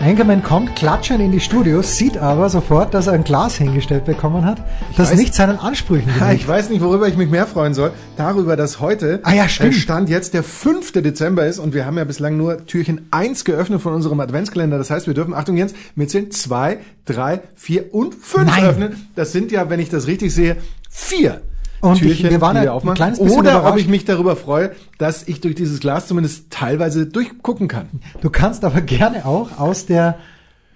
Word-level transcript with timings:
Engermann 0.00 0.44
kommt 0.44 0.76
klatschend 0.76 1.20
in 1.20 1.32
die 1.32 1.40
Studios, 1.40 1.96
sieht 1.96 2.16
aber 2.16 2.48
sofort, 2.48 2.94
dass 2.94 3.08
er 3.08 3.14
ein 3.14 3.24
Glas 3.24 3.56
hingestellt 3.56 4.04
bekommen 4.04 4.44
hat, 4.44 4.62
das 4.96 5.12
weiß- 5.12 5.16
nicht 5.16 5.34
seinen 5.34 5.58
Ansprüchen 5.58 6.06
genügt. 6.18 6.34
ich 6.34 6.46
weiß 6.46 6.70
nicht, 6.70 6.80
worüber 6.82 7.08
ich 7.08 7.16
mich 7.16 7.28
mehr 7.28 7.46
freuen 7.48 7.74
soll. 7.74 7.90
Darüber, 8.16 8.54
dass 8.56 8.78
heute 8.78 9.18
Ah 9.24 9.34
ja, 9.34 9.48
stimmt. 9.48 9.74
äh, 9.74 9.76
Stand 9.76 10.08
jetzt 10.08 10.34
der 10.34 10.44
5. 10.44 10.92
Dezember 10.92 11.46
ist 11.46 11.58
und 11.58 11.74
wir 11.74 11.84
haben 11.84 11.98
ja 11.98 12.04
bislang 12.04 12.36
nur 12.36 12.64
Türchen 12.64 13.08
1 13.10 13.44
geöffnet 13.44 13.80
von 13.82 13.92
unserem 13.92 14.20
Adventskalender. 14.20 14.78
Das 14.78 14.88
heißt, 14.90 15.08
wir 15.08 15.14
dürfen, 15.14 15.34
Achtung 15.34 15.56
Jens, 15.56 15.74
mitzählen, 15.96 16.30
2, 16.30 16.78
3, 17.06 17.40
4 17.56 17.92
und 17.92 18.14
5 18.14 18.46
Nein. 18.46 18.64
öffnen. 18.64 19.08
Das 19.16 19.32
sind 19.32 19.50
ja, 19.50 19.68
wenn 19.68 19.80
ich 19.80 19.88
das 19.90 20.06
richtig 20.06 20.32
sehe, 20.32 20.56
vier 20.88 21.40
Und 21.80 21.94
ich- 21.94 22.00
Türchen, 22.00 22.30
wir 22.30 22.40
waren 22.40 22.60
die 22.60 22.68
ein 22.68 22.94
kleines 22.94 23.18
bisschen 23.20 23.38
Oder 23.38 23.56
ob 23.56 23.60
überrascht. 23.62 23.80
ich 23.82 23.88
mich 23.88 24.04
darüber 24.04 24.34
freue, 24.36 24.72
dass 24.98 25.26
ich 25.28 25.40
durch 25.40 25.54
dieses 25.54 25.80
Glas 25.80 26.06
zumindest 26.08 26.50
teilweise 26.50 27.06
durchgucken 27.06 27.68
kann. 27.68 27.88
Du 28.20 28.30
kannst 28.30 28.64
aber 28.64 28.80
gerne 28.80 29.24
auch 29.26 29.58
aus 29.58 29.86
der 29.86 30.16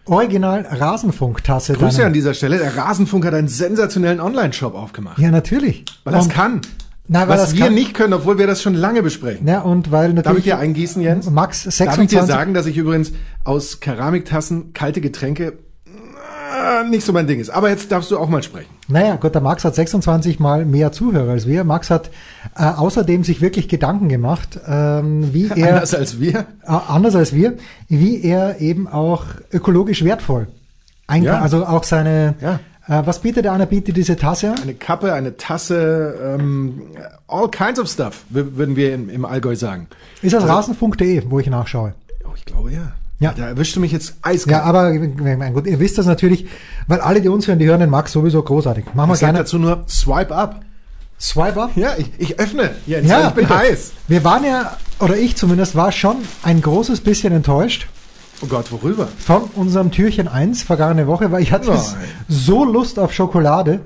Original 0.05 0.67
Rasenfunk-Tasse 0.69 1.75
Grüße 1.75 1.99
deinen- 1.99 2.07
an 2.09 2.13
dieser 2.13 2.35
Stelle. 2.35 2.59
Der 2.59 2.77
Rasenfunk 2.77 3.25
hat 3.25 3.35
einen 3.35 3.49
sensationellen 3.49 4.21
Online-Shop 4.21 4.75
aufgemacht. 4.75 5.19
Ja, 5.19 5.31
natürlich. 5.31 5.85
Weil 6.05 6.13
das 6.15 6.29
kann. 6.29 6.61
Na, 7.09 7.23
weil 7.23 7.31
was 7.31 7.41
das 7.51 7.55
wir 7.57 7.65
kann- 7.67 7.75
nicht 7.75 7.95
können, 7.95 8.13
obwohl 8.13 8.39
wir 8.39 8.47
das 8.47 8.63
schon 8.63 8.75
lange 8.75 9.03
besprechen. 9.03 9.47
Ja, 9.47 9.61
und 9.61 9.91
weil 9.91 10.09
natürlich. 10.13 10.25
Darf 10.25 10.39
ich 10.39 10.45
dir 10.45 10.59
eingießen, 10.59 11.03
Jens? 11.03 11.29
Max 11.31 11.65
Darf 11.65 11.73
ich 11.73 11.77
dir 11.77 11.85
26. 11.87 12.27
sagen, 12.27 12.55
dass 12.55 12.67
ich 12.67 12.77
übrigens 12.77 13.13
aus 13.45 13.81
Keramiktassen 13.81 14.73
kalte 14.73 15.01
Getränke 15.01 15.55
äh, 15.87 16.89
nicht 16.89 17.05
so 17.05 17.13
mein 17.13 17.27
Ding 17.27 17.41
ist. 17.41 17.51
Aber 17.51 17.71
jetzt 17.71 17.91
darfst 17.93 18.11
du 18.11 18.19
auch 18.19 18.29
mal 18.29 18.43
sprechen. 18.43 18.69
Naja, 18.89 19.15
gut, 19.17 19.35
der 19.35 19.41
Max 19.43 19.65
hat 19.65 19.75
26 19.75 20.41
mal 20.41 20.65
mehr 20.65 20.91
Zuhörer 20.93 21.31
als 21.31 21.47
wir. 21.47 21.63
Max 21.65 21.89
hat 21.89 22.11
äh, 22.57 22.65
außerdem 22.65 23.23
sich 23.25 23.41
wirklich 23.41 23.69
Gedanken 23.69 24.09
gemacht, 24.09 24.59
ähm, 24.67 25.33
wie 25.33 25.49
er, 25.57 25.75
Anders 25.77 25.95
als 25.95 26.19
wir. 26.21 26.41
äh, 26.41 26.45
anders 26.67 27.15
als 27.15 27.33
wir, 27.33 27.55
wie 27.89 28.23
er 28.23 28.61
eben 28.61 28.89
auch 28.89 29.25
ökologisch 29.53 30.05
wertvoll 30.05 30.49
einkauft. 31.07 31.35
Ja. 31.37 31.43
Also 31.43 31.65
auch 31.67 31.85
seine, 31.85 32.35
Ja. 32.41 32.55
äh, 32.89 33.07
was 33.07 33.21
bietet 33.21 33.45
er 33.47 33.53
an? 33.53 33.61
Er 33.61 33.67
bietet 33.67 33.97
diese 33.97 34.17
Tasse 34.17 34.51
an. 34.51 34.59
Eine 34.63 34.75
Kappe, 34.75 35.13
eine 35.13 35.37
Tasse, 35.37 36.37
ähm, 36.41 36.83
all 37.29 37.49
kinds 37.51 37.79
of 37.79 37.89
stuff, 37.89 38.25
wür- 38.35 38.57
würden 38.57 38.75
wir 38.77 38.95
im, 38.95 39.09
im 39.09 39.25
Allgäu 39.25 39.55
sagen. 39.55 39.87
Ist 40.23 40.33
das 40.35 40.47
rasenfunk.de, 40.47 41.23
wo 41.31 41.39
ich 41.39 41.47
nachschaue. 41.49 41.95
Oh, 42.25 42.33
ich 42.37 42.45
glaube 42.45 42.73
ja. 42.73 42.93
Ja. 43.23 43.33
Da 43.37 43.47
erwischte 43.49 43.81
mich 43.81 43.93
jetzt 43.93 44.17
eiskalt. 44.23 44.59
Ja, 44.59 44.63
aber 44.65 44.93
mein 44.93 45.55
Gott, 45.55 45.67
ihr 45.67 45.79
wisst 45.81 45.97
das 45.99 46.07
natürlich, 46.07 46.47
weil 46.89 47.01
alle, 47.01 47.21
die 47.21 47.29
uns 47.29 47.47
hören, 47.47 47.59
die 47.59 47.67
hören 47.67 47.81
den 47.81 47.91
Max 47.91 48.13
sowieso 48.13 48.43
großartig. 48.43 48.85
Machen 48.95 49.11
wir 49.11 49.17
gerne 49.17 49.39
dazu 49.39 49.59
nur 49.59 49.85
Swipe 49.89 50.35
up. 50.35 50.61
Swipe 51.21 51.63
up. 51.63 51.71
Ja, 51.77 51.91
ich, 51.97 52.11
ich 52.19 52.39
öffne. 52.41 52.71
Jens, 52.87 53.09
Ja, 53.09 53.29
ich 53.29 53.35
bin 53.35 53.47
bitte. 53.47 53.59
heiß. 53.59 53.93
Wir 54.09 54.25
waren 54.25 54.45
ja, 54.45 54.77
oder 54.99 55.17
ich 55.17 55.37
zumindest, 55.37 55.77
war 55.77 55.93
schon 55.93 56.17
ein 56.43 56.61
großes 56.61 57.01
bisschen 57.01 57.33
enttäuscht 57.33 57.87
Oh 58.43 58.47
Gott, 58.47 58.73
worüber? 58.73 59.07
von 59.19 59.43
unserem 59.55 59.93
Türchen 59.93 60.27
1 60.27 60.65
vergangene 60.65 61.07
Woche, 61.07 61.31
weil 61.31 61.43
ich 61.43 61.53
hatte 61.53 61.71
Nein. 61.71 61.81
so 62.29 62.65
Lust 62.65 62.99
auf 62.99 63.13
Schokolade 63.13 63.81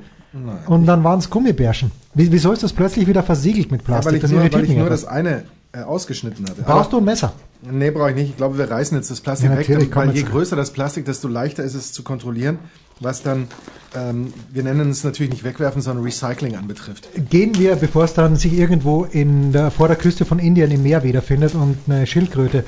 und 0.66 0.86
dann 0.86 1.04
waren 1.04 1.18
es 1.18 1.28
Gummibärchen. 1.30 1.90
Wie, 2.14 2.30
wieso 2.32 2.52
ist 2.52 2.62
das 2.62 2.72
plötzlich 2.72 3.06
wieder 3.06 3.22
versiegelt 3.22 3.70
mit 3.70 3.82
Ja, 3.82 3.86
Plastik? 3.86 4.06
weil 4.06 4.14
ich 4.16 4.22
das 4.22 4.30
nur, 4.30 4.40
weil 4.52 4.64
ich 4.64 4.70
nur 4.76 4.88
das 4.88 5.04
eine 5.06 5.44
äh, 5.76 5.82
ausgeschnitten 5.82 6.48
hatte. 6.48 6.62
Brauchst 6.62 6.92
du 6.92 6.98
ein 6.98 7.04
Messer? 7.04 7.32
Nee, 7.62 7.90
brauche 7.90 8.10
ich 8.10 8.16
nicht. 8.16 8.30
Ich 8.30 8.36
glaube, 8.36 8.56
wir 8.56 8.70
reißen 8.70 8.96
jetzt 8.96 9.10
das 9.10 9.20
Plastik 9.20 9.50
Ja, 9.50 9.58
weg, 9.58 9.68
weil 9.68 9.86
komm 9.86 10.12
je 10.12 10.22
größer 10.22 10.56
das 10.56 10.70
Plastik, 10.70 11.04
desto 11.04 11.28
leichter 11.28 11.64
ist 11.64 11.74
es 11.74 11.92
zu 11.92 12.02
kontrollieren, 12.02 12.58
was 13.00 13.22
dann, 13.22 13.48
ähm, 13.94 14.32
wir 14.50 14.62
nennen 14.62 14.90
es 14.90 15.04
natürlich 15.04 15.32
nicht 15.32 15.44
wegwerfen, 15.44 15.82
sondern 15.82 16.04
Recycling 16.04 16.56
anbetrifft. 16.56 17.08
Gehen 17.28 17.58
wir, 17.58 17.76
bevor 17.76 18.04
es 18.04 18.14
dann 18.14 18.36
sich 18.36 18.54
irgendwo 18.54 19.04
in 19.04 19.52
der, 19.52 19.70
vor 19.70 19.88
der 19.88 19.96
Küste 19.96 20.24
von 20.24 20.38
Indien 20.38 20.70
im 20.70 20.82
Meer 20.82 21.02
wiederfindet 21.02 21.54
und 21.54 21.76
eine 21.86 22.06
Schildkröte 22.06 22.64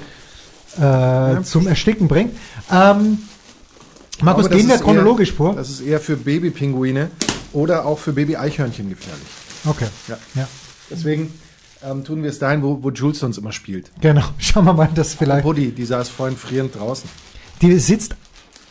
äh, 0.78 1.42
zum 1.42 1.66
Ersticken 1.66 2.08
bringt. 2.08 2.36
Ähm, 2.70 3.18
Markus, 4.20 4.48
das 4.48 4.56
gehen 4.56 4.68
wir 4.68 4.78
chronologisch 4.78 5.30
eher, 5.30 5.36
vor? 5.36 5.54
Das 5.54 5.70
ist 5.70 5.80
eher 5.80 6.00
für 6.00 6.16
Babypinguine 6.16 7.10
oder 7.52 7.86
auch 7.86 7.98
für 7.98 8.12
Baby-Eichhörnchen 8.12 8.90
gefährlich. 8.90 9.28
Okay. 9.64 9.86
Ja. 10.08 10.18
ja. 10.34 10.48
Deswegen 10.90 11.32
ähm, 11.82 12.04
tun 12.04 12.22
wir 12.22 12.30
es 12.30 12.38
dahin, 12.38 12.62
wo, 12.62 12.82
wo 12.82 12.90
Jules 12.90 13.18
sonst 13.18 13.38
immer 13.38 13.52
spielt. 13.52 13.90
Genau. 14.00 14.22
Schauen 14.38 14.64
wir 14.64 14.72
mal, 14.74 14.88
dass 14.94 15.14
vielleicht. 15.14 15.44
Buddy, 15.44 15.70
die 15.72 15.84
saß 15.84 16.08
vorhin 16.08 16.36
frierend 16.36 16.76
draußen. 16.78 17.08
Die 17.62 17.78
sitzt 17.78 18.16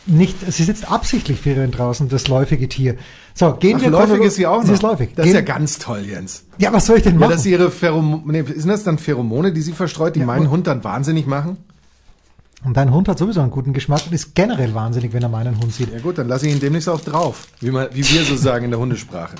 nicht, 0.06 0.36
sie 0.50 0.64
sitzt 0.64 0.90
absichtlich 0.90 1.38
für 1.40 1.50
ihren 1.50 1.70
draußen, 1.70 2.08
das 2.08 2.28
läufige 2.28 2.66
Tier. 2.68 2.96
So, 3.34 3.52
gehen 3.54 3.76
Ach, 3.78 3.82
wir 3.82 3.90
läufig 3.90 4.20
ist 4.22 4.36
sie 4.36 4.46
auch 4.46 4.58
noch. 4.60 4.66
Sie 4.66 4.72
ist 4.72 4.82
läufig. 4.82 5.10
Das 5.14 5.26
ist 5.26 5.34
ja 5.34 5.40
Gehen- 5.40 5.46
ganz 5.54 5.78
toll, 5.78 6.00
Jens. 6.00 6.44
ja, 6.56 6.72
was 6.72 6.86
soll 6.86 6.96
ich 6.96 7.02
denn 7.02 7.14
Ja, 7.14 7.20
machen? 7.20 7.32
dass 7.32 7.42
sie 7.42 7.50
ihre 7.52 7.70
Pheromone, 7.70 8.22
nee, 8.24 8.42
sind 8.42 8.68
das 8.68 8.84
dann 8.84 8.96
Pheromone, 8.98 9.52
die 9.52 9.60
sie 9.60 9.72
verstreut, 9.72 10.16
die 10.16 10.20
meinen 10.20 10.48
Hund 10.50 10.66
dann 10.66 10.82
wahnsinnig 10.84 11.26
machen? 11.26 11.58
und 12.64 12.76
dein 12.76 12.92
Hund 12.92 13.06
hat 13.08 13.18
sowieso 13.18 13.40
einen 13.40 13.52
guten 13.52 13.72
Geschmack 13.72 14.00
und 14.06 14.12
ist 14.12 14.34
generell 14.34 14.74
wahnsinnig, 14.74 15.12
wenn 15.12 15.22
er 15.22 15.28
meinen 15.28 15.60
Hund 15.60 15.72
sieht. 15.72 15.92
Ja 15.92 16.00
gut, 16.00 16.18
dann 16.18 16.26
lasse 16.26 16.48
ich 16.48 16.52
ihn 16.54 16.58
demnächst 16.58 16.88
auch 16.88 17.00
drauf, 17.00 17.46
wie, 17.60 17.70
man, 17.70 17.86
wie 17.92 18.02
wir 18.08 18.24
so 18.24 18.34
sagen 18.34 18.64
in 18.64 18.70
der 18.72 18.80
Hundesprache. 18.80 19.36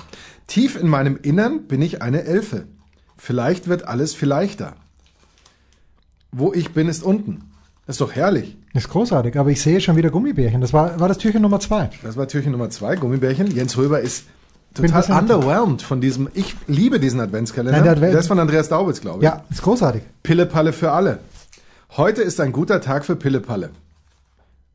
Tief 0.47 0.77
in 0.79 0.87
meinem 0.87 1.17
Innern 1.21 1.63
bin 1.67 1.81
ich 1.81 2.01
eine 2.01 2.23
Elfe. 2.23 2.67
Vielleicht 3.19 3.67
wird 3.67 3.87
alles 3.87 4.15
vielleichter. 4.15 4.73
Wo 6.31 6.53
ich 6.53 6.71
bin, 6.71 6.87
ist 6.87 7.03
unten. 7.03 7.41
Das 7.85 7.95
ist 7.95 8.01
doch 8.01 8.13
herrlich. 8.13 8.55
Das 8.73 8.83
ist 8.85 8.89
großartig, 8.89 9.37
aber 9.37 9.49
ich 9.49 9.61
sehe 9.61 9.81
schon 9.81 9.95
wieder 9.95 10.09
Gummibärchen. 10.11 10.61
Das 10.61 10.73
war, 10.73 10.99
war 10.99 11.07
das 11.07 11.17
Türchen 11.17 11.41
Nummer 11.41 11.59
zwei. 11.59 11.89
Das 12.03 12.15
war 12.17 12.27
Türchen 12.27 12.51
Nummer 12.51 12.69
zwei, 12.69 12.95
Gummibärchen. 12.95 13.47
Jens 13.51 13.75
Röber 13.77 13.99
ist 13.99 14.25
total 14.75 15.19
underwhelmed 15.21 15.81
von 15.81 15.99
diesem, 15.99 16.29
ich 16.35 16.55
liebe 16.67 16.99
diesen 16.99 17.19
Adventskalender. 17.19 17.77
Nein, 17.77 17.83
der 17.83 17.93
Advent- 17.93 18.13
der 18.13 18.19
ist 18.19 18.27
von 18.27 18.39
Andreas 18.39 18.69
Daubitz, 18.69 19.01
glaube 19.01 19.19
ich. 19.19 19.23
Ja, 19.23 19.43
ist 19.49 19.63
großartig. 19.63 20.03
Pillepalle 20.23 20.71
für 20.71 20.91
alle. 20.91 21.19
Heute 21.97 22.21
ist 22.21 22.39
ein 22.39 22.51
guter 22.51 22.79
Tag 22.79 23.03
für 23.05 23.15
Pillepalle. 23.15 23.71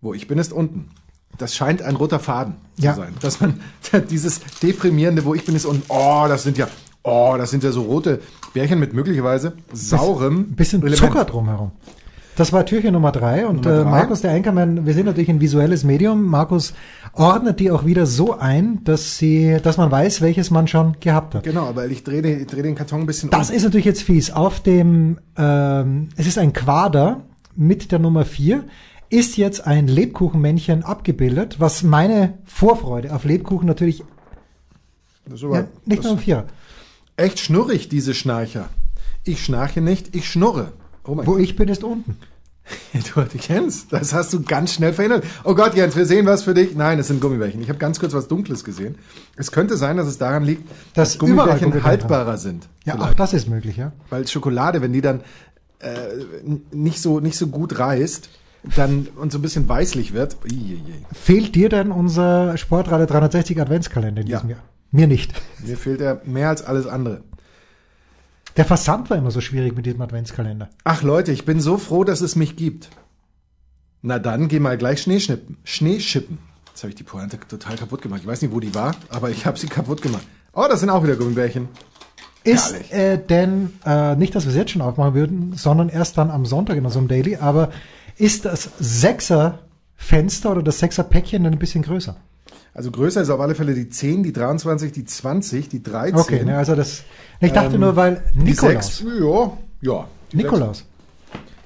Wo 0.01 0.13
ich 0.13 0.27
bin, 0.27 0.39
ist 0.39 0.53
unten. 0.53 0.91
Das 1.39 1.55
scheint 1.55 1.83
ein 1.83 1.95
roter 1.97 2.19
Faden 2.19 2.55
Ja. 2.77 2.95
zu 2.95 3.01
sein. 3.01 3.15
Dass 3.21 3.41
man 3.41 3.61
dieses 4.11 4.41
deprimierende, 4.63 5.25
wo 5.25 5.35
ich 5.35 5.45
bin, 5.45 5.55
ist 5.55 5.65
unten. 5.67 5.85
Oh, 5.89 6.27
das 6.29 6.43
sind 6.43 6.59
ja, 6.59 6.67
oh, 7.05 7.37
das 7.39 7.51
sind 7.51 7.63
ja 7.63 7.71
so 7.71 7.83
rote 7.83 8.21
Bärchen 8.53 8.81
mit 8.81 8.93
möglicherweise 8.93 9.53
saurem 9.73 10.39
Ein 10.39 10.57
bisschen 10.57 10.83
Element. 10.83 10.99
Zucker 10.99 11.25
drumherum. 11.25 11.71
Das 12.37 12.53
war 12.53 12.67
Türchen 12.67 12.95
Nummer 12.95 13.13
drei 13.13 13.47
und 13.47 13.65
Nummer 13.65 13.81
äh, 13.81 13.83
drei. 13.83 13.91
Markus, 13.91 14.21
der 14.23 14.33
Anchorman, 14.33 14.87
wir 14.87 14.95
sind 14.95 15.07
natürlich 15.07 15.29
ein 15.29 15.41
visuelles 15.41 15.85
Medium. 15.85 16.25
Markus 16.25 16.75
ordnet 17.13 17.61
die 17.61 17.71
auch 17.71 17.85
wieder 17.85 18.07
so 18.07 18.37
ein, 18.37 18.83
dass 18.83 19.19
sie, 19.19 19.59
dass 19.63 19.77
man 19.77 19.93
weiß, 19.93 20.21
welches 20.21 20.51
man 20.51 20.67
schon 20.67 20.97
gehabt 20.99 21.37
hat. 21.37 21.45
Genau, 21.45 21.67
aber 21.67 21.87
ich 21.87 22.03
drehe 22.03 22.23
den, 22.23 22.45
dreh 22.47 22.63
den 22.63 22.75
Karton 22.75 23.03
ein 23.03 23.07
bisschen 23.07 23.31
Das 23.31 23.51
um. 23.51 23.57
ist 23.57 23.63
natürlich 23.63 23.87
jetzt 23.87 24.03
fies. 24.03 24.33
Auf 24.33 24.61
dem, 24.61 25.19
ähm, 25.39 26.09
es 26.17 26.27
ist 26.27 26.39
ein 26.39 26.53
Quader 26.53 27.21
mit 27.55 27.93
der 27.93 28.01
Nummer 28.01 28.25
4, 28.25 28.65
ist 29.11 29.37
jetzt 29.37 29.65
ein 29.65 29.87
Lebkuchenmännchen 29.87 30.83
abgebildet, 30.83 31.61
was 31.61 31.85
meine 31.85 32.39
Vorfreude 32.45 33.15
auf 33.15 33.25
Lebkuchen 33.25 33.69
natürlich 33.69 34.03
ja, 35.31 35.67
nicht 35.87 36.03
nur 36.03 36.13
um 36.13 36.19
vier. 36.19 36.45
Echt 37.17 37.39
schnurrig, 37.41 37.89
diese 37.89 38.15
Schnarcher. 38.15 38.69
Ich 39.25 39.45
schnarche 39.45 39.81
nicht, 39.81 40.15
ich 40.15 40.29
schnurre. 40.29 40.73
Oh 41.05 41.19
Wo 41.25 41.39
ich 41.39 41.57
bin, 41.57 41.69
ist 41.69 41.85
unten. 41.85 42.17
Du, 43.15 43.21
du 43.21 43.37
kennst, 43.39 43.93
das 43.93 44.15
hast 44.15 44.33
du 44.33 44.41
ganz 44.43 44.73
schnell 44.73 44.95
verhindert. 44.95 45.25
Oh 45.45 45.55
Gott, 45.55 45.75
Jens, 45.75 45.97
wir 45.97 46.07
sehen 46.07 46.25
was 46.25 46.45
für 46.45 46.55
dich. 46.55 46.75
Nein, 46.75 46.99
es 46.99 47.09
sind 47.09 47.21
Gummibärchen. 47.21 47.61
Ich 47.61 47.69
habe 47.69 47.79
ganz 47.79 48.01
kurz 48.01 48.15
was 48.15 48.27
Dunkles 48.27 48.65
gesehen. 48.65 48.95
Es 49.37 49.53
könnte 49.53 49.77
sein, 49.77 49.99
dass 49.99 50.07
es 50.07 50.17
daran 50.17 50.45
liegt, 50.45 50.67
Dass 50.95 51.11
dass 51.11 51.19
Gummibärchen 51.19 51.59
Gummibärchen 51.73 51.85
haltbarer 51.85 52.39
sind. 52.39 52.67
Ja, 52.87 52.95
auch 52.95 52.99
Vielleicht. 53.01 53.21
das 53.21 53.35
ist 53.35 53.49
möglich, 53.51 53.77
ja. 53.77 53.93
Weil 54.09 54.27
Schokolade, 54.27 54.81
wenn 54.81 54.95
die 54.95 55.03
dann 55.03 55.21
äh, 55.81 55.91
nicht 56.73 57.03
so 57.03 57.21
nicht 57.21 57.37
so 57.37 57.49
gut 57.49 57.79
reißt, 57.79 58.31
dann 58.77 59.09
und 59.17 59.31
so 59.31 59.39
ein 59.39 59.43
bisschen 59.43 59.69
weißlich 59.69 60.15
wird. 60.15 60.39
Uiuiui. 60.51 60.81
Fehlt 61.13 61.55
dir 61.55 61.69
denn 61.69 61.91
unser 61.93 62.57
Sportradio 62.57 63.05
360 63.05 63.61
Adventskalender 63.61 64.23
in 64.23 64.27
Ja. 64.29 64.39
diesem 64.39 64.51
Jahr? 64.51 64.61
Mir 64.95 65.09
nicht. 65.09 65.33
Mir 65.59 65.77
fehlt 65.77 66.01
er 66.01 66.23
mehr 66.25 66.51
als 66.51 66.63
alles 66.63 66.87
andere. 66.87 67.25
Der 68.57 68.65
Versand 68.65 69.11
war 69.11 69.17
immer 69.17 69.33
so 69.33 69.41
schwierig 69.41 69.75
mit 69.75 69.87
diesem 69.87 70.01
Adventskalender. 70.01 70.71
Ach 70.85 71.03
Leute, 71.03 71.33
ich 71.33 71.45
bin 71.45 71.61
so 71.61 71.79
froh, 71.79 72.05
dass 72.05 72.21
es 72.21 72.37
mich 72.37 72.55
gibt. 72.55 72.91
Na 74.03 74.21
dann, 74.21 74.47
geh 74.47 74.61
mal 74.61 74.79
gleich 74.79 75.03
Schnee 75.03 75.19
schnippen. 75.19 75.57
Schnee 75.65 75.99
schippen. 75.99 76.39
Jetzt 76.69 76.85
habe 76.85 76.91
ich 76.91 76.95
die 76.95 77.03
Pointe 77.03 77.41
total 77.41 77.75
kaputt 77.77 78.03
gemacht. 78.03 78.21
Ich 78.23 78.27
weiß 78.29 78.41
nicht, 78.43 78.55
wo 78.55 78.61
die 78.61 78.73
war, 78.73 78.95
aber 79.09 79.31
ich 79.31 79.47
habe 79.47 79.59
sie 79.59 79.67
kaputt 79.67 80.01
gemacht. 80.01 80.25
Oh, 80.53 80.67
das 80.71 80.79
sind 80.79 80.91
auch 80.91 81.03
wieder 81.03 81.17
Gummibärchen. 81.17 81.67
Ist 82.45 82.93
äh, 82.93 83.19
denn, 83.19 83.73
äh, 83.85 84.15
nicht, 84.15 84.37
dass 84.37 84.45
wir 84.45 84.51
es 84.51 84.57
jetzt 84.57 84.71
schon 84.71 84.83
aufmachen 84.83 85.15
würden, 85.15 85.55
sondern 85.57 85.89
erst 85.89 86.19
dann 86.19 86.31
am 86.31 86.47
Sonntag 86.47 86.77
in 86.77 86.85
unserem 86.85 87.09
Daily, 87.09 87.35
aber 87.35 87.73
ist 88.17 88.45
das 88.45 88.71
Sechser-Fenster 88.79 90.53
oder 90.53 90.63
das 90.63 90.79
Sechser-Päckchen 90.79 91.45
ein 91.47 91.59
bisschen 91.59 91.83
größer? 91.83 92.15
Also 92.75 92.91
größer 92.91 93.23
ist 93.23 93.31
auf 93.31 93.41
alle 93.41 93.55
Fälle 93.55 93.73
die 93.75 93.89
10, 93.89 94.25
die 94.25 94.33
23, 94.33 94.91
die 94.91 95.05
20, 95.05 95.69
die 95.69 95.83
13. 95.83 96.17
Okay, 96.17 96.45
ne, 96.45 96.59
also 96.59 96.75
das. 96.75 97.05
Ich 97.41 97.53
dachte 97.53 97.77
Ähm, 97.77 97.81
nur, 97.83 97.95
weil 97.97 98.23
Die 98.35 98.41
Nikolaus. 98.51 98.99
6, 98.99 99.05
ja, 99.21 99.53
ja. 99.81 100.09
Die 100.33 100.37
Nikolaus. 100.39 100.79
Sechs, 100.79 100.89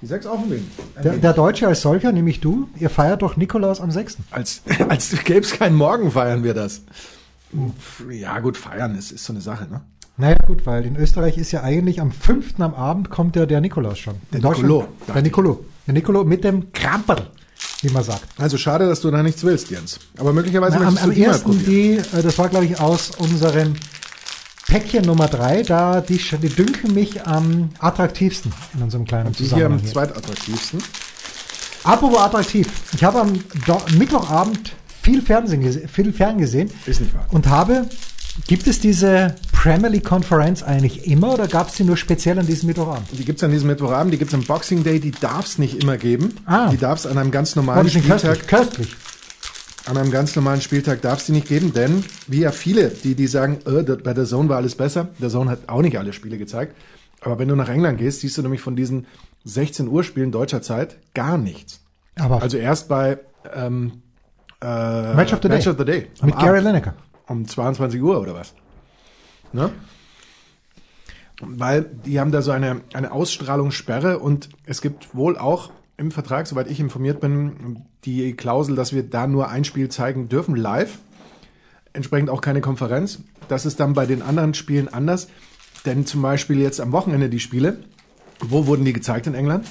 die 0.03 0.07
6 0.07 0.27
auch 0.27 0.39
ein 0.41 0.51
wenig. 0.51 0.65
Der, 1.03 1.15
der 1.17 1.33
Deutsche 1.33 1.67
als 1.67 1.81
solcher, 1.81 2.13
nämlich 2.13 2.41
du, 2.41 2.69
ihr 2.79 2.91
feiert 2.91 3.23
doch 3.23 3.37
Nikolaus 3.39 3.81
am 3.81 3.91
6. 3.91 4.19
Als, 4.31 4.63
als 4.89 5.11
gäbe 5.25 5.41
es 5.41 5.53
keinen 5.53 5.77
Morgen, 5.77 6.11
feiern 6.11 6.45
wir 6.45 6.53
das. 6.53 6.83
Ja, 8.11 8.39
gut, 8.41 8.59
feiern 8.59 8.95
ist, 8.95 9.11
ist 9.11 9.25
so 9.25 9.33
eine 9.33 9.41
Sache, 9.41 9.67
ne? 9.67 9.81
Naja, 10.19 10.37
gut, 10.47 10.67
weil 10.67 10.85
in 10.85 10.97
Österreich 10.97 11.39
ist 11.39 11.53
ja 11.53 11.63
eigentlich 11.63 12.01
am 12.01 12.11
5. 12.11 12.61
am 12.61 12.75
Abend 12.75 13.09
kommt 13.09 13.37
ja 13.37 13.47
der 13.47 13.61
Nikolaus 13.61 13.99
schon. 13.99 14.17
Der 14.33 14.41
dachte 14.41 14.61
Der 15.07 15.23
Nicolo. 15.23 15.65
Der 15.87 15.95
Nicolo 15.95 16.25
mit 16.25 16.45
dem 16.45 16.73
Kramperl, 16.73 17.29
wie 17.83 17.91
man 17.91 18.03
sagt. 18.03 18.23
Also 18.39 18.57
schade, 18.59 18.89
dass 18.89 19.01
du 19.01 19.11
da 19.11 19.23
nichts 19.23 19.43
willst, 19.45 19.71
Jens. 19.71 19.99
Aber 20.19 20.33
möglicherweise 20.33 20.79
Na, 20.81 20.87
am 20.89 20.95
möchtest 20.95 21.05
am 21.05 21.15
du 21.15 21.21
mal 21.21 21.27
ersten, 21.27 21.45
probieren. 21.45 22.05
die, 22.13 22.17
äh, 22.19 22.23
das 22.23 22.39
war 22.39 22.49
glaube 22.49 22.65
ich 22.67 22.81
aus 22.81 23.11
unserem 23.19 23.75
Päckchen 24.67 25.05
Nummer 25.07 25.29
3, 25.29 25.63
da 25.63 26.01
die, 26.03 26.19
die 26.43 26.49
dünken 26.49 26.93
mich 26.95 27.27
am 27.27 27.71
attraktivsten 27.79 28.53
in 28.75 28.83
unserem 28.83 29.05
kleinen 29.07 29.33
Die 29.33 29.45
hier 29.45 29.67
am 29.67 29.85
zweitattraktivsten. 29.85 30.83
Apropos 31.85 32.19
attraktiv. 32.21 32.69
Ich 32.95 33.03
habe 33.05 33.21
am 33.21 33.33
Do 33.67 33.81
Mittwochabend 33.97 34.73
viel 35.03 35.23
Fernsehen 35.23 35.89
viel 35.89 36.13
ferngesehen 36.13 36.71
Ist 36.85 37.01
nicht 37.01 37.15
wahr. 37.15 37.27
und 37.31 37.47
habe, 37.47 37.89
gibt 38.47 38.67
es 38.67 38.81
diese 38.81 39.35
Premier 39.53 39.89
League 39.89 40.05
Konferenz 40.05 40.63
eigentlich 40.63 41.07
immer 41.07 41.35
oder 41.35 41.49
gab 41.49 41.69
es 41.69 41.75
die 41.75 41.85
nur 41.85 41.97
speziell 41.97 42.39
an 42.39 42.47
diesem 42.47 42.69
Mittwochabend? 42.69 43.09
Die 43.13 43.25
gibt's 43.25 43.43
an 43.43 43.51
diesem 43.51 43.69
Mittwochabend, 43.69 44.13
die 44.15 44.19
gibt's 44.19 44.35
am 44.35 44.45
Boxing 44.45 44.85
Day, 44.85 45.01
die 45.01 45.11
darf's 45.11 45.59
nicht 45.59 45.83
immer 45.83 45.97
geben. 45.97 46.35
Ah. 46.47 46.69
Die 46.71 46.77
darf's 46.77 47.07
an 47.07 47.19
einem 47.19 47.31
ganz 47.31 47.57
Oh, 47.57 47.61
normalen 47.61 47.89
sind 47.89 48.05
Spieltag, 48.05 48.47
köstlich. 48.47 48.47
köstlich. 48.49 48.97
an 49.87 49.97
einem 49.97 50.11
ganz 50.11 50.37
normalen 50.37 50.61
Spieltag 50.61 51.01
darf's 51.03 51.27
die 51.27 51.33
nicht 51.33 51.49
geben, 51.49 51.73
denn 51.73 52.05
wie 52.27 52.41
ja 52.41 52.53
viele, 52.53 52.89
die, 52.91 53.15
die 53.15 53.27
sagen, 53.27 53.59
da- 53.65 53.97
bei 53.97 54.13
der 54.15 54.27
Zone 54.27 54.49
war 54.51 54.59
alles 54.59 54.75
besser, 54.75 55.09
der 55.19 55.31
Zone 55.31 55.51
hat 55.51 55.61
auch 55.69 55.81
nicht 55.83 55.99
alle 55.99 56.13
Spiele 56.13 56.37
gezeigt. 56.39 56.77
Aber 57.23 57.39
wenn 57.39 57.49
du 57.49 57.57
nach 57.57 57.69
England 57.71 57.99
gehst, 57.99 58.21
siehst 58.21 58.37
du 58.39 58.43
nämlich 58.43 58.61
von 58.61 58.77
diesen 58.77 59.07
16 59.45 59.89
Uhr 59.89 60.05
Spielen 60.05 60.31
deutscher 60.31 60.63
Zeit 60.63 60.99
gar 61.15 61.37
nichts. 61.39 61.81
Aber 62.17 62.43
Also 62.43 62.59
erst 62.59 62.89
bei 62.89 63.19
ähm, 63.57 64.03
äh, 64.63 65.15
Match 65.15 65.33
of 65.33 65.41
the 65.43 65.49
Match 65.49 65.65
Day. 65.65 65.71
of 65.73 65.79
the 65.79 65.85
Day. 65.85 66.07
mit 66.23 66.37
Gary 66.39 66.59
Abend. 66.59 66.65
Lineker. 66.65 66.95
Um 67.29 67.47
22 67.47 68.03
Uhr 68.03 68.21
oder 68.21 68.35
was. 68.35 68.55
Ne? 69.53 69.71
Weil 71.41 71.85
die 72.05 72.19
haben 72.19 72.33
da 72.33 72.43
so 72.43 72.51
eine, 72.51 72.81
eine 72.93 73.13
Ausstrahlungssperre 73.13 74.19
und 74.19 74.49
es 74.65 74.81
gibt 74.81 75.15
wohl 75.15 75.39
auch 75.39 75.71
im 75.97 76.11
Vertrag, 76.11 76.47
soweit 76.47 76.71
ich 76.71 76.81
informiert 76.81 77.21
bin, 77.21 77.85
die 78.05 78.35
Klausel, 78.35 78.77
dass 78.77 78.93
wir 78.93 79.03
da 79.03 79.27
nur 79.27 79.49
ein 79.49 79.65
Spiel 79.65 79.89
zeigen 79.89 80.29
dürfen, 80.29 80.57
live. 80.57 80.99
Entsprechend 81.93 82.31
auch 82.31 82.41
keine 82.41 82.61
Konferenz. 82.61 83.21
Das 83.49 83.67
ist 83.67 83.81
dann 83.81 83.95
bei 83.95 84.07
den 84.07 84.23
anderen 84.23 84.55
Spielen 84.55 84.89
anders. 84.89 85.29
Denn 85.85 86.07
zum 86.07 86.23
Beispiel 86.23 86.61
jetzt 86.61 86.81
am 86.81 86.93
Wochenende 86.93 87.29
die 87.29 87.41
Spiele, 87.41 87.81
wo 88.41 88.67
wurden 88.67 88.85
die 88.85 88.93
gezeigt 88.93 89.27
in 89.27 89.35
England? 89.35 89.67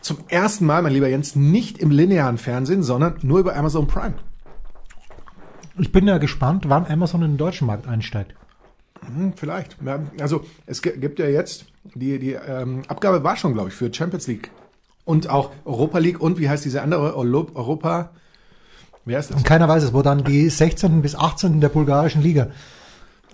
Zum 0.00 0.18
ersten 0.28 0.66
Mal, 0.66 0.82
mein 0.82 0.92
lieber 0.92 1.08
Jens, 1.08 1.34
nicht 1.34 1.78
im 1.78 1.90
linearen 1.90 2.38
Fernsehen, 2.38 2.82
sondern 2.82 3.16
nur 3.22 3.38
über 3.40 3.56
Amazon 3.56 3.86
Prime. 3.86 4.14
Ich 5.78 5.90
bin 5.92 6.06
ja 6.06 6.18
gespannt, 6.18 6.64
wann 6.68 6.86
Amazon 6.86 7.22
in 7.22 7.32
den 7.32 7.36
deutschen 7.38 7.66
Markt 7.66 7.86
einsteigt. 7.88 8.34
Hm, 9.04 9.32
Vielleicht. 9.36 9.76
Ja, 9.84 10.00
also 10.20 10.44
es 10.66 10.82
gi- 10.82 10.98
gibt 10.98 11.18
ja 11.18 11.26
jetzt, 11.26 11.66
die, 11.94 12.18
die 12.18 12.32
ähm, 12.32 12.82
Abgabe 12.88 13.22
war 13.24 13.36
schon, 13.36 13.52
glaube 13.54 13.68
ich, 13.68 13.74
für 13.74 13.92
Champions 13.92 14.26
League 14.26 14.50
und 15.04 15.28
auch 15.28 15.50
Europa 15.64 15.98
League 15.98 16.20
und 16.20 16.38
wie 16.38 16.48
heißt 16.48 16.64
diese 16.64 16.80
andere 16.82 17.14
Europa? 17.16 18.10
Wer 19.04 19.18
ist 19.18 19.30
das? 19.30 19.36
Und 19.36 19.44
keiner 19.44 19.68
weiß 19.68 19.82
es, 19.82 19.92
wo 19.92 20.00
dann 20.02 20.24
die 20.24 20.48
16. 20.48 21.02
bis 21.02 21.14
18. 21.14 21.60
der 21.60 21.68
bulgarischen 21.68 22.22
Liga 22.22 22.48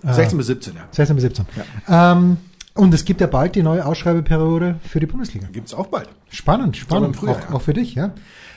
16 0.02 0.38
bis 0.38 0.46
17, 0.46 0.74
ja. 0.74 0.80
16 0.90 1.16
bis 1.16 1.22
17. 1.24 1.46
Ähm, 1.88 2.38
und 2.74 2.94
es 2.94 3.04
gibt 3.04 3.20
ja 3.20 3.26
bald 3.26 3.54
die 3.54 3.62
neue 3.62 3.84
Ausschreibeperiode 3.84 4.76
für 4.88 4.98
die 4.98 5.06
Bundesliga. 5.06 5.46
Gibt's 5.52 5.74
auch 5.74 5.88
bald. 5.88 6.08
Spannend, 6.30 6.76
spannend. 6.78 7.16
Frühjahr, 7.16 7.36
auch, 7.36 7.50
ja. 7.50 7.54
auch 7.54 7.60
für 7.62 7.74
dich, 7.74 7.94
ja. 7.94 8.12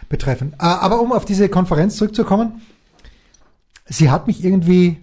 Betreffend. 0.08 0.54
Äh, 0.56 0.58
Aber 0.66 1.02
um 1.02 1.12
auf 1.12 1.26
diese 1.26 1.50
Konferenz 1.50 1.98
zurückzukommen, 1.98 2.62
sie 3.86 4.10
hat 4.10 4.28
mich 4.28 4.44
irgendwie 4.44 4.98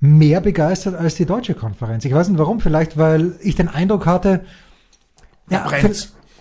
mehr 0.00 0.40
begeistert 0.40 0.94
als 0.94 1.14
die 1.14 1.26
deutsche 1.26 1.54
Konferenz. 1.54 2.04
Ich 2.04 2.14
weiß 2.14 2.28
nicht 2.28 2.38
warum, 2.38 2.60
vielleicht 2.60 2.96
weil 2.96 3.36
ich 3.40 3.54
den 3.54 3.68
Eindruck 3.68 4.06
hatte, 4.06 4.44
ja, 5.48 5.66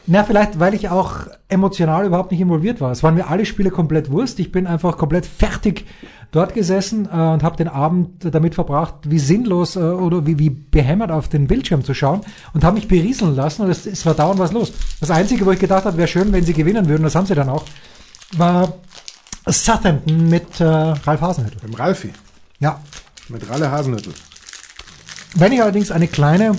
na, 0.07 0.23
vielleicht, 0.23 0.59
weil 0.59 0.73
ich 0.73 0.89
auch 0.89 1.27
emotional 1.47 2.05
überhaupt 2.05 2.31
nicht 2.31 2.41
involviert 2.41 2.81
war. 2.81 2.91
Es 2.91 3.03
waren 3.03 3.13
mir 3.13 3.27
alle 3.27 3.45
Spiele 3.45 3.69
komplett 3.69 4.09
Wurst. 4.09 4.39
Ich 4.39 4.51
bin 4.51 4.65
einfach 4.65 4.97
komplett 4.97 5.27
fertig 5.27 5.85
dort 6.31 6.53
gesessen 6.53 7.05
äh, 7.05 7.15
und 7.15 7.43
habe 7.43 7.57
den 7.57 7.67
Abend 7.67 8.33
damit 8.33 8.55
verbracht, 8.55 8.95
wie 9.03 9.19
sinnlos 9.19 9.75
äh, 9.75 9.79
oder 9.79 10.25
wie, 10.25 10.39
wie 10.39 10.49
behämmert 10.49 11.11
auf 11.11 11.27
den 11.27 11.45
Bildschirm 11.45 11.83
zu 11.83 11.93
schauen 11.93 12.21
und 12.53 12.63
habe 12.63 12.75
mich 12.75 12.87
berieseln 12.87 13.35
lassen 13.35 13.63
und 13.63 13.69
es, 13.69 13.85
es 13.85 14.05
war 14.05 14.13
dauernd 14.13 14.39
was 14.39 14.53
los. 14.53 14.73
Das 15.01 15.11
Einzige, 15.11 15.45
wo 15.45 15.51
ich 15.51 15.59
gedacht 15.59 15.85
habe, 15.85 15.97
wäre 15.97 16.07
schön, 16.07 16.31
wenn 16.31 16.43
sie 16.43 16.53
gewinnen 16.53 16.87
würden, 16.87 17.03
das 17.03 17.15
haben 17.15 17.27
sie 17.27 17.35
dann 17.35 17.49
auch, 17.49 17.65
war 18.37 18.73
Southampton 19.47 20.29
mit 20.29 20.59
äh, 20.59 20.63
Ralf 20.65 21.21
Hasenhüttl. 21.21 21.67
Mit 21.67 21.79
Ralfi. 21.79 22.11
Ja, 22.59 22.79
Mit 23.29 23.49
Ralle 23.49 23.71
Hasenhüttl. 23.71 24.11
Wenn 25.35 25.51
ich 25.51 25.61
allerdings 25.61 25.91
eine 25.91 26.07
kleine 26.07 26.57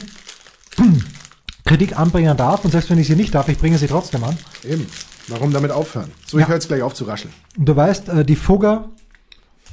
Kritik 1.65 1.99
anbringen 1.99 2.37
darf, 2.37 2.65
und 2.65 2.71
selbst 2.73 2.91
wenn 2.91 2.99
ich 2.99 3.07
sie 3.07 3.17
nicht 3.17 3.35
darf, 3.35 3.49
ich 3.49 3.59
bringe 3.59 3.79
sie 3.79 3.87
trotzdem 3.87 4.25
an. 4.25 4.37
Eben. 4.65 4.87
Warum 5.29 5.53
damit 5.53 5.71
aufhören? 5.71 6.11
So, 6.27 6.39
ich 6.39 6.43
Ja. 6.43 6.49
höre 6.49 6.57
jetzt 6.57 6.69
gleich 6.69 6.83
auf 6.83 6.95
zu 6.95 7.05
rascheln. 7.05 7.33
Du 7.57 7.77
weißt, 7.77 8.09
äh, 8.09 8.25
die 8.25 8.35
Fugger, 8.37 8.89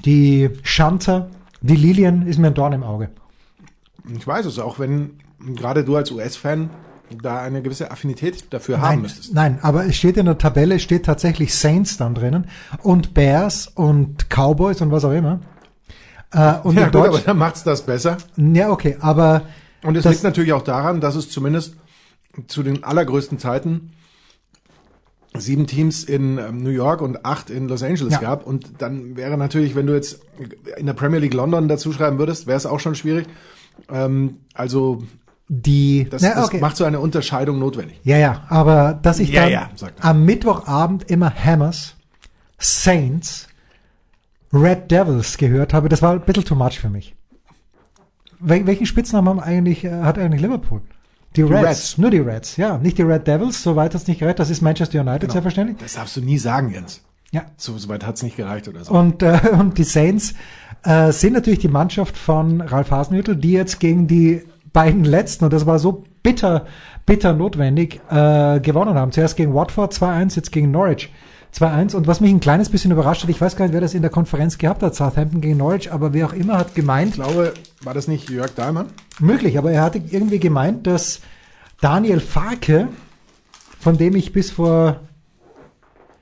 die 0.05 0.49
Schanzer, 0.63 1.29
die 1.61 1.75
Lilien 1.75 2.27
ist 2.27 2.37
mir 2.37 2.47
ein 2.47 2.53
Dorn 2.53 2.73
im 2.73 2.83
Auge. 2.83 3.09
Ich 4.15 4.25
weiß 4.25 4.45
es, 4.45 4.59
auch 4.59 4.77
wenn 4.79 5.19
gerade 5.55 5.83
du 5.83 5.95
als 5.95 6.11
US-Fan 6.11 6.69
da 7.21 7.41
eine 7.41 7.61
gewisse 7.61 7.91
Affinität 7.91 8.45
dafür 8.51 8.77
haben 8.81 8.89
Nein, 8.89 9.01
müsstest. 9.01 9.33
nein, 9.33 9.59
aber 9.61 9.85
es 9.85 9.95
steht 9.95 10.17
in 10.17 10.25
der 10.25 10.37
Tabelle, 10.37 10.75
es 10.75 10.81
steht 10.83 11.05
tatsächlich 11.05 11.55
Saints 11.55 11.97
dann 11.97 12.13
drinnen 12.15 12.47
und 12.83 13.13
Bears 13.13 13.67
und 13.67 14.27
Cowboys 14.29 14.81
und 14.81 14.91
was 14.91 15.03
auch 15.05 15.11
immer. 15.13 15.39
Äh, 16.31 16.55
und 16.63 16.75
Ja 16.75 16.85
in 16.85 16.91
gut, 16.91 16.95
aber 17.01 17.09
Deutsch, 17.09 17.23
dann 17.25 17.37
macht's 17.37 17.63
das 17.63 17.81
besser. 17.83 18.17
ja, 18.37 18.69
okay, 18.69 18.97
aber 18.99 19.41
Und 19.83 19.95
es 19.97 20.05
liegt 20.05 20.23
natürlich 20.23 20.53
auch 20.53 20.61
daran, 20.61 21.01
dass 21.01 21.15
es 21.15 21.29
zumindest 21.29 21.75
zu 22.47 22.61
den 22.63 22.83
allergrößten 22.83 23.39
Zeiten 23.39 23.91
sieben 25.37 25.67
Teams 25.67 26.03
in 26.03 26.37
ähm, 26.37 26.63
New 26.63 26.69
York 26.71 27.01
und 27.01 27.23
acht 27.25 27.49
in 27.49 27.67
Los 27.67 27.83
Angeles 27.83 28.13
Ja. 28.13 28.19
gab. 28.19 28.45
Und 28.47 28.81
dann 28.81 29.15
wäre 29.15 29.37
natürlich, 29.37 29.75
wenn 29.75 29.85
du 29.87 29.93
jetzt 29.93 30.19
in 30.77 30.85
der 30.87 30.93
Premier 30.93 31.19
League 31.19 31.33
London 31.35 31.67
dazu 31.67 31.91
schreiben 31.93 32.17
würdest, 32.17 32.47
wäre 32.47 32.57
es 32.57 32.65
auch 32.65 32.79
schon 32.79 32.95
schwierig. 32.95 33.27
Ähm, 33.91 34.37
also 34.53 35.03
die, 35.49 36.07
das, 36.09 36.21
na, 36.21 36.35
das 36.35 36.45
okay. 36.45 36.59
macht 36.59 36.77
so 36.77 36.85
eine 36.85 36.99
Unterscheidung 36.99 37.57
notwendig. 37.57 37.99
Ja, 38.03 38.17
ja, 38.17 38.43
aber 38.49 38.93
dass 39.01 39.19
ich 39.19 39.29
Ja, 39.29 39.41
dann 39.41 39.51
ja, 39.51 39.69
am 39.99 40.23
Mittwochabend 40.23 41.09
immer 41.09 41.33
Hammers, 41.33 41.95
Saints, 42.59 43.47
Red 44.53 44.91
Devils 44.91 45.37
gehört 45.37 45.73
habe, 45.73 45.89
das 45.89 46.01
war 46.03 46.13
ein 46.13 46.21
bisschen 46.21 46.45
too 46.45 46.55
much 46.55 46.79
für 46.79 46.89
mich. 46.89 47.15
Wel 48.39 48.65
welchen 48.67 48.85
Spitznamen 48.85 49.27
haben 49.27 49.39
eigentlich, 49.39 49.83
äh, 49.83 50.01
hat 50.01 50.17
eigentlich 50.19 50.41
Liverpool? 50.41 50.81
Die 51.35 51.41
Reds, 51.41 51.63
Reds. 51.63 51.97
nur 51.97 52.11
die 52.11 52.19
Reds, 52.19 52.57
ja, 52.57 52.77
nicht 52.77 52.97
die 52.97 53.03
Red 53.03 53.27
Devils, 53.27 53.61
soweit 53.61 53.93
hat's 53.93 54.07
nicht 54.07 54.19
gereicht, 54.19 54.39
das 54.39 54.49
ist 54.49 54.61
Manchester 54.61 55.01
United, 55.01 55.21
Genau. 55.21 55.33
selbstverständlich. 55.33 55.77
Das 55.79 55.93
darfst 55.93 56.15
du 56.15 56.21
nie 56.21 56.37
sagen, 56.37 56.71
Jens. 56.71 57.01
Ja. 57.31 57.45
So, 57.57 57.77
so 57.77 57.89
weit 57.89 58.05
hat's 58.05 58.23
nicht 58.23 58.37
gereicht 58.37 58.67
oder 58.67 58.83
so. 58.83 58.93
Und, 58.93 59.21
äh, 59.23 59.39
und 59.59 59.77
die 59.77 59.83
Saints 59.83 60.33
äh, 60.83 61.11
sind 61.11 61.33
natürlich 61.33 61.59
die 61.59 61.67
Mannschaft 61.67 62.17
von 62.17 62.61
Ralf 62.61 62.91
Hasenhüttl, 62.91 63.35
die 63.35 63.51
jetzt 63.51 63.79
gegen 63.79 64.07
die 64.07 64.43
beiden 64.73 65.03
letzten, 65.03 65.45
und 65.45 65.53
das 65.53 65.65
war 65.65 65.79
so 65.79 66.03
bitter, 66.23 66.65
bitter 67.05 67.33
notwendig, 67.33 68.01
äh, 68.09 68.59
gewonnen 68.59 68.95
haben. 68.95 69.11
Zuerst 69.11 69.35
gegen 69.37 69.53
Watford 69.53 69.93
2-1, 69.93 70.35
jetzt 70.35 70.51
gegen 70.51 70.71
Norwich 70.71 71.11
2-1. 71.53 71.95
Und 71.95 72.07
was 72.07 72.19
mich 72.21 72.31
ein 72.31 72.39
kleines 72.39 72.69
bisschen 72.69 72.91
überrascht 72.91 73.23
hat, 73.23 73.29
ich 73.29 73.41
weiß 73.41 73.55
gar 73.55 73.65
nicht, 73.65 73.73
wer 73.73 73.81
das 73.81 73.93
in 73.93 74.01
der 74.01 74.11
Konferenz 74.11 74.57
gehabt 74.57 74.83
hat, 74.83 74.95
Southampton 74.95 75.41
gegen 75.41 75.57
Norwich, 75.57 75.91
aber 75.91 76.13
wer 76.13 76.27
auch 76.27 76.33
immer 76.33 76.57
hat 76.57 76.75
gemeint, 76.75 77.09
Ich 77.09 77.15
glaube, 77.15 77.53
war 77.83 77.93
das 77.93 78.07
nicht 78.07 78.29
Jörg 78.29 78.53
Dahlmann? 78.53 78.87
möglich, 79.19 79.57
aber 79.57 79.71
er 79.71 79.81
hatte 79.81 80.01
irgendwie 80.09 80.39
gemeint, 80.39 80.85
dass 80.87 81.21
Daniel 81.81 82.19
Farke, 82.19 82.87
von 83.79 83.97
dem 83.97 84.15
ich 84.15 84.33
bis 84.33 84.51
vor 84.51 84.99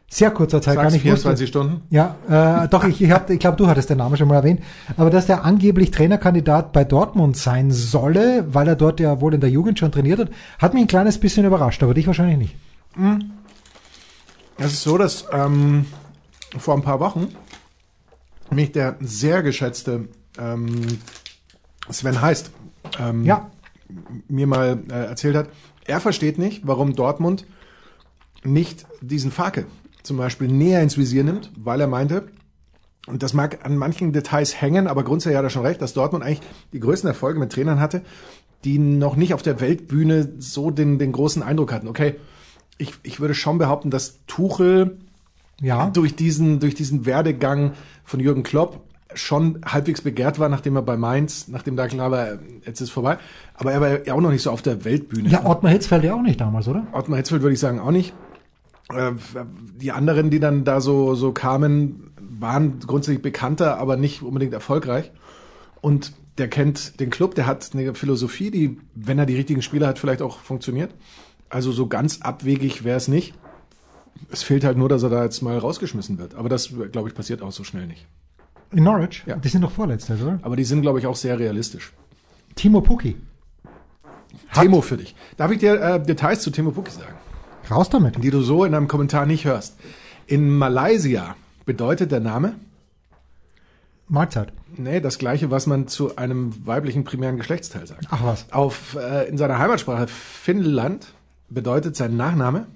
sehr 0.09 0.31
kurzer 0.31 0.61
Zeit 0.61 0.75
gar 0.75 0.85
Sag's 0.85 0.93
nicht 0.93 1.01
24 1.01 1.33
wusste, 1.33 1.47
Stunden. 1.47 1.81
ja, 1.89 2.15
äh, 2.63 2.69
doch, 2.69 2.85
ich, 2.85 3.01
ich, 3.01 3.11
hab, 3.11 3.29
ich 3.29 3.39
glaube, 3.39 3.57
du 3.57 3.67
hattest 3.67 3.89
den 3.89 3.97
Namen 3.97 4.15
schon 4.15 4.27
mal 4.29 4.35
erwähnt, 4.35 4.61
aber 4.95 5.09
dass 5.09 5.25
der 5.25 5.43
angeblich 5.43 5.91
Trainerkandidat 5.91 6.71
bei 6.71 6.85
Dortmund 6.85 7.35
sein 7.35 7.71
solle, 7.71 8.45
weil 8.53 8.69
er 8.69 8.77
dort 8.77 9.01
ja 9.01 9.19
wohl 9.19 9.33
in 9.33 9.41
der 9.41 9.49
Jugend 9.49 9.79
schon 9.79 9.91
trainiert 9.91 10.19
hat, 10.19 10.29
hat 10.59 10.73
mich 10.73 10.83
ein 10.83 10.87
kleines 10.87 11.17
bisschen 11.17 11.45
überrascht, 11.45 11.83
aber 11.83 11.93
dich 11.93 12.07
wahrscheinlich 12.07 12.37
nicht. 12.37 12.55
Es 14.57 14.73
ist 14.73 14.83
so, 14.83 14.97
dass 14.97 15.25
ähm, 15.31 15.85
vor 16.57 16.73
ein 16.75 16.83
paar 16.83 17.01
Wochen 17.01 17.27
mich 18.49 18.71
der 18.71 18.95
sehr 19.01 19.43
geschätzte 19.43 20.07
ähm, 20.39 20.85
Sven 21.91 22.21
Heist 22.21 22.51
ähm, 22.97 23.25
Ja, 23.25 23.51
mir 24.29 24.47
mal 24.47 24.79
äh, 24.89 24.93
erzählt 24.93 25.35
hat, 25.35 25.49
er 25.85 25.99
versteht 25.99 26.37
nicht, 26.37 26.65
warum 26.65 26.95
Dortmund 26.95 27.45
nicht 28.43 28.85
diesen 29.01 29.31
Farke 29.31 29.65
zum 30.07 30.17
Beispiel 30.17 30.47
näher 30.47 30.81
ins 30.81 30.97
Visier 30.97 31.23
nimmt, 31.23 31.51
weil 31.55 31.79
er 31.81 31.87
meinte, 31.87 32.27
und 33.07 33.23
das 33.23 33.33
mag 33.33 33.65
an 33.65 33.77
manchen 33.77 34.11
Details 34.11 34.59
hängen, 34.61 34.87
aber 34.87 35.03
grundsätzlich 35.03 35.37
hat 35.37 35.43
er 35.43 35.49
schon 35.49 35.65
recht, 35.65 35.81
dass 35.81 35.93
Dortmund 35.93 36.23
eigentlich 36.23 36.41
die 36.73 36.79
größten 36.79 37.07
Erfolge 37.07 37.39
mit 37.39 37.51
Trainern 37.51 37.79
hatte, 37.79 38.01
die 38.63 38.79
noch 38.79 39.15
nicht 39.15 39.33
auf 39.33 39.41
der 39.43 39.59
Weltbühne 39.61 40.33
so 40.39 40.71
den, 40.71 40.97
den 40.99 41.11
großen 41.11 41.43
Eindruck 41.43 41.71
hatten. 41.71 41.87
Okay, 41.87 42.15
ich, 42.77 42.93
ich 43.03 43.19
würde 43.19 43.33
schon 43.33 43.57
behaupten, 43.59 43.91
dass 43.91 44.19
Tuchel 44.27 44.97
Ja. 45.61 45.89
durch 45.91 46.15
diesen, 46.15 46.59
durch 46.59 46.75
diesen 46.75 47.05
Werdegang 47.05 47.73
von 48.03 48.19
Jürgen 48.19 48.43
Klopp 48.43 48.81
schon 49.13 49.61
halbwegs 49.65 50.01
begehrt 50.01 50.37
war, 50.37 50.49
nachdem 50.49 50.75
er 50.75 50.81
bei 50.81 50.97
Mainz, 50.97 51.47
nachdem 51.47 51.77
da 51.77 51.87
klar 51.87 52.11
war, 52.11 52.39
jetzt 52.65 52.81
ist 52.81 52.89
vorbei. 52.89 53.17
Aber 53.53 53.71
er 53.71 53.79
war 53.81 54.05
ja 54.05 54.13
auch 54.13 54.19
noch 54.21 54.31
nicht 54.31 54.41
so 54.41 54.51
auf 54.51 54.61
der 54.61 54.83
Weltbühne. 54.83 55.29
Ja, 55.29 55.45
Ottmar 55.45 55.71
Hitzfeld 55.71 56.03
ja 56.03 56.13
auch 56.13 56.21
nicht 56.21 56.41
damals, 56.41 56.67
oder? 56.67 56.85
Ottmar 56.91 57.17
Hitzfeld 57.17 57.41
würde 57.41 57.53
ich 57.53 57.59
sagen 57.59 57.79
auch 57.79 57.91
nicht. 57.91 58.13
Äh, 58.89 59.11
Die 59.75 59.91
anderen, 59.91 60.29
die 60.29 60.39
dann 60.39 60.63
da 60.63 60.81
so, 60.81 61.15
so 61.15 61.31
kamen, 61.31 62.11
waren 62.19 62.79
grundsätzlich 62.79 63.21
bekannter, 63.21 63.77
aber 63.77 63.97
nicht 63.97 64.21
unbedingt 64.21 64.53
erfolgreich. 64.53 65.11
Und 65.81 66.13
der 66.37 66.47
kennt 66.47 66.99
den 66.99 67.09
Club, 67.09 67.35
der 67.35 67.47
hat 67.47 67.69
eine 67.73 67.93
Philosophie, 67.95 68.51
die, 68.51 68.77
wenn 68.93 69.17
er 69.17 69.25
die 69.25 69.35
richtigen 69.35 69.61
Spieler 69.61 69.87
hat, 69.87 69.99
vielleicht 69.99 70.21
auch 70.21 70.39
funktioniert. 70.39 70.93
Also 71.49 71.71
so 71.71 71.87
ganz 71.87 72.21
abwegig 72.21 72.83
wäre 72.83 72.97
es 72.97 73.07
nicht. 73.07 73.33
Es 74.29 74.43
fehlt 74.43 74.63
halt 74.63 74.77
nur, 74.77 74.89
dass 74.89 75.03
er 75.03 75.09
da 75.09 75.23
jetzt 75.23 75.41
mal 75.41 75.57
rausgeschmissen 75.57 76.17
wird. 76.17 76.35
Aber 76.35 76.49
das, 76.49 76.73
glaube 76.91 77.09
ich, 77.09 77.15
passiert 77.15 77.41
auch 77.41 77.51
so 77.51 77.63
schnell 77.63 77.87
nicht. 77.87 78.05
In 78.71 78.83
Norwich? 78.83 79.23
Ja. 79.25 79.37
Die 79.37 79.47
sind 79.47 79.61
doch 79.61 79.71
vorletzter, 79.71 80.15
oder? 80.21 80.39
Aber 80.41 80.55
die 80.55 80.63
sind, 80.63 80.81
glaube 80.81 80.99
ich, 80.99 81.07
auch 81.07 81.15
sehr 81.15 81.39
realistisch. 81.39 81.93
Timo 82.55 82.81
Pukki. 82.81 83.15
Timo 84.53 84.81
für 84.81 84.97
dich. 84.97 85.15
Darf 85.37 85.51
ich 85.51 85.59
dir 85.59 85.79
äh, 85.79 86.03
Details 86.03 86.41
zu 86.41 86.51
Timo 86.51 86.71
Pukki 86.71 86.91
sagen? 86.91 87.13
Raus 87.71 87.89
damit. 87.89 88.23
die 88.23 88.29
du 88.31 88.41
so 88.41 88.63
in 88.65 88.73
einem 88.73 88.87
Kommentar 88.87 89.25
nicht 89.25 89.45
hörst. 89.45 89.75
In 90.25 90.57
Malaysia 90.57 91.35
bedeutet 91.65 92.11
der 92.11 92.19
Name, 92.19 92.53
Mahlzeit. 94.09 94.53
nee, 94.77 95.01
das 95.01 95.17
gleiche, 95.17 95.51
was 95.51 95.67
man 95.67 95.87
zu 95.87 96.15
einem 96.15 96.65
weiblichen 96.65 97.03
primären 97.03 97.37
Geschlechtsteil 97.37 97.85
sagt. 97.87 98.07
Ach 98.09 98.23
was. 98.23 98.45
Auf, 98.51 98.95
äh, 98.95 99.27
in 99.27 99.37
seiner 99.37 99.59
Heimatsprache 99.59 100.07
Finnland 100.07 101.07
bedeutet 101.49 101.95
sein 101.95 102.15
Nachname, 102.15 102.67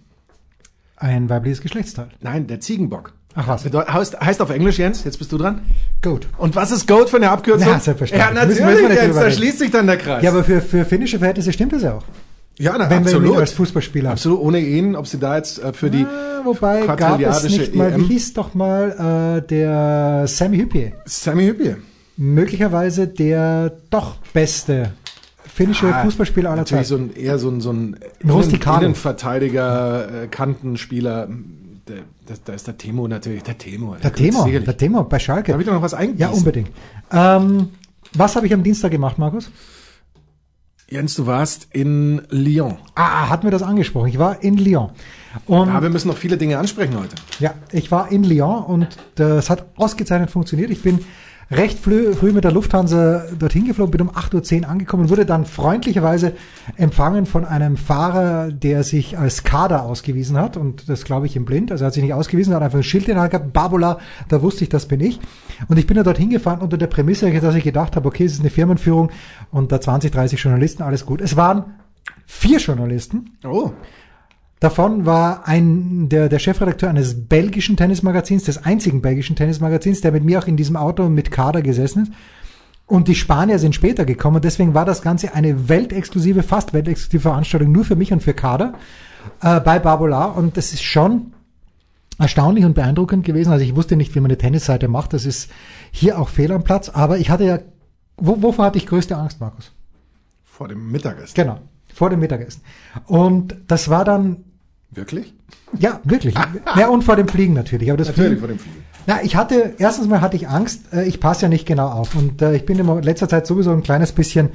Ein 0.97 1.29
weibliches 1.29 1.61
Geschlechtsteil. 1.61 2.09
nein, 2.19 2.47
der 2.47 2.59
Ziegenbock. 2.59 3.13
Ach 3.33 3.47
was. 3.47 3.63
Bedeu 3.63 3.85
heißt, 3.85 4.19
heißt 4.19 4.41
auf 4.41 4.49
Englisch, 4.49 4.77
Jens, 4.77 5.05
jetzt 5.05 5.17
bist 5.17 5.31
du 5.31 5.37
dran. 5.37 5.61
Gut. 6.01 6.27
Und 6.37 6.55
was 6.57 6.69
ist 6.71 6.85
Goat 6.85 7.09
für 7.09 7.15
eine 7.15 7.29
Abkürzung? 7.31 7.65
Ja, 7.69 7.79
selbstverständlich. 7.79 8.19
Ja, 8.27 8.45
Müssen- 8.45 8.61
natürlich, 8.61 8.65
müssen 8.65 8.81
wir 8.81 8.89
nicht 8.89 9.01
Jens, 9.01 9.15
da 9.15 9.31
schließt 9.31 9.59
sich 9.59 9.71
dann 9.71 9.87
der 9.87 9.97
Kreis. 9.97 10.21
Ja, 10.21 10.31
aber 10.31 10.43
für, 10.43 10.59
für 10.61 10.83
finnische 10.83 11.17
Verhältnisse 11.17 11.53
stimmt 11.53 11.71
das 11.71 11.83
ja 11.83 11.93
auch. 11.93 12.03
Ja 12.59 12.75
na, 12.77 12.89
Wenn 12.89 13.03
wir 13.05 13.11
ihn 13.11 13.17
absolut. 13.17 13.37
als 13.37 13.51
Fußballspieler 13.53 14.11
Absolut, 14.11 14.39
ohne 14.39 14.59
ihn, 14.59 14.95
ob 14.95 15.07
sie 15.07 15.17
da 15.19 15.37
jetzt 15.37 15.63
äh, 15.63 15.73
für 15.73 15.89
die 15.89 16.05
Ah, 16.05 16.41
Wobei 16.43 16.85
gab 16.87 17.19
es 17.21 17.43
nicht 17.43 17.75
mal, 17.75 17.91
wie 17.91 17.95
EM 18.01 18.03
hieß 18.07 18.33
doch 18.33 18.53
mal 18.55 19.37
äh, 19.43 19.47
der 19.47 20.25
Sammy 20.27 20.57
Hüppier. 20.57 20.93
Sammy 21.05 21.45
Hüppier. 21.47 21.77
Möglicherweise 22.17 23.07
der 23.07 23.71
doch 23.89 24.15
beste 24.33 24.93
finnische 25.45 25.93
Ah, 25.93 26.03
Fußballspieler 26.03 26.49
aller 26.51 26.65
Zeiten. 26.65 26.83
so 26.85 26.95
ein, 26.97 27.15
eher 27.15 27.37
so 27.39 27.49
ein, 27.49 27.61
so 27.61 27.71
ein 27.71 27.97
Ein. 28.23 28.29
Innen, 28.29 28.61
Innenverteidiger, 28.79 30.23
äh, 30.23 30.27
Kantenspieler. 30.27 31.29
Das, 32.25 32.43
da 32.43 32.53
ist 32.53 32.67
der 32.67 32.77
Timo 32.77 33.07
natürlich, 33.07 33.43
der 33.43 33.57
Timo. 33.57 33.95
Der 34.01 34.11
Sicherlich. 34.15 34.63
der 34.63 34.77
Timo 34.77 35.03
bei 35.03 35.19
Schalke. 35.19 35.51
Darf 35.51 35.59
ich 35.61 35.67
da 35.67 35.73
noch 35.73 35.81
was 35.81 35.93
eingießen? 35.93 36.19
Ja, 36.19 36.29
unbedingt. 36.29 36.69
Ähm, 37.11 37.69
was 38.13 38.35
habe 38.35 38.47
ich 38.47 38.53
am 38.53 38.63
Dienstag 38.63 38.91
gemacht, 38.91 39.17
Markus? 39.17 39.49
Jens, 40.91 41.15
du 41.15 41.25
warst 41.25 41.69
in 41.71 42.21
Lyon. 42.31 42.77
Ah, 42.95 43.29
hatten 43.29 43.43
wir 43.45 43.51
das 43.51 43.63
angesprochen. 43.63 44.09
Ich 44.09 44.19
war 44.19 44.43
in 44.43 44.57
Lyon. 44.57 44.89
Und 45.45 45.69
Ja, 45.69 45.81
wir 45.81 45.89
müssen 45.89 46.09
noch 46.09 46.17
viele 46.17 46.35
Dinge 46.35 46.57
ansprechen 46.57 46.99
heute. 46.99 47.15
Ja, 47.39 47.53
ich 47.71 47.91
war 47.91 48.11
in 48.11 48.25
Lyon 48.25 48.65
und 48.65 48.97
das 49.15 49.49
hat 49.49 49.67
ausgezeichnet 49.77 50.31
funktioniert. 50.31 50.69
Ich 50.69 50.81
bin 50.81 50.99
recht 51.51 51.77
früh, 51.77 52.13
früh 52.13 52.31
mit 52.31 52.45
der 52.45 52.53
Lufthansa 52.53 53.25
dorthin 53.37 53.65
geflogen, 53.65 53.91
bin 53.91 54.01
um 54.01 54.09
8.10 54.09 54.61
Uhr 54.61 54.69
angekommen 54.69 55.09
wurde 55.09 55.25
dann 55.25 55.45
freundlicherweise 55.45 56.33
empfangen 56.77 57.25
von 57.25 57.43
einem 57.43 57.75
Fahrer, 57.75 58.51
der 58.51 58.83
sich 58.83 59.17
als 59.17 59.43
Kader 59.43 59.83
ausgewiesen 59.83 60.37
hat 60.37 60.55
und 60.55 60.87
das 60.87 61.03
glaube 61.03 61.25
ich 61.25 61.35
im 61.35 61.43
Blind. 61.43 61.71
Also 61.71 61.83
er 61.83 61.87
hat 61.87 61.93
sich 61.93 62.03
nicht 62.03 62.13
ausgewiesen, 62.13 62.53
hat 62.53 62.63
einfach 62.63 62.79
ein 62.79 62.83
Schild 62.83 63.09
in 63.09 63.15
der 63.15 63.23
Hand 63.23 63.31
gehabt, 63.31 63.51
Babula, 63.51 63.99
da 64.29 64.41
wusste 64.41 64.63
ich, 64.63 64.69
das 64.69 64.87
bin 64.87 65.01
ich. 65.01 65.19
Und 65.67 65.77
ich 65.77 65.87
bin 65.87 65.97
da 65.97 66.03
dorthin 66.03 66.29
gefahren 66.29 66.61
unter 66.61 66.77
der 66.77 66.87
Prämisse, 66.87 67.29
dass 67.31 67.55
ich 67.55 67.63
gedacht 67.63 67.97
habe, 67.97 68.07
okay, 68.07 68.23
es 68.23 68.33
ist 68.33 68.39
eine 68.39 68.49
Firmenführung 68.49 69.11
und 69.51 69.71
da 69.73 69.81
20, 69.81 70.11
30 70.11 70.41
Journalisten, 70.41 70.83
alles 70.83 71.05
gut. 71.05 71.19
Es 71.19 71.35
waren 71.35 71.65
vier 72.25 72.59
Journalisten. 72.59 73.37
Oh, 73.43 73.71
Davon 74.61 75.05
war 75.05 75.47
ein, 75.47 76.07
der, 76.07 76.29
der 76.29 76.39
Chefredakteur 76.39 76.89
eines 76.89 77.27
belgischen 77.27 77.75
Tennismagazins, 77.75 78.43
des 78.43 78.63
einzigen 78.63 79.01
belgischen 79.01 79.35
Tennismagazins, 79.35 80.01
der 80.01 80.13
mit 80.13 80.23
mir 80.23 80.39
auch 80.39 80.47
in 80.47 80.55
diesem 80.55 80.77
Auto 80.77 81.09
mit 81.09 81.31
Kader 81.31 81.61
gesessen 81.61 82.03
ist. 82.03 82.13
Und 82.85 83.07
die 83.07 83.15
Spanier 83.15 83.57
sind 83.57 83.73
später 83.73 84.05
gekommen. 84.05 84.41
Deswegen 84.41 84.73
war 84.73 84.85
das 84.85 85.01
Ganze 85.01 85.33
eine 85.33 85.69
weltexklusive, 85.69 86.43
fast 86.43 86.73
weltexklusive 86.73 87.21
Veranstaltung 87.21 87.71
nur 87.71 87.85
für 87.85 87.95
mich 87.95 88.13
und 88.13 88.21
für 88.21 88.33
Kader 88.33 88.73
äh, 89.41 89.59
bei 89.61 89.79
Barbola. 89.79 90.25
Und 90.25 90.57
das 90.57 90.73
ist 90.73 90.83
schon 90.83 91.33
erstaunlich 92.19 92.65
und 92.65 92.73
beeindruckend 92.73 93.25
gewesen. 93.25 93.51
Also 93.51 93.65
ich 93.65 93.75
wusste 93.75 93.95
nicht, 93.95 94.13
wie 94.13 94.19
man 94.19 94.29
eine 94.29 94.37
Tennisseite 94.37 94.87
macht. 94.87 95.13
Das 95.13 95.25
ist 95.25 95.49
hier 95.91 96.19
auch 96.19 96.29
fehl 96.29 96.51
am 96.51 96.63
Platz. 96.63 96.89
Aber 96.89 97.17
ich 97.17 97.29
hatte 97.29 97.45
ja, 97.45 97.59
wo, 98.17 98.41
wovor 98.41 98.65
hatte 98.65 98.77
ich 98.77 98.85
größte 98.85 99.15
Angst, 99.15 99.39
Markus? 99.39 99.71
vor 100.61 100.67
dem 100.67 100.91
Mittagessen. 100.91 101.33
Genau, 101.33 101.57
vor 101.91 102.11
dem 102.11 102.19
Mittagessen. 102.19 102.61
Und 103.07 103.55
das 103.67 103.89
war 103.89 104.05
dann 104.05 104.43
Wirklich? 104.91 105.33
ja, 105.79 105.99
wirklich. 106.03 106.35
Ja, 106.77 106.87
und 106.89 107.03
vor 107.03 107.15
dem 107.15 107.27
Fliegen 107.27 107.53
natürlich. 107.53 107.89
Aber 107.89 107.97
das 107.97 108.07
Natürlich 108.09 108.27
Fliegen, 108.31 108.39
vor 108.39 108.47
dem 108.49 108.59
Fliegen. 108.59 108.83
na, 109.07 109.23
ich 109.23 109.35
hatte, 109.35 109.73
erstens 109.77 110.07
mal 110.07 110.21
hatte 110.21 110.35
ich 110.35 110.47
Angst, 110.49 110.81
äh, 110.93 111.05
ich 111.05 111.19
passe 111.19 111.43
ja 111.43 111.49
nicht 111.49 111.65
genau 111.65 111.87
auf. 111.87 112.15
Und 112.15 112.41
äh, 112.41 112.55
ich 112.55 112.65
bin 112.65 112.77
in 112.77 113.03
letzter 113.03 113.29
Zeit 113.29 113.47
sowieso 113.47 113.71
ein 113.71 113.83
kleines 113.83 114.11
bisschen 114.11 114.49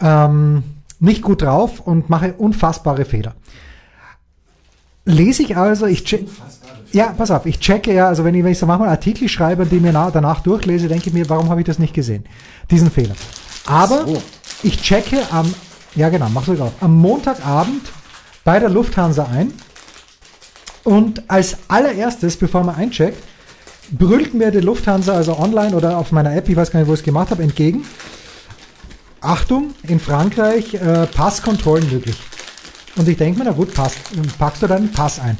ähm, 0.00 0.62
nicht 1.00 1.22
gut 1.22 1.42
drauf 1.42 1.80
und 1.80 2.08
mache 2.08 2.34
unfassbare 2.34 3.04
Fehler. 3.04 3.34
Lese 5.04 5.42
ich 5.42 5.56
also, 5.56 5.86
ich 5.86 6.04
check, 6.04 6.26
ja, 6.92 7.14
pass 7.16 7.30
auf, 7.30 7.46
ich 7.46 7.60
checke 7.60 7.94
ja, 7.94 8.08
also 8.08 8.24
wenn 8.24 8.34
ich, 8.34 8.44
wenn 8.44 8.52
ich 8.52 8.58
so 8.58 8.66
manchmal 8.66 8.90
Artikel 8.90 9.28
schreibe 9.28 9.62
und 9.62 9.72
die 9.72 9.80
mir 9.80 9.92
na, 9.92 10.10
danach 10.10 10.40
durchlese, 10.40 10.86
denke 10.88 11.08
ich 11.08 11.14
mir, 11.14 11.28
warum 11.30 11.48
habe 11.48 11.60
ich 11.60 11.66
das 11.66 11.78
nicht 11.78 11.94
gesehen? 11.94 12.24
Diesen 12.70 12.90
Fehler. 12.90 13.14
Aber 13.66 14.06
So. 14.06 14.22
ich 14.62 14.80
checke 14.82 15.18
am, 15.30 15.52
ja 15.94 16.10
genau, 16.10 16.28
mach 16.32 16.44
drauf, 16.44 16.72
am 16.80 16.96
Montagabend 16.96 17.82
bei 18.48 18.58
der 18.58 18.70
Lufthansa 18.70 19.28
ein 19.30 19.52
und 20.82 21.22
als 21.28 21.58
allererstes, 21.68 22.38
bevor 22.38 22.64
man 22.64 22.76
eincheckt, 22.76 23.22
brüllt 23.90 24.32
mir 24.32 24.50
die 24.50 24.60
Lufthansa, 24.60 25.12
also 25.12 25.38
online 25.38 25.76
oder 25.76 25.98
auf 25.98 26.12
meiner 26.12 26.34
App, 26.34 26.48
ich 26.48 26.56
weiß 26.56 26.70
gar 26.70 26.80
nicht, 26.80 26.88
wo 26.88 26.94
ich 26.94 27.00
es 27.00 27.04
gemacht 27.04 27.30
habe, 27.30 27.42
entgegen. 27.42 27.84
Achtung, 29.20 29.74
in 29.82 30.00
Frankreich 30.00 30.72
äh, 30.72 31.06
Passkontrollen 31.08 31.92
möglich. 31.92 32.16
Und 32.96 33.06
ich 33.06 33.18
denke 33.18 33.40
mir, 33.40 33.44
na 33.44 33.50
gut, 33.50 33.74
passt, 33.74 33.98
packst 34.38 34.62
du 34.62 34.66
deinen 34.66 34.92
Pass 34.92 35.20
ein. 35.20 35.36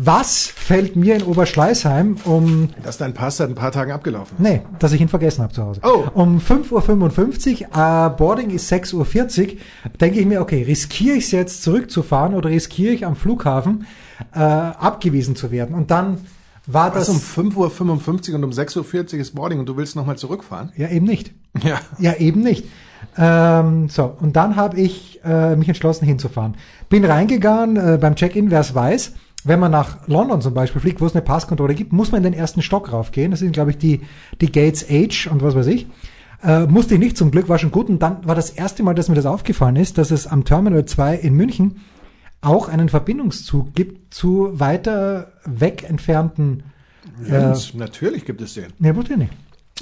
Was 0.00 0.46
fällt 0.46 0.94
mir 0.94 1.16
in 1.16 1.24
Oberschleißheim 1.24 2.18
um 2.24 2.70
Dass 2.84 2.98
dein 2.98 3.14
Pass 3.14 3.38
seit 3.38 3.48
ein 3.48 3.56
paar 3.56 3.72
Tagen 3.72 3.90
abgelaufen 3.90 4.36
ist. 4.36 4.42
Nee, 4.42 4.62
dass 4.78 4.92
ich 4.92 5.00
ihn 5.00 5.08
vergessen 5.08 5.42
habe 5.42 5.52
zu 5.52 5.64
Hause. 5.64 5.80
Oh. 5.82 6.04
Um 6.14 6.38
5.55 6.38 7.62
Uhr, 7.62 8.06
äh, 8.06 8.10
Boarding 8.16 8.50
ist 8.50 8.72
6.40 8.72 8.94
Uhr, 8.94 9.58
denke 10.00 10.20
ich 10.20 10.26
mir, 10.26 10.40
okay, 10.40 10.62
riskiere 10.62 11.16
ich 11.16 11.24
es 11.24 11.30
jetzt 11.32 11.64
zurückzufahren 11.64 12.34
oder 12.34 12.48
riskiere 12.48 12.94
ich 12.94 13.04
am 13.04 13.16
Flughafen 13.16 13.88
äh, 14.32 14.38
abgewiesen 14.38 15.34
zu 15.34 15.50
werden? 15.50 15.74
Und 15.74 15.90
dann 15.90 16.18
war 16.68 16.92
das... 16.92 17.08
um 17.08 17.16
5.55 17.16 18.28
Uhr 18.30 18.34
und 18.36 18.44
um 18.44 18.50
6.40 18.50 19.14
Uhr 19.14 19.20
ist 19.20 19.34
Boarding 19.34 19.58
und 19.58 19.68
du 19.68 19.76
willst 19.76 19.96
nochmal 19.96 20.16
zurückfahren? 20.16 20.70
ja, 20.76 20.88
eben 20.90 21.06
nicht. 21.06 21.32
Ja. 21.64 21.80
Ja, 21.98 22.14
eben 22.14 22.42
nicht. 22.42 22.66
Ähm, 23.16 23.88
so, 23.88 24.16
und 24.20 24.36
dann 24.36 24.54
habe 24.54 24.80
ich 24.80 25.20
äh, 25.24 25.56
mich 25.56 25.66
entschlossen 25.66 26.04
hinzufahren. 26.04 26.54
Bin 26.88 27.04
reingegangen, 27.04 27.76
äh, 27.76 27.98
beim 27.98 28.14
Check-in, 28.14 28.52
wer 28.52 28.60
es 28.60 28.74
weiß, 28.76 29.14
wenn 29.44 29.60
man 29.60 29.70
nach 29.70 30.06
London 30.08 30.40
zum 30.40 30.54
Beispiel 30.54 30.80
fliegt, 30.80 31.00
wo 31.00 31.06
es 31.06 31.14
eine 31.14 31.22
Passkontrolle 31.22 31.74
gibt, 31.74 31.92
muss 31.92 32.12
man 32.12 32.24
in 32.24 32.32
den 32.32 32.38
ersten 32.38 32.62
Stock 32.62 32.92
raufgehen. 32.92 33.30
Das 33.30 33.40
sind, 33.40 33.52
glaube 33.52 33.70
ich, 33.70 33.78
die, 33.78 34.00
die 34.40 34.50
Gates 34.52 34.88
H 34.88 35.30
und 35.30 35.42
was 35.42 35.54
weiß 35.54 35.66
ich. 35.68 35.86
Äh, 36.42 36.66
musste 36.66 36.94
ich 36.94 37.00
nicht, 37.00 37.16
zum 37.16 37.30
Glück 37.30 37.48
war 37.48 37.58
schon 37.58 37.70
gut. 37.70 37.88
Und 37.88 38.00
dann 38.00 38.26
war 38.26 38.34
das 38.34 38.50
erste 38.50 38.82
Mal, 38.82 38.94
dass 38.94 39.08
mir 39.08 39.14
das 39.14 39.26
aufgefallen 39.26 39.76
ist, 39.76 39.98
dass 39.98 40.10
es 40.10 40.26
am 40.26 40.44
Terminal 40.44 40.84
2 40.84 41.16
in 41.16 41.34
München 41.34 41.76
auch 42.40 42.68
einen 42.68 42.88
Verbindungszug 42.88 43.74
gibt 43.74 44.14
zu 44.14 44.58
weiter 44.60 45.32
weg 45.44 45.84
entfernten 45.88 46.62
Jens, 47.26 47.74
natürlich 47.74 48.24
gibt 48.24 48.40
es 48.40 48.54
den. 48.54 48.66
Ne, 48.78 48.94
wusste 48.94 49.14
ich 49.14 49.18
nicht. 49.18 49.32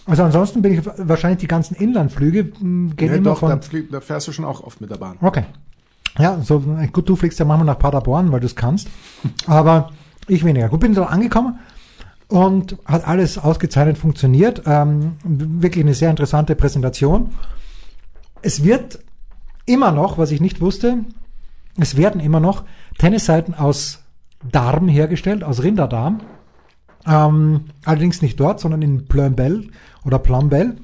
Also 0.07 0.23
ansonsten 0.23 0.63
bin 0.63 0.75
ich 0.75 0.81
wahrscheinlich 0.85 1.41
die 1.41 1.49
ganzen 1.49 1.75
Inlandflüge 1.75 2.45
mh, 2.45 2.95
gehen 2.95 3.11
Nee, 3.11 3.17
immer 3.19 3.31
doch, 3.31 3.39
von. 3.39 3.51
da, 3.51 3.61
flieg, 3.61 3.91
da 3.91 4.01
fährst 4.01 4.29
du 4.29 4.33
schon 4.33 4.45
auch 4.45 4.63
oft 4.63 4.81
mit 4.81 4.91
der 4.91 4.97
Bahn. 4.97 5.17
Okay. 5.21 5.45
Ja, 6.19 6.41
so 6.41 6.61
gut, 6.93 7.09
du 7.09 7.17
fliegst 7.17 7.39
ja 7.39 7.45
manchmal 7.45 7.67
nach 7.67 7.79
Paderborn, 7.79 8.33
weil 8.33 8.41
du 8.41 8.47
es 8.47 8.57
kannst. 8.57 8.89
Aber 9.47 9.91
ich 10.29 10.45
weniger. 10.45 10.69
Gut, 10.69 10.81
bin 10.81 10.95
da 10.95 11.05
angekommen 11.05 11.59
und 12.29 12.77
hat 12.85 13.07
alles 13.07 13.39
ausgezeichnet 13.39 13.99
funktioniert. 13.99 14.63
Ähm, 14.67 15.13
wirklich 15.23 15.85
eine 15.85 15.95
sehr 15.95 16.11
interessante 16.11 16.57
Präsentation. 16.57 17.31
Es 18.43 18.65
wird 18.65 19.01
immer 19.67 19.93
noch, 19.93 20.19
was 20.19 20.31
ich 20.31 20.41
nicht 20.41 20.61
wusste, 20.61 21.05
es 21.79 21.97
werden 21.97 22.21
immer 22.21 22.41
noch 22.41 22.65
Tennisseiten 22.99 23.55
aus 23.55 24.03
Darm 24.43 24.89
hergestellt, 24.89 25.45
aus 25.45 25.63
Rinderdarm. 25.63 26.21
Ähm, 27.07 27.67
allerdings 27.85 28.23
nicht 28.23 28.41
dort, 28.41 28.61
sondern 28.61 28.83
in 28.83 29.07
Plumbel 29.07 29.71
oder 30.05 30.19
Plumbel. 30.19 30.77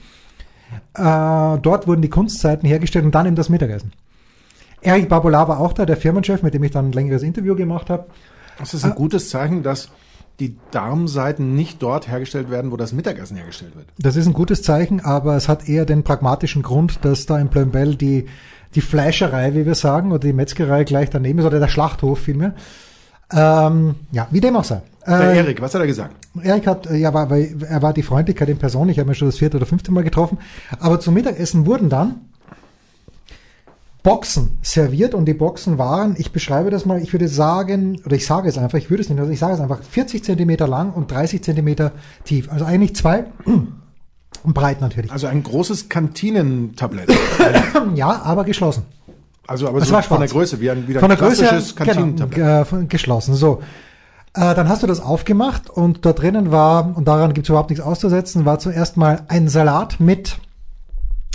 Äh, 0.94 1.58
dort 1.58 1.86
wurden 1.86 2.02
die 2.02 2.10
Kunstzeiten 2.10 2.68
hergestellt 2.68 3.04
und 3.04 3.14
dann 3.14 3.26
eben 3.26 3.36
das 3.36 3.48
Mittagessen. 3.48 3.92
Eric 4.82 5.08
Barbola 5.08 5.48
war 5.48 5.60
auch 5.60 5.72
da, 5.72 5.86
der 5.86 5.96
Firmenchef, 5.96 6.42
mit 6.42 6.54
dem 6.54 6.64
ich 6.64 6.72
dann 6.72 6.86
ein 6.86 6.92
längeres 6.92 7.22
Interview 7.22 7.54
gemacht 7.54 7.88
habe. 7.88 8.06
Das 8.58 8.74
ist 8.74 8.84
ein 8.84 8.94
gutes 8.94 9.30
Zeichen, 9.30 9.62
dass 9.62 9.88
die 10.40 10.56
Darmseiten 10.70 11.54
nicht 11.54 11.82
dort 11.82 12.08
hergestellt 12.08 12.50
werden, 12.50 12.72
wo 12.72 12.76
das 12.76 12.92
Mittagessen 12.92 13.36
hergestellt 13.36 13.76
wird. 13.76 13.86
Das 13.98 14.16
ist 14.16 14.26
ein 14.26 14.32
gutes 14.32 14.62
Zeichen, 14.62 15.00
aber 15.00 15.36
es 15.36 15.48
hat 15.48 15.68
eher 15.68 15.84
den 15.84 16.02
pragmatischen 16.02 16.62
Grund, 16.62 17.04
dass 17.04 17.26
da 17.26 17.38
in 17.38 17.48
Plumbel 17.48 17.96
die, 17.96 18.26
die 18.74 18.80
Fleischerei, 18.80 19.54
wie 19.54 19.66
wir 19.66 19.74
sagen, 19.74 20.10
oder 20.10 20.20
die 20.20 20.32
Metzgerei 20.32 20.84
gleich 20.84 21.10
daneben 21.10 21.38
ist, 21.38 21.44
oder 21.44 21.60
der 21.60 21.68
Schlachthof 21.68 22.18
vielmehr. 22.18 22.54
Ähm, 23.32 23.94
ja, 24.10 24.26
wie 24.30 24.40
dem 24.40 24.56
auch 24.56 24.64
sei. 24.64 24.82
Der 25.06 25.32
Äh, 25.32 25.38
Erik, 25.38 25.60
was 25.60 25.74
hat 25.74 25.80
er 25.80 25.86
gesagt? 25.86 26.14
Erik 26.42 26.66
hat, 26.66 26.86
äh, 26.86 26.96
ja, 26.96 27.12
war, 27.14 27.30
weil 27.30 27.56
er 27.68 27.82
war 27.82 27.92
die 27.92 28.02
Freundlichkeit 28.02 28.48
in 28.48 28.58
Person. 28.58 28.88
Ich 28.88 28.98
habe 28.98 29.08
mir 29.08 29.14
schon 29.14 29.28
das 29.28 29.38
vierte 29.38 29.56
oder 29.56 29.66
fünfte 29.66 29.92
Mal 29.92 30.04
getroffen. 30.04 30.38
Aber 30.78 31.00
zum 31.00 31.14
Mittagessen 31.14 31.66
wurden 31.66 31.88
dann 31.88 32.20
Boxen 34.02 34.58
serviert 34.62 35.14
und 35.14 35.26
die 35.26 35.34
Boxen 35.34 35.78
waren, 35.78 36.16
ich 36.18 36.32
beschreibe 36.32 36.70
das 36.70 36.84
mal, 36.86 37.00
ich 37.00 37.12
würde 37.12 37.28
sagen, 37.28 38.00
oder 38.04 38.16
ich 38.16 38.26
sage 38.26 38.48
es 38.48 38.58
einfach, 38.58 38.78
ich 38.78 38.90
würde 38.90 39.02
es 39.02 39.08
nicht, 39.08 39.18
also 39.20 39.30
ich 39.30 39.38
sage 39.38 39.54
es 39.54 39.60
einfach, 39.60 39.80
40 39.82 40.24
Zentimeter 40.24 40.66
lang 40.66 40.92
und 40.92 41.10
30 41.10 41.42
Zentimeter 41.42 41.92
tief. 42.24 42.50
Also 42.50 42.64
eigentlich 42.64 42.96
zwei 42.96 43.26
und 43.46 44.54
breit 44.54 44.80
natürlich. 44.80 45.12
Also 45.12 45.28
ein 45.28 45.42
großes 45.42 45.88
Kantinentablett. 45.88 47.10
Ja, 47.94 48.22
aber 48.22 48.44
geschlossen. 48.44 48.84
Also 49.46 49.66
aber 49.68 49.80
so 49.84 49.92
war 49.92 50.02
von 50.04 50.20
der. 50.20 50.28
Größe, 50.28 50.60
wie 50.60 50.70
ein, 50.70 50.86
wie 50.86 50.94
ein 50.94 51.00
Von 51.00 51.08
der 51.08 51.18
Größe 51.18 51.42
klassisches 51.42 51.74
Kantinentablett. 51.76 52.34
genau, 52.36 52.60
äh, 52.60 52.64
von- 52.64 52.88
geschlossen. 52.88 53.34
So. 53.34 53.60
Äh, 54.34 54.54
dann 54.54 54.68
hast 54.68 54.82
du 54.82 54.86
das 54.86 55.00
aufgemacht 55.00 55.68
und 55.68 56.06
da 56.06 56.12
drinnen 56.12 56.50
war, 56.52 56.96
und 56.96 57.06
daran 57.08 57.34
gibt 57.34 57.46
es 57.46 57.50
überhaupt 57.50 57.70
nichts 57.70 57.84
auszusetzen, 57.84 58.44
war 58.44 58.58
zuerst 58.60 58.96
mal 58.96 59.22
ein 59.28 59.48
Salat 59.48 59.98
mit 60.00 60.38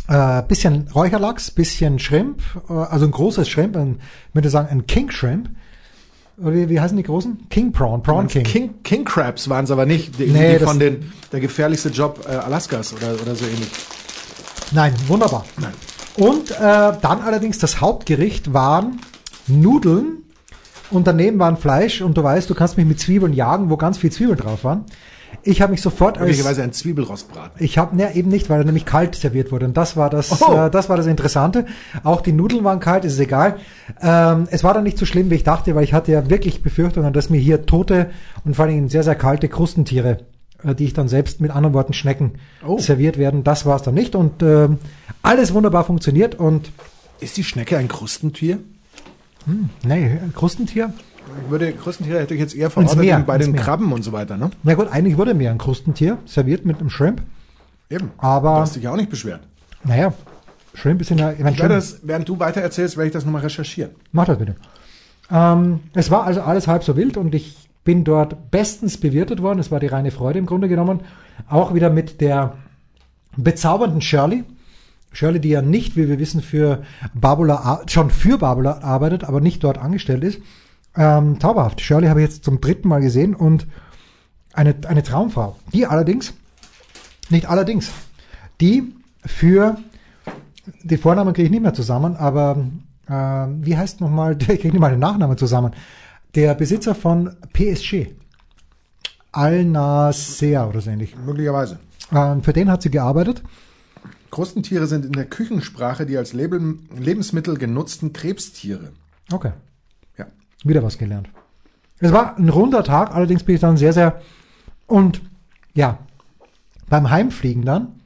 äh, 0.07 0.41
bisschen 0.43 0.87
Räucherlachs, 0.93 1.51
bisschen 1.51 1.99
Shrimp, 1.99 2.41
äh, 2.69 2.73
also 2.73 3.05
ein 3.05 3.11
großes 3.11 3.47
Shrimp, 3.49 3.75
ein, 3.75 3.99
ich 4.29 4.35
würde 4.35 4.49
sagen 4.49 4.69
ein 4.69 4.87
King 4.87 5.11
Shrimp. 5.11 5.49
Wie, 6.39 6.69
wie 6.69 6.79
heißen 6.79 6.95
die 6.95 7.03
großen? 7.03 7.49
King 7.49 7.71
Prawn, 7.71 8.03
Prawn 8.03 8.27
King. 8.27 8.43
King, 8.43 8.83
King 8.83 9.05
Crabs 9.05 9.49
waren 9.49 9.65
es 9.65 9.71
aber 9.71 9.87
nicht. 9.87 10.19
Die, 10.19 10.27
Nee, 10.27 10.59
die 10.59 10.65
von 10.65 10.77
den, 10.77 11.11
der 11.31 11.39
gefährlichste 11.39 11.89
Job 11.89 12.25
äh, 12.29 12.33
Alaskas 12.33 12.93
oder, 12.93 13.13
oder 13.19 13.35
so 13.35 13.45
ähnlich. 13.45 13.71
Nein, 14.71 14.93
wunderbar. 15.07 15.45
Nein. 15.59 15.73
Und 16.15 16.51
äh, 16.51 16.55
dann 16.59 17.21
allerdings 17.23 17.57
das 17.57 17.81
Hauptgericht 17.81 18.53
waren 18.53 18.99
Nudeln 19.47 20.23
und 20.91 21.07
daneben 21.07 21.39
waren 21.39 21.57
Fleisch 21.57 22.01
und 22.01 22.17
du 22.17 22.23
weißt, 22.23 22.49
du 22.49 22.55
kannst 22.55 22.77
mich 22.77 22.85
mit 22.85 22.99
Zwiebeln 22.99 23.33
jagen, 23.33 23.69
wo 23.69 23.77
ganz 23.77 23.97
viel 23.97 24.11
Zwiebeln 24.11 24.37
drauf 24.37 24.63
waren. 24.63 24.85
Ich 25.43 25.61
habe 25.61 25.71
mich 25.71 25.81
sofort 25.81 26.19
Möglicherweise 26.19 26.63
ein 26.63 26.73
Zwiebelrostbraten. 26.73 27.63
ich 27.63 27.77
habe 27.77 27.95
ne, 27.95 28.15
eben 28.15 28.29
nicht, 28.29 28.49
weil 28.49 28.59
er 28.61 28.65
nämlich 28.65 28.85
kalt 28.85 29.15
serviert 29.15 29.51
wurde 29.51 29.65
und 29.65 29.77
das 29.77 29.95
war 29.95 30.09
das 30.09 30.41
Oh. 30.41 30.53
äh, 30.53 30.69
das 30.71 30.89
war 30.89 30.97
das 30.97 31.05
Interessante. 31.05 31.65
Auch 32.03 32.21
die 32.21 32.31
Nudeln 32.33 32.63
waren 32.63 32.79
kalt, 32.79 33.05
ist 33.05 33.19
egal. 33.19 33.57
Ähm, 34.01 34.47
es 34.51 34.63
war 34.63 34.73
dann 34.73 34.83
nicht 34.83 34.97
so 34.97 35.05
schlimm, 35.05 35.29
wie 35.29 35.35
ich 35.35 35.43
dachte, 35.43 35.75
weil 35.75 35.83
ich 35.83 35.93
hatte 35.93 36.11
ja 36.11 36.29
wirklich 36.29 36.63
Befürchtungen, 36.63 37.13
dass 37.13 37.29
mir 37.29 37.39
hier 37.39 37.65
tote 37.65 38.09
und 38.45 38.55
vor 38.55 38.65
allem 38.65 38.89
sehr 38.89 39.03
sehr 39.03 39.15
kalte 39.15 39.47
Krustentiere, 39.47 40.19
äh, 40.63 40.75
die 40.75 40.85
ich 40.85 40.93
dann 40.93 41.07
selbst 41.07 41.39
mit 41.39 41.51
anderen 41.51 41.73
Worten 41.73 41.93
Schnecken 41.93 42.33
Oh. 42.65 42.77
serviert 42.79 43.17
werden. 43.17 43.43
Das 43.43 43.65
war 43.65 43.75
es 43.77 43.83
dann 43.83 43.93
nicht 43.93 44.15
und 44.15 44.41
ähm, 44.43 44.79
alles 45.23 45.53
wunderbar 45.53 45.83
funktioniert 45.85 46.35
und 46.35 46.71
Ist 47.19 47.37
die 47.37 47.43
Schnecke 47.43 47.77
ein 47.77 47.87
Krustentier? 47.87 48.59
nee, 49.83 50.05
ein 50.21 50.33
Krustentier. 50.35 50.93
Ich 51.45 51.51
würde 51.51 51.71
Krustentiere 51.73 52.19
hätte 52.19 52.33
ich 52.33 52.39
jetzt 52.39 52.55
eher 52.55 52.69
verortet 52.69 53.25
bei 53.25 53.37
den 53.37 53.51
Meer. 53.51 53.61
Krabben 53.61 53.91
und 53.91 54.03
so 54.03 54.11
weiter, 54.11 54.37
ne? 54.37 54.49
Na 54.63 54.73
gut, 54.73 54.87
eigentlich 54.91 55.17
wurde 55.17 55.33
mir 55.33 55.51
ein 55.51 55.57
Krustentier 55.57 56.17
serviert 56.25 56.65
mit 56.65 56.79
einem 56.79 56.89
Shrimp. 56.89 57.21
Eben. 57.89 58.11
Aber- 58.17 58.55
Du 58.55 58.61
hast 58.61 58.75
dich 58.75 58.83
ja 58.83 58.91
auch 58.91 58.95
nicht 58.97 59.09
beschwert. 59.09 59.41
Naja, 59.83 60.13
Shrimp 60.73 61.01
ist 61.01 61.11
in 61.11 61.17
der. 61.17 61.33
Ich 61.33 61.39
mein, 61.39 61.53
Ich 61.53 61.59
werde 61.59 61.75
das, 61.75 61.99
während 62.03 62.27
du 62.27 62.39
weiter 62.39 62.61
erzählst, 62.61 62.97
werde 62.97 63.07
ich 63.07 63.13
das 63.13 63.25
nochmal 63.25 63.41
recherchieren. 63.43 63.91
Mach 64.11 64.25
das 64.25 64.37
bitte. 64.37 64.55
Ähm, 65.31 65.79
es 65.93 66.09
war 66.11 66.23
also 66.23 66.41
alles 66.41 66.67
halb 66.67 66.83
so 66.83 66.95
wild 66.95 67.17
und 67.17 67.33
ich 67.35 67.69
bin 67.83 68.03
dort 68.03 68.51
bestens 68.51 68.97
bewirtet 68.97 69.41
worden. 69.41 69.59
Es 69.59 69.71
war 69.71 69.79
die 69.79 69.87
reine 69.87 70.11
Freude 70.11 70.39
im 70.39 70.45
Grunde 70.45 70.67
genommen. 70.67 71.01
Auch 71.49 71.73
wieder 71.73 71.89
mit 71.89 72.19
der 72.21 72.53
bezaubernden 73.37 74.01
Shirley. 74.01 74.43
Shirley, 75.13 75.39
die 75.39 75.49
ja 75.49 75.61
nicht, 75.61 75.95
wie 75.95 76.07
wir 76.09 76.19
wissen, 76.19 76.41
für 76.41 76.83
Barbula, 77.13 77.55
ar- 77.55 77.81
schon 77.87 78.09
für 78.09 78.37
Barbula 78.37 78.79
arbeitet, 78.81 79.23
aber 79.23 79.39
nicht 79.41 79.63
dort 79.63 79.77
angestellt 79.77 80.23
ist. 80.23 80.39
Ähm, 80.97 81.39
zauberhaft. 81.39 81.79
Shirley 81.79 82.07
habe 82.07 82.21
ich 82.21 82.27
jetzt 82.27 82.43
zum 82.43 82.59
dritten 82.59 82.87
Mal 82.87 83.01
gesehen 83.01 83.35
und 83.35 83.67
eine, 84.53 84.75
eine 84.87 85.03
Traumfrau. 85.03 85.55
Die 85.71 85.85
allerdings, 85.85 86.33
nicht 87.29 87.47
allerdings, 87.47 87.91
die 88.59 88.95
für 89.25 89.77
die 90.83 90.97
Vornamen 90.97 91.33
kriege 91.33 91.45
ich 91.45 91.51
nicht 91.51 91.61
mehr 91.61 91.73
zusammen, 91.73 92.15
aber 92.15 92.65
äh, 93.07 93.13
wie 93.13 93.77
heißt 93.77 94.01
nochmal, 94.01 94.37
ich 94.39 94.47
kriege 94.47 94.69
nicht 94.69 94.79
mal 94.79 94.89
den 94.89 94.99
Nachnamen 94.99 95.37
zusammen. 95.37 95.73
Der 96.35 96.55
Besitzer 96.55 96.95
von 96.95 97.35
PSG. 97.53 98.07
Al 99.31 99.65
Nasser 99.65 100.67
oder 100.67 100.81
so 100.81 100.89
ähnlich. 100.89 101.15
Möglicherweise. 101.15 101.79
Ähm, 102.11 102.41
für 102.41 102.53
den 102.53 102.71
hat 102.71 102.81
sie 102.81 102.89
gearbeitet. 102.89 103.43
Krustentiere 104.31 104.87
sind 104.87 105.05
in 105.05 105.13
der 105.13 105.25
Küchensprache 105.25 106.05
die 106.05 106.17
als 106.17 106.33
Leben, 106.33 106.89
Lebensmittel 106.97 107.57
genutzten 107.57 108.13
Krebstiere. 108.13 108.91
Okay. 109.31 109.51
Wieder 110.63 110.83
was 110.83 110.97
gelernt. 110.97 111.29
Es 111.99 112.11
war 112.11 112.37
ein 112.37 112.49
runder 112.49 112.83
Tag, 112.83 113.13
allerdings 113.13 113.43
bin 113.43 113.55
ich 113.55 113.61
dann 113.61 113.77
sehr, 113.77 113.93
sehr 113.93 114.21
und 114.85 115.21
ja, 115.73 115.99
beim 116.89 117.09
Heimfliegen 117.09 117.65
dann 117.65 117.99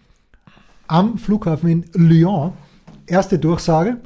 am 0.88 1.18
Flughafen 1.18 1.70
in 1.70 1.86
Lyon, 1.94 2.54
erste 3.06 3.40
Durchsage, 3.40 3.98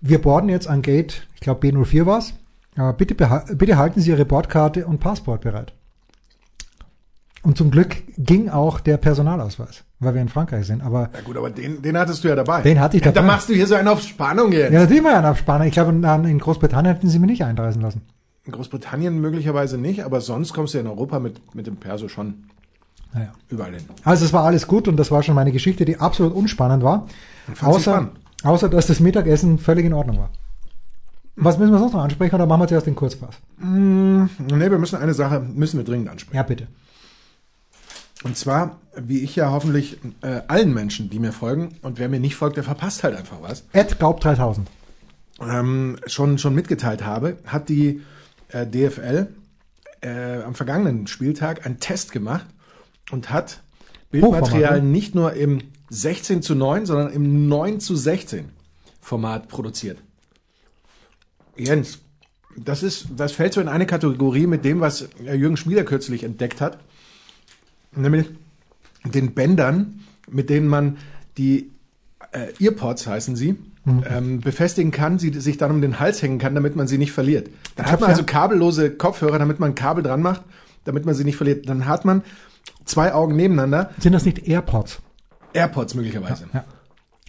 wir 0.00 0.20
boarden 0.20 0.48
jetzt 0.48 0.66
an 0.66 0.82
Gate, 0.82 1.26
ich 1.34 1.40
glaube 1.40 1.66
B04 1.66 2.06
war's. 2.06 2.34
Aber 2.76 2.92
bitte, 2.92 3.14
bitte 3.14 3.76
halten 3.76 4.00
Sie 4.00 4.10
Ihre 4.10 4.24
Bordkarte 4.24 4.86
und 4.86 4.98
Passport 4.98 5.42
bereit. 5.42 5.72
Und 7.42 7.56
zum 7.56 7.70
Glück 7.70 8.02
ging 8.16 8.48
auch 8.48 8.80
der 8.80 8.96
Personalausweis, 8.96 9.84
weil 10.02 10.14
wir 10.14 10.22
in 10.22 10.28
Frankreich 10.28 10.66
sind. 10.66 10.82
Aber 10.82 11.10
Ja 11.14 11.20
gut, 11.24 11.36
aber 11.36 11.50
den, 11.50 11.80
den 11.82 11.96
hattest 11.98 12.22
du 12.24 12.28
ja 12.28 12.34
dabei. 12.36 12.62
Den 12.62 12.80
hatte 12.80 12.96
ich 12.96 13.04
ja, 13.04 13.12
dabei. 13.12 13.26
Da 13.26 13.32
machst 13.34 13.48
du 13.48 13.54
hier 13.54 13.66
so 13.66 13.74
einen 13.74 13.88
auf 13.88 14.00
Spannung 14.02 14.52
jetzt. 14.52 14.72
ja, 14.72 14.80
natürlich 14.80 15.04
war 15.04 15.12
ja 15.12 15.18
ein 15.18 15.24
Abspanner. 15.24 15.66
Ich 15.66 15.72
glaube, 15.72 15.90
in 15.92 16.38
Großbritannien 16.38 16.94
hätten 16.94 17.08
sie 17.08 17.18
mich 17.18 17.30
nicht 17.30 17.44
einreisen 17.44 17.82
lassen. 17.82 18.02
In 18.44 18.52
Großbritannien 18.52 19.20
möglicherweise 19.20 19.78
nicht, 19.78 20.04
aber 20.04 20.20
sonst 20.20 20.52
kommst 20.52 20.74
du 20.74 20.78
in 20.78 20.86
Europa 20.86 21.18
mit, 21.20 21.54
mit 21.54 21.66
dem 21.68 21.76
Perso 21.76 22.08
schon 22.08 22.44
Naja. 23.14 23.28
überall 23.48 23.72
hin. 23.74 23.84
Also 24.04 24.24
es 24.24 24.32
war 24.32 24.44
alles 24.44 24.66
gut 24.66 24.88
und 24.88 24.96
das 24.96 25.10
war 25.12 25.22
schon 25.22 25.34
meine 25.36 25.52
Geschichte, 25.52 25.84
die 25.84 25.98
absolut 26.00 26.34
unspannend 26.34 26.82
war. 26.82 27.06
Außer, 27.60 27.80
spannend. 27.92 28.10
außer, 28.42 28.68
dass 28.68 28.88
das 28.88 28.98
Mittagessen 29.00 29.58
völlig 29.58 29.84
in 29.86 29.92
Ordnung 29.92 30.18
war. 30.18 30.30
Was 31.36 31.56
müssen 31.58 31.72
wir 31.72 31.78
sonst 31.78 31.92
noch 31.94 32.02
ansprechen 32.02 32.34
oder 32.34 32.46
machen 32.46 32.60
wir 32.62 32.68
zuerst 32.68 32.86
den 32.86 32.94
Kurzpass? 32.94 33.36
Nee, 33.58 34.26
wir 34.70 34.78
müssen 34.78 34.96
eine 34.96 35.14
Sache, 35.14 35.40
müssen 35.40 35.78
wir 35.78 35.84
dringend 35.84 36.10
ansprechen. 36.10 36.36
Ja, 36.36 36.42
bitte. 36.42 36.66
Und 38.24 38.36
zwar, 38.36 38.80
wie 38.96 39.20
ich 39.20 39.34
ja 39.36 39.50
hoffentlich 39.50 39.98
äh, 40.22 40.42
allen 40.48 40.72
Menschen, 40.72 41.10
die 41.10 41.18
mir 41.18 41.32
folgen, 41.32 41.76
und 41.82 41.98
wer 41.98 42.08
mir 42.08 42.20
nicht 42.20 42.36
folgt, 42.36 42.56
der 42.56 42.64
verpasst 42.64 43.02
halt 43.02 43.16
einfach 43.16 43.42
was, 43.42 43.64
Ed 43.72 43.98
Gaub 43.98 44.20
3000. 44.20 44.68
ähm, 45.40 45.98
schon, 46.06 46.38
schon 46.38 46.54
mitgeteilt 46.54 47.04
habe, 47.04 47.38
hat 47.46 47.68
die 47.68 48.02
äh, 48.48 48.66
DFL 48.66 49.28
äh, 50.02 50.42
am 50.42 50.54
vergangenen 50.54 51.06
Spieltag 51.06 51.66
einen 51.66 51.80
Test 51.80 52.12
gemacht 52.12 52.46
und 53.10 53.30
hat 53.30 53.60
Bildmaterial 54.10 54.62
Hochformat, 54.62 54.82
ne? 54.84 54.88
nicht 54.88 55.14
nur 55.14 55.32
im 55.32 55.60
16 55.90 56.42
zu 56.42 56.54
9, 56.54 56.86
sondern 56.86 57.12
im 57.12 57.48
9 57.48 57.80
zu 57.80 57.96
16 57.96 58.50
Format 59.00 59.48
produziert. 59.48 59.98
Jens, 61.56 61.98
das 62.56 62.82
ist, 62.82 63.08
das 63.16 63.32
fällt 63.32 63.52
so 63.52 63.60
in 63.60 63.68
eine 63.68 63.86
Kategorie 63.86 64.46
mit 64.46 64.64
dem, 64.64 64.80
was 64.80 65.08
äh, 65.24 65.34
Jürgen 65.34 65.56
Schmieder 65.56 65.84
kürzlich 65.84 66.24
entdeckt 66.24 66.60
hat, 66.60 66.78
nämlich 67.94 68.26
den 69.04 69.34
Bändern, 69.34 70.00
mit 70.30 70.50
denen 70.50 70.66
man 70.68 70.98
die 71.38 71.70
äh, 72.32 72.64
Earpods 72.64 73.06
heißen 73.06 73.36
sie, 73.36 73.56
Mhm. 73.84 74.04
ähm, 74.08 74.40
befestigen 74.40 74.92
kann, 74.92 75.18
sie 75.18 75.32
sich 75.40 75.58
dann 75.58 75.72
um 75.72 75.80
den 75.80 75.98
Hals 75.98 76.22
hängen 76.22 76.38
kann, 76.38 76.54
damit 76.54 76.76
man 76.76 76.86
sie 76.86 76.98
nicht 76.98 77.10
verliert. 77.10 77.50
Dann 77.74 77.86
Ich 77.86 77.92
hat 77.92 78.00
man 78.00 78.10
also 78.10 78.22
kabellose 78.22 78.92
Kopfhörer, 78.92 79.40
damit 79.40 79.58
man 79.58 79.72
ein 79.72 79.74
Kabel 79.74 80.04
dran 80.04 80.22
macht, 80.22 80.42
damit 80.84 81.04
man 81.04 81.16
sie 81.16 81.24
nicht 81.24 81.36
verliert. 81.36 81.68
Dann 81.68 81.86
hat 81.86 82.04
man 82.04 82.22
zwei 82.84 83.12
Augen 83.12 83.34
nebeneinander, 83.34 83.90
Sind 83.98 84.12
das 84.12 84.24
nicht 84.24 84.46
AirPods? 84.46 85.00
AirPods 85.52 85.94
möglicherweise. 85.96 86.44
Ja. 86.54 86.64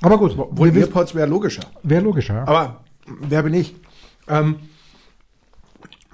Aber 0.02 0.20
gut, 0.20 0.38
Wohl 0.38 0.78
AirPods 0.78 1.16
wäre 1.16 1.28
logischer. 1.28 1.64
wäre 1.82 2.04
logischer. 2.04 2.36
Ja. 2.36 2.44
Aber 2.48 2.82
wer 3.08 3.42
bin 3.42 3.56
ich? 3.56 3.74
Ähm, 4.28 4.58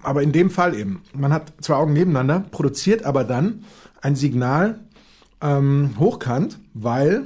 aber 0.04 0.24
in 0.24 0.32
dem 0.32 0.50
Fall 0.50 0.76
eben, 0.76 1.02
man 1.14 1.34
hat 1.34 1.54
zwei 1.62 1.76
Augen 1.76 1.94
nebeneinander, 1.94 2.46
produziert 2.52 3.04
aber 3.04 3.24
dann 3.24 3.64
ein 4.02 4.16
Signal 4.16 4.80
ähm, 5.42 5.92
hochkant, 6.00 6.60
weil 6.74 7.24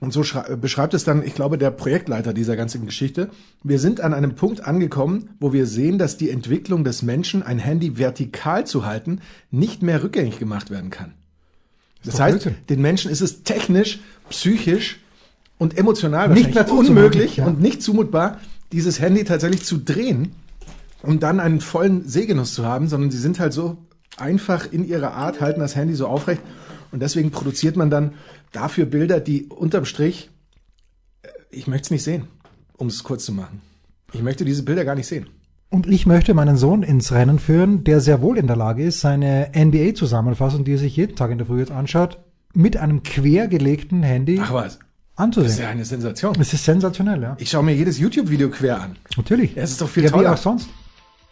Und 0.00 0.12
so 0.12 0.22
schrei- 0.22 0.54
beschreibt 0.56 0.94
es 0.94 1.02
dann, 1.02 1.24
ich 1.24 1.34
glaube, 1.34 1.58
der 1.58 1.72
Projektleiter 1.72 2.32
dieser 2.32 2.54
ganzen 2.54 2.86
Geschichte. 2.86 3.30
Wir 3.64 3.80
sind 3.80 4.00
an 4.00 4.14
einem 4.14 4.36
Punkt 4.36 4.64
angekommen, 4.64 5.30
wo 5.40 5.52
wir 5.52 5.66
sehen, 5.66 5.98
dass 5.98 6.16
die 6.16 6.30
Entwicklung 6.30 6.84
des 6.84 7.02
Menschen, 7.02 7.42
ein 7.42 7.58
Handy 7.58 7.98
vertikal 7.98 8.64
zu 8.64 8.86
halten, 8.86 9.20
nicht 9.50 9.82
mehr 9.82 10.02
rückgängig 10.04 10.38
gemacht 10.38 10.70
werden 10.70 10.90
kann. 10.90 11.14
Das 12.04 12.14
doch 12.14 12.20
heißt, 12.20 12.42
Blödsinn. 12.42 12.54
den 12.68 12.80
Menschen 12.80 13.10
ist 13.10 13.20
es 13.20 13.42
technisch, 13.42 13.98
psychisch 14.30 15.00
und 15.58 15.76
emotional 15.76 16.28
Nicht 16.28 16.54
mehr 16.54 16.70
unmöglich 16.70 17.38
ja. 17.38 17.46
und 17.46 17.60
nicht 17.60 17.82
zumutbar, 17.82 18.38
dieses 18.70 19.00
Handy 19.00 19.24
tatsächlich 19.24 19.64
zu 19.64 19.78
drehen, 19.78 20.32
um 21.02 21.20
dann 21.20 21.40
einen 21.40 21.60
vollen 21.60 22.08
Sehgenuss 22.08 22.54
zu 22.54 22.66
haben, 22.66 22.88
sondern 22.88 23.10
sie 23.10 23.18
sind 23.18 23.38
halt 23.38 23.52
so 23.52 23.78
einfach 24.16 24.70
in 24.70 24.86
ihrer 24.86 25.12
Art, 25.12 25.40
halten 25.40 25.60
das 25.60 25.76
Handy 25.76 25.94
so 25.94 26.06
aufrecht 26.06 26.42
und 26.90 27.00
deswegen 27.00 27.30
produziert 27.30 27.76
man 27.76 27.90
dann 27.90 28.14
dafür 28.52 28.86
Bilder, 28.86 29.20
die 29.20 29.46
unterm 29.46 29.84
Strich, 29.84 30.30
äh, 31.22 31.28
ich 31.50 31.66
möchte 31.66 31.86
es 31.86 31.90
nicht 31.90 32.02
sehen, 32.02 32.24
um 32.76 32.88
es 32.88 33.04
kurz 33.04 33.24
zu 33.24 33.32
machen. 33.32 33.60
Ich 34.12 34.22
möchte 34.22 34.44
diese 34.44 34.62
Bilder 34.62 34.84
gar 34.84 34.94
nicht 34.94 35.06
sehen. 35.06 35.26
Und 35.70 35.86
ich 35.86 36.06
möchte 36.06 36.32
meinen 36.32 36.56
Sohn 36.56 36.82
ins 36.82 37.12
Rennen 37.12 37.38
führen, 37.38 37.84
der 37.84 38.00
sehr 38.00 38.22
wohl 38.22 38.38
in 38.38 38.46
der 38.46 38.56
Lage 38.56 38.82
ist, 38.82 39.00
seine 39.00 39.50
NBA-Zusammenfassung, 39.54 40.64
die 40.64 40.72
er 40.72 40.78
sich 40.78 40.96
jeden 40.96 41.14
Tag 41.14 41.30
in 41.30 41.36
der 41.36 41.46
Früh 41.46 41.58
jetzt 41.58 41.72
anschaut, 41.72 42.18
mit 42.54 42.78
einem 42.78 43.02
quergelegten 43.02 44.02
Handy 44.02 44.40
Ach 44.42 44.54
was, 44.54 44.64
das 44.64 44.74
ist 44.74 44.80
anzusehen. 45.16 45.62
ja 45.62 45.68
eine 45.68 45.84
Sensation. 45.84 46.34
Es 46.40 46.54
ist 46.54 46.64
sensationell, 46.64 47.20
ja. 47.20 47.36
Ich 47.38 47.50
schaue 47.50 47.64
mir 47.64 47.74
jedes 47.74 47.98
YouTube-Video 47.98 48.48
quer 48.48 48.80
an. 48.80 48.96
Natürlich. 49.18 49.56
Es 49.56 49.72
ist 49.72 49.82
doch 49.82 49.90
viel 49.90 50.04
ja, 50.04 50.10
toller. 50.10 50.30
Wie 50.30 50.34
auch 50.34 50.38
sonst. 50.38 50.70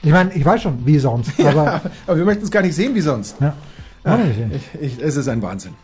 Ich 0.03 0.11
meine, 0.13 0.33
ich 0.35 0.45
weiß 0.45 0.63
schon, 0.63 0.87
wie 0.87 0.99
sonst, 0.99 1.39
aber 1.41 1.65
Ja, 1.65 1.81
aber 2.07 2.17
wir 2.17 2.25
möchten 2.25 2.45
es 2.45 2.51
gar 2.51 2.63
nicht 2.63 2.75
sehen 2.75 2.95
wie 2.95 3.01
sonst. 3.01 3.37
ja. 3.41 3.55
Nicht. 4.17 4.63
Ich, 4.81 4.81
ich, 4.81 4.99
es 5.03 5.17
ist 5.17 5.27
ein 5.29 5.43
Wahnsinn. 5.43 5.75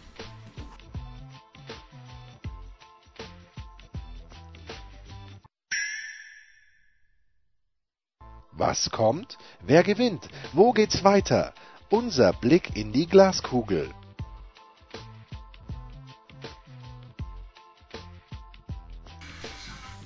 Was 8.52 8.90
kommt? 8.90 9.38
Wer 9.60 9.82
gewinnt? 9.82 10.28
Wo 10.52 10.72
geht's 10.72 11.04
weiter? 11.04 11.52
Unser 11.90 12.32
Blick 12.32 12.76
in 12.76 12.92
die 12.92 13.06
Glaskugel. 13.06 13.90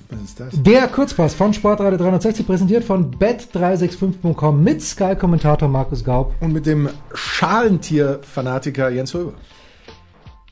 Was 0.09 0.21
ist 0.21 0.41
das? 0.41 0.63
Der 0.63 0.87
Kurzpass 0.89 1.35
von 1.35 1.53
Sportradio 1.53 1.99
360 1.99 2.47
präsentiert 2.47 2.85
von 2.85 3.11
bet365.com 3.13 4.63
mit 4.63 4.83
Sky-Kommentator 4.83 5.69
Markus 5.69 6.05
Gaub. 6.05 6.35
Und 6.41 6.53
mit 6.53 6.67
dem 6.67 6.89
Schalentier-Fanatiker 7.13 8.91
Jens 8.91 9.15
Röber. 9.15 9.33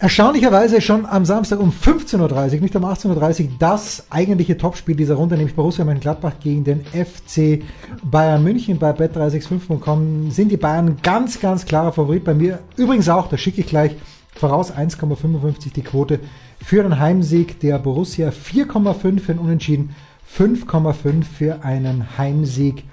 Erstaunlicherweise 0.00 0.80
schon 0.80 1.06
am 1.06 1.24
Samstag 1.24 1.60
um 1.60 1.70
15.30 1.70 2.54
Uhr, 2.56 2.60
nicht 2.60 2.74
um 2.74 2.84
18.30 2.84 3.44
Uhr, 3.44 3.50
das 3.60 4.06
eigentliche 4.10 4.58
Topspiel 4.58 4.96
dieser 4.96 5.14
Runde, 5.14 5.36
nämlich 5.36 5.54
Borussia 5.54 5.84
Mönchengladbach 5.84 6.32
gegen 6.42 6.64
den 6.64 6.84
FC 6.84 7.62
Bayern 8.02 8.42
München. 8.42 8.78
Bei 8.78 8.90
bet365.com 8.90 10.32
sind 10.32 10.50
die 10.50 10.56
Bayern 10.56 10.96
ganz, 11.02 11.40
ganz 11.40 11.64
klarer 11.64 11.92
Favorit. 11.92 12.24
Bei 12.24 12.34
mir 12.34 12.58
übrigens 12.76 13.08
auch, 13.08 13.28
da 13.28 13.38
schicke 13.38 13.60
ich 13.60 13.68
gleich 13.68 13.94
voraus 14.36 14.72
1,55 14.72 15.72
die 15.72 15.82
Quote 15.82 16.20
für 16.62 16.82
den 16.82 16.98
Heimsieg 16.98 17.60
der 17.60 17.78
Borussia, 17.78 18.30
4,5 18.30 19.20
für 19.20 19.34
den 19.34 19.38
Unentschieden, 19.38 19.94
5,5 20.36 21.24
für 21.24 21.64
einen 21.64 22.18
Heimsieg 22.18 22.84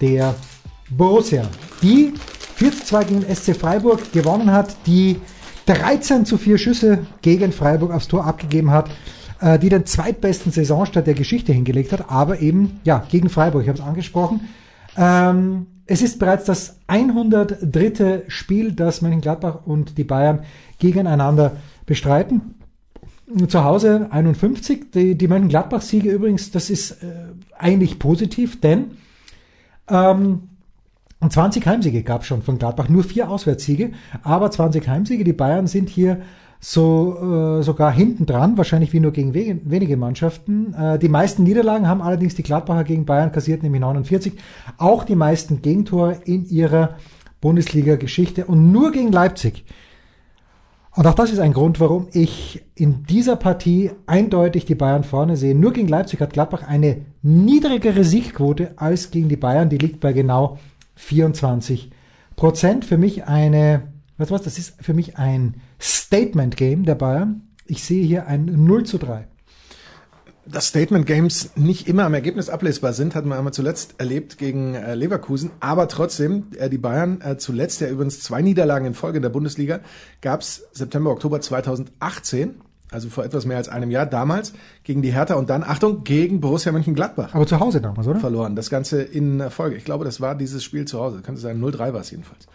der 0.00 0.34
Borussia, 0.90 1.44
die 1.82 2.14
4 2.54 2.72
zu 2.72 2.84
2 2.84 3.04
gegen 3.04 3.34
SC 3.34 3.54
Freiburg 3.54 4.12
gewonnen 4.12 4.50
hat, 4.50 4.76
die 4.86 5.16
13 5.66 6.24
zu 6.24 6.38
4 6.38 6.58
Schüsse 6.58 7.06
gegen 7.20 7.52
Freiburg 7.52 7.92
aufs 7.92 8.08
Tor 8.08 8.24
abgegeben 8.24 8.70
hat, 8.70 8.90
äh, 9.40 9.58
die 9.58 9.68
den 9.68 9.84
zweitbesten 9.84 10.50
Saisonstart 10.50 11.06
der 11.06 11.14
Geschichte 11.14 11.52
hingelegt 11.52 11.92
hat, 11.92 12.10
aber 12.10 12.40
eben 12.40 12.80
ja 12.84 13.04
gegen 13.10 13.28
Freiburg, 13.28 13.62
ich 13.62 13.68
habe 13.68 13.78
es 13.78 13.84
angesprochen. 13.84 14.48
Ähm, 14.96 15.66
es 15.88 16.02
ist 16.02 16.18
bereits 16.18 16.44
das 16.44 16.78
103. 16.86 18.24
Spiel, 18.28 18.72
das 18.72 19.00
Mönchengladbach 19.00 19.66
und 19.66 19.96
die 19.96 20.04
Bayern 20.04 20.44
gegeneinander 20.78 21.56
bestreiten. 21.86 22.54
Zu 23.48 23.64
Hause 23.64 24.08
51. 24.10 24.90
Die, 24.92 25.16
die 25.16 25.28
Mönchengladbach-Siege 25.28 26.10
übrigens, 26.10 26.50
das 26.50 26.68
ist 26.68 27.02
äh, 27.02 27.32
eigentlich 27.56 27.98
positiv, 27.98 28.60
denn 28.60 28.92
ähm, 29.88 30.48
und 31.20 31.32
20 31.32 31.66
Heimsiege 31.66 32.02
gab 32.02 32.20
es 32.20 32.28
schon 32.28 32.42
von 32.42 32.58
Gladbach, 32.58 32.88
nur 32.88 33.02
vier 33.02 33.28
Auswärtssiege, 33.28 33.92
aber 34.22 34.50
20 34.50 34.86
Heimsiege. 34.86 35.24
Die 35.24 35.32
Bayern 35.32 35.66
sind 35.66 35.88
hier 35.88 36.20
so 36.60 37.58
äh, 37.60 37.62
sogar 37.62 37.92
hinten 37.92 38.26
dran, 38.26 38.56
wahrscheinlich 38.56 38.92
wie 38.92 39.00
nur 39.00 39.12
gegen 39.12 39.34
we 39.34 39.60
wenige 39.64 39.96
Mannschaften. 39.96 40.74
Äh, 40.74 40.98
die 40.98 41.08
meisten 41.08 41.44
Niederlagen 41.44 41.86
haben 41.86 42.02
allerdings 42.02 42.34
die 42.34 42.42
Gladbacher 42.42 42.84
gegen 42.84 43.06
Bayern 43.06 43.32
kassiert, 43.32 43.62
nämlich 43.62 43.80
49. 43.80 44.32
Auch 44.76 45.04
die 45.04 45.14
meisten 45.14 45.62
Gegentore 45.62 46.20
in 46.24 46.44
ihrer 46.48 46.96
Bundesliga-Geschichte 47.40 48.46
und 48.46 48.72
nur 48.72 48.90
gegen 48.90 49.12
Leipzig. 49.12 49.64
Und 50.98 51.06
auch 51.06 51.14
das 51.14 51.30
ist 51.30 51.38
ein 51.38 51.52
Grund, 51.52 51.78
warum 51.78 52.08
ich 52.12 52.64
in 52.74 53.04
dieser 53.04 53.36
Partie 53.36 53.92
eindeutig 54.06 54.64
die 54.64 54.74
Bayern 54.74 55.04
vorne 55.04 55.36
sehe. 55.36 55.54
Nur 55.54 55.72
gegen 55.72 55.86
Leipzig 55.86 56.20
hat 56.20 56.32
Gladbach 56.32 56.66
eine 56.66 57.02
niedrigere 57.22 58.02
Siegquote 58.02 58.72
als 58.74 59.12
gegen 59.12 59.28
die 59.28 59.36
Bayern. 59.36 59.68
Die 59.68 59.78
liegt 59.78 60.00
bei 60.00 60.12
genau 60.12 60.58
24 60.96 61.92
Prozent. 62.34 62.84
Für 62.84 62.98
mich 62.98 63.26
eine, 63.26 63.92
was 64.18 64.30
was, 64.30 64.42
das 64.42 64.58
ist 64.58 64.74
für 64.82 64.94
mich 64.94 65.16
ein 65.16 65.54
Statement 65.80 66.56
Game 66.56 66.84
der 66.84 66.96
Bayern. 66.96 67.42
Ich 67.66 67.84
sehe 67.84 68.04
hier 68.04 68.26
ein 68.26 68.44
0 68.46 68.84
zu 68.84 68.98
3. 68.98 69.26
Dass 70.50 70.68
Statement 70.68 71.04
Games 71.04 71.50
nicht 71.56 71.88
immer 71.88 72.04
am 72.04 72.14
Ergebnis 72.14 72.48
ablesbar 72.48 72.94
sind, 72.94 73.14
hatten 73.14 73.28
wir 73.28 73.36
einmal 73.36 73.52
zuletzt 73.52 73.96
erlebt 73.98 74.38
gegen 74.38 74.74
äh, 74.74 74.94
Leverkusen. 74.94 75.50
Aber 75.60 75.88
trotzdem, 75.88 76.44
äh, 76.56 76.70
die 76.70 76.78
Bayern 76.78 77.20
äh, 77.20 77.36
zuletzt 77.36 77.82
ja 77.82 77.88
übrigens 77.88 78.20
zwei 78.20 78.40
Niederlagen 78.40 78.86
in 78.86 78.94
Folge 78.94 79.18
in 79.18 79.22
der 79.22 79.28
Bundesliga, 79.28 79.80
gab's 80.22 80.62
September, 80.72 81.10
Oktober 81.10 81.42
2018, 81.42 82.54
also 82.90 83.10
vor 83.10 83.26
etwas 83.26 83.44
mehr 83.44 83.58
als 83.58 83.68
einem 83.68 83.90
Jahr 83.90 84.06
damals, 84.06 84.54
gegen 84.84 85.02
die 85.02 85.12
Hertha 85.12 85.34
und 85.34 85.50
dann, 85.50 85.62
Achtung, 85.62 86.02
gegen 86.04 86.40
Borussia 86.40 86.72
Mönchengladbach 86.72 87.34
Aber 87.34 87.46
zu 87.46 87.60
Hause 87.60 87.82
damals, 87.82 88.08
oder? 88.08 88.18
verloren. 88.18 88.56
Das 88.56 88.70
Ganze 88.70 89.02
in 89.02 89.40
äh, 89.40 89.50
Folge. 89.50 89.76
Ich 89.76 89.84
glaube, 89.84 90.06
das 90.06 90.22
war 90.22 90.34
dieses 90.34 90.64
Spiel 90.64 90.86
zu 90.86 90.98
Hause. 90.98 91.20
Könnte 91.20 91.42
sein, 91.42 91.60
0-3 91.62 91.92
war 91.92 92.00
es 92.00 92.10
jedenfalls. 92.10 92.46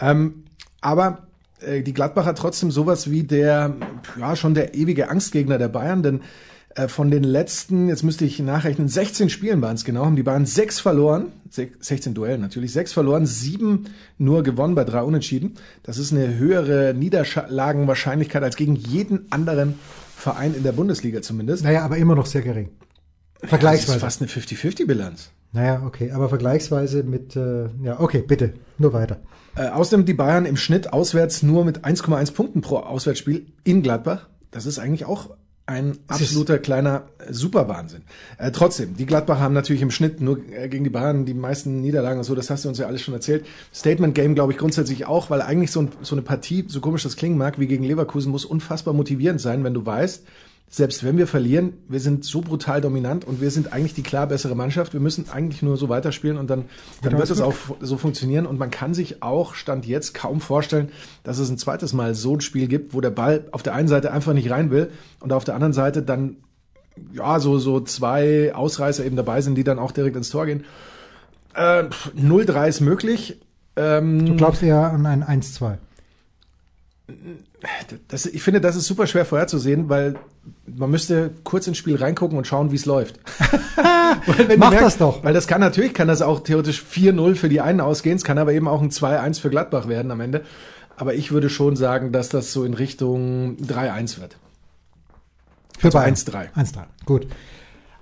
Ähm, 0.00 0.44
aber 0.80 1.26
äh, 1.60 1.82
die 1.82 1.94
Gladbacher 1.94 2.34
trotzdem 2.34 2.70
sowas 2.70 3.10
wie 3.10 3.22
der, 3.22 3.74
ja, 4.18 4.36
schon 4.36 4.54
der 4.54 4.74
ewige 4.74 5.10
Angstgegner 5.10 5.58
der 5.58 5.68
Bayern, 5.68 6.02
denn 6.02 6.20
äh, 6.74 6.88
von 6.88 7.10
den 7.10 7.24
letzten, 7.24 7.88
jetzt 7.88 8.02
müsste 8.02 8.24
ich 8.24 8.38
nachrechnen, 8.38 8.88
16 8.88 9.30
Spielen 9.30 9.60
waren 9.62 9.74
es 9.74 9.84
genau, 9.84 10.04
haben 10.04 10.16
die 10.16 10.22
Bayern 10.22 10.46
sechs 10.46 10.80
verloren, 10.80 11.32
Se 11.50 11.68
16 11.80 12.14
Duellen 12.14 12.40
natürlich, 12.40 12.72
sechs 12.72 12.92
verloren, 12.92 13.26
sieben 13.26 13.86
nur 14.18 14.42
gewonnen 14.42 14.74
bei 14.74 14.84
drei 14.84 15.02
Unentschieden. 15.02 15.54
Das 15.82 15.98
ist 15.98 16.12
eine 16.12 16.36
höhere 16.36 16.94
Niederlagenwahrscheinlichkeit 16.94 18.42
als 18.42 18.56
gegen 18.56 18.76
jeden 18.76 19.26
anderen 19.30 19.78
Verein 20.14 20.54
in 20.54 20.62
der 20.62 20.72
Bundesliga 20.72 21.22
zumindest. 21.22 21.64
Naja, 21.64 21.84
aber 21.84 21.96
immer 21.96 22.14
noch 22.14 22.26
sehr 22.26 22.42
gering. 22.42 22.70
Das 23.40 23.50
Vergleichsweise. 23.50 23.96
ist 23.96 24.00
fast 24.00 24.20
eine 24.20 24.30
50-50-Bilanz. 24.30 25.30
Naja, 25.52 25.82
okay, 25.86 26.10
aber 26.10 26.28
vergleichsweise 26.28 27.02
mit, 27.02 27.34
äh, 27.34 27.68
ja, 27.82 27.98
okay, 27.98 28.22
bitte, 28.26 28.52
nur 28.76 28.92
weiter. 28.92 29.18
Äh, 29.58 29.70
außerdem 29.70 30.06
die 30.06 30.14
Bayern 30.14 30.46
im 30.46 30.56
Schnitt 30.56 30.92
auswärts 30.92 31.42
nur 31.42 31.64
mit 31.64 31.84
1,1 31.84 32.32
Punkten 32.32 32.60
pro 32.60 32.76
Auswärtsspiel 32.76 33.46
in 33.64 33.82
Gladbach. 33.82 34.28
Das 34.52 34.66
ist 34.66 34.78
eigentlich 34.78 35.04
auch 35.04 35.30
ein 35.66 35.98
absoluter 36.06 36.58
kleiner 36.58 37.08
äh, 37.18 37.32
Superwahnsinn. 37.32 38.02
Äh, 38.38 38.52
trotzdem, 38.52 38.96
die 38.96 39.04
Gladbacher 39.04 39.40
haben 39.40 39.54
natürlich 39.54 39.82
im 39.82 39.90
Schnitt 39.90 40.20
nur 40.20 40.38
äh, 40.50 40.68
gegen 40.68 40.84
die 40.84 40.90
Bayern 40.90 41.26
die 41.26 41.34
meisten 41.34 41.80
Niederlagen 41.80 42.18
und 42.18 42.24
so, 42.24 42.34
das 42.34 42.48
hast 42.50 42.64
du 42.64 42.68
uns 42.68 42.78
ja 42.78 42.86
alles 42.86 43.02
schon 43.02 43.12
erzählt. 43.12 43.44
Statement 43.74 44.14
Game 44.14 44.34
glaube 44.34 44.52
ich 44.52 44.58
grundsätzlich 44.58 45.06
auch, 45.06 45.28
weil 45.28 45.42
eigentlich 45.42 45.70
so, 45.70 45.82
ein, 45.82 45.90
so 46.00 46.14
eine 46.14 46.22
Partie, 46.22 46.64
so 46.68 46.80
komisch 46.80 47.02
das 47.02 47.16
klingen 47.16 47.36
mag, 47.36 47.58
wie 47.58 47.66
gegen 47.66 47.84
Leverkusen, 47.84 48.30
muss 48.30 48.46
unfassbar 48.46 48.94
motivierend 48.94 49.40
sein, 49.40 49.62
wenn 49.64 49.74
du 49.74 49.84
weißt, 49.84 50.24
selbst 50.70 51.02
wenn 51.02 51.16
wir 51.16 51.26
verlieren, 51.26 51.72
wir 51.88 52.00
sind 52.00 52.24
so 52.24 52.42
brutal 52.42 52.80
dominant 52.80 53.24
und 53.24 53.40
wir 53.40 53.50
sind 53.50 53.72
eigentlich 53.72 53.94
die 53.94 54.02
klar 54.02 54.26
bessere 54.26 54.54
Mannschaft. 54.54 54.92
Wir 54.92 55.00
müssen 55.00 55.30
eigentlich 55.30 55.62
nur 55.62 55.78
so 55.78 55.88
weiterspielen 55.88 56.36
und 56.36 56.50
dann, 56.50 56.66
dann 57.00 57.10
Genau, 57.10 57.18
wird 57.18 57.30
es 57.30 57.40
auch 57.40 57.54
so 57.80 57.96
funktionieren. 57.96 58.44
Und 58.44 58.58
man 58.58 58.70
kann 58.70 58.92
sich 58.92 59.22
auch 59.22 59.54
Stand 59.54 59.86
jetzt 59.86 60.12
kaum 60.12 60.40
vorstellen, 60.42 60.90
dass 61.24 61.38
es 61.38 61.48
ein 61.48 61.56
zweites 61.56 61.94
Mal 61.94 62.14
so 62.14 62.34
ein 62.34 62.42
Spiel 62.42 62.68
gibt, 62.68 62.92
wo 62.92 63.00
der 63.00 63.10
Ball 63.10 63.46
auf 63.52 63.62
der 63.62 63.74
einen 63.74 63.88
Seite 63.88 64.12
einfach 64.12 64.34
nicht 64.34 64.50
rein 64.50 64.70
will 64.70 64.90
und 65.20 65.32
auf 65.32 65.44
der 65.44 65.54
anderen 65.54 65.72
Seite 65.72 66.02
dann 66.02 66.36
ja 67.14 67.40
so 67.40 67.58
so 67.58 67.80
zwei 67.80 68.54
Ausreißer 68.54 69.04
eben 69.06 69.16
dabei 69.16 69.40
sind, 69.40 69.54
die 69.54 69.64
dann 69.64 69.78
auch 69.78 69.92
direkt 69.92 70.16
ins 70.16 70.28
Tor 70.28 70.44
gehen. 70.44 70.64
Äh, 71.54 71.84
pff, 71.84 72.12
0-3 72.14 72.68
ist 72.68 72.80
möglich. 72.80 73.40
Ähm, 73.76 74.26
Du 74.26 74.36
glaubst 74.36 74.62
eher 74.62 74.92
an 74.92 75.06
ein 75.06 75.24
1-2. 75.24 75.78
Das, 78.08 78.26
ich 78.26 78.42
finde, 78.42 78.60
das 78.60 78.76
ist 78.76 78.86
super 78.86 79.06
schwer 79.06 79.24
vorherzusehen, 79.24 79.88
weil 79.88 80.14
man 80.66 80.90
müsste 80.90 81.32
kurz 81.42 81.66
ins 81.66 81.76
Spiel 81.76 81.96
reingucken 81.96 82.38
und 82.38 82.46
schauen, 82.46 82.70
wie 82.70 82.76
es 82.76 82.86
läuft. 82.86 83.18
Mach 84.56 84.70
das 84.70 84.98
doch. 84.98 85.24
Weil 85.24 85.34
das 85.34 85.48
kann 85.48 85.60
natürlich, 85.60 85.92
kann 85.92 86.06
das 86.08 86.22
auch 86.22 86.40
theoretisch 86.40 86.82
4-0 86.82 87.34
für 87.34 87.48
die 87.48 87.60
einen 87.60 87.80
ausgehen, 87.80 88.16
es 88.16 88.24
kann 88.24 88.38
aber 88.38 88.52
eben 88.52 88.68
auch 88.68 88.80
ein 88.80 88.90
2-1 88.90 89.40
für 89.40 89.50
Gladbach 89.50 89.88
werden 89.88 90.10
am 90.10 90.20
Ende. 90.20 90.44
Aber 90.96 91.14
ich 91.14 91.32
würde 91.32 91.50
schon 91.50 91.76
sagen, 91.76 92.12
dass 92.12 92.28
das 92.28 92.52
so 92.52 92.64
in 92.64 92.74
Richtung 92.74 93.56
3-1 93.58 94.20
wird. 94.20 94.36
Für 95.78 95.86
Also 95.86 95.98
Bayern. 95.98 96.14
1-3. 96.14 96.52
1-3. 96.54 96.84
Gut. 97.06 97.26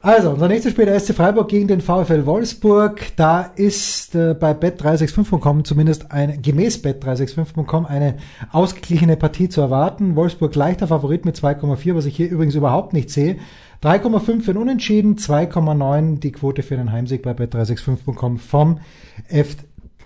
Also, 0.02 0.30
unser 0.30 0.46
nächstes 0.46 0.72
Spiel, 0.72 0.84
der 0.84 1.00
SC 1.00 1.14
Freiburg 1.14 1.48
gegen 1.48 1.66
den 1.66 1.80
VfL 1.80 2.26
Wolfsburg. 2.26 3.16
Da 3.16 3.42
ist 3.56 4.14
äh, 4.14 4.34
bei 4.38 4.52
bet365.com 4.52 5.64
zumindest 5.64 6.12
ein, 6.12 6.42
gemäß 6.42 6.84
bet365.com 6.84 7.86
eine 7.86 8.16
ausgeglichene 8.52 9.16
Partie 9.16 9.48
zu 9.48 9.62
erwarten. 9.62 10.14
Wolfsburg 10.14 10.54
leichter 10.54 10.86
Favorit 10.86 11.24
mit 11.24 11.36
2,4, 11.36 11.96
was 11.96 12.04
ich 12.04 12.14
hier 12.14 12.30
übrigens 12.30 12.54
überhaupt 12.54 12.92
nicht 12.92 13.10
sehe. 13.10 13.38
3,5 13.82 14.42
für 14.42 14.50
ein 14.52 14.56
Unentschieden, 14.58 15.16
2,9 15.16 16.20
die 16.20 16.32
Quote 16.32 16.62
für 16.62 16.78
einen 16.78 16.92
Heimsieg 16.92 17.22
bei 17.22 17.32
bet365.com 17.32 18.38
vom, 18.38 18.78
F, 19.28 19.56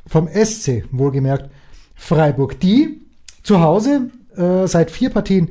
vom 0.07 0.29
SC, 0.29 0.85
wohlgemerkt 0.93 1.51
Freiburg. 1.95 2.59
Die 2.61 3.03
zu 3.43 3.61
Hause 3.61 4.11
äh, 4.37 4.67
seit 4.67 4.91
vier 4.91 5.11
Partien 5.11 5.51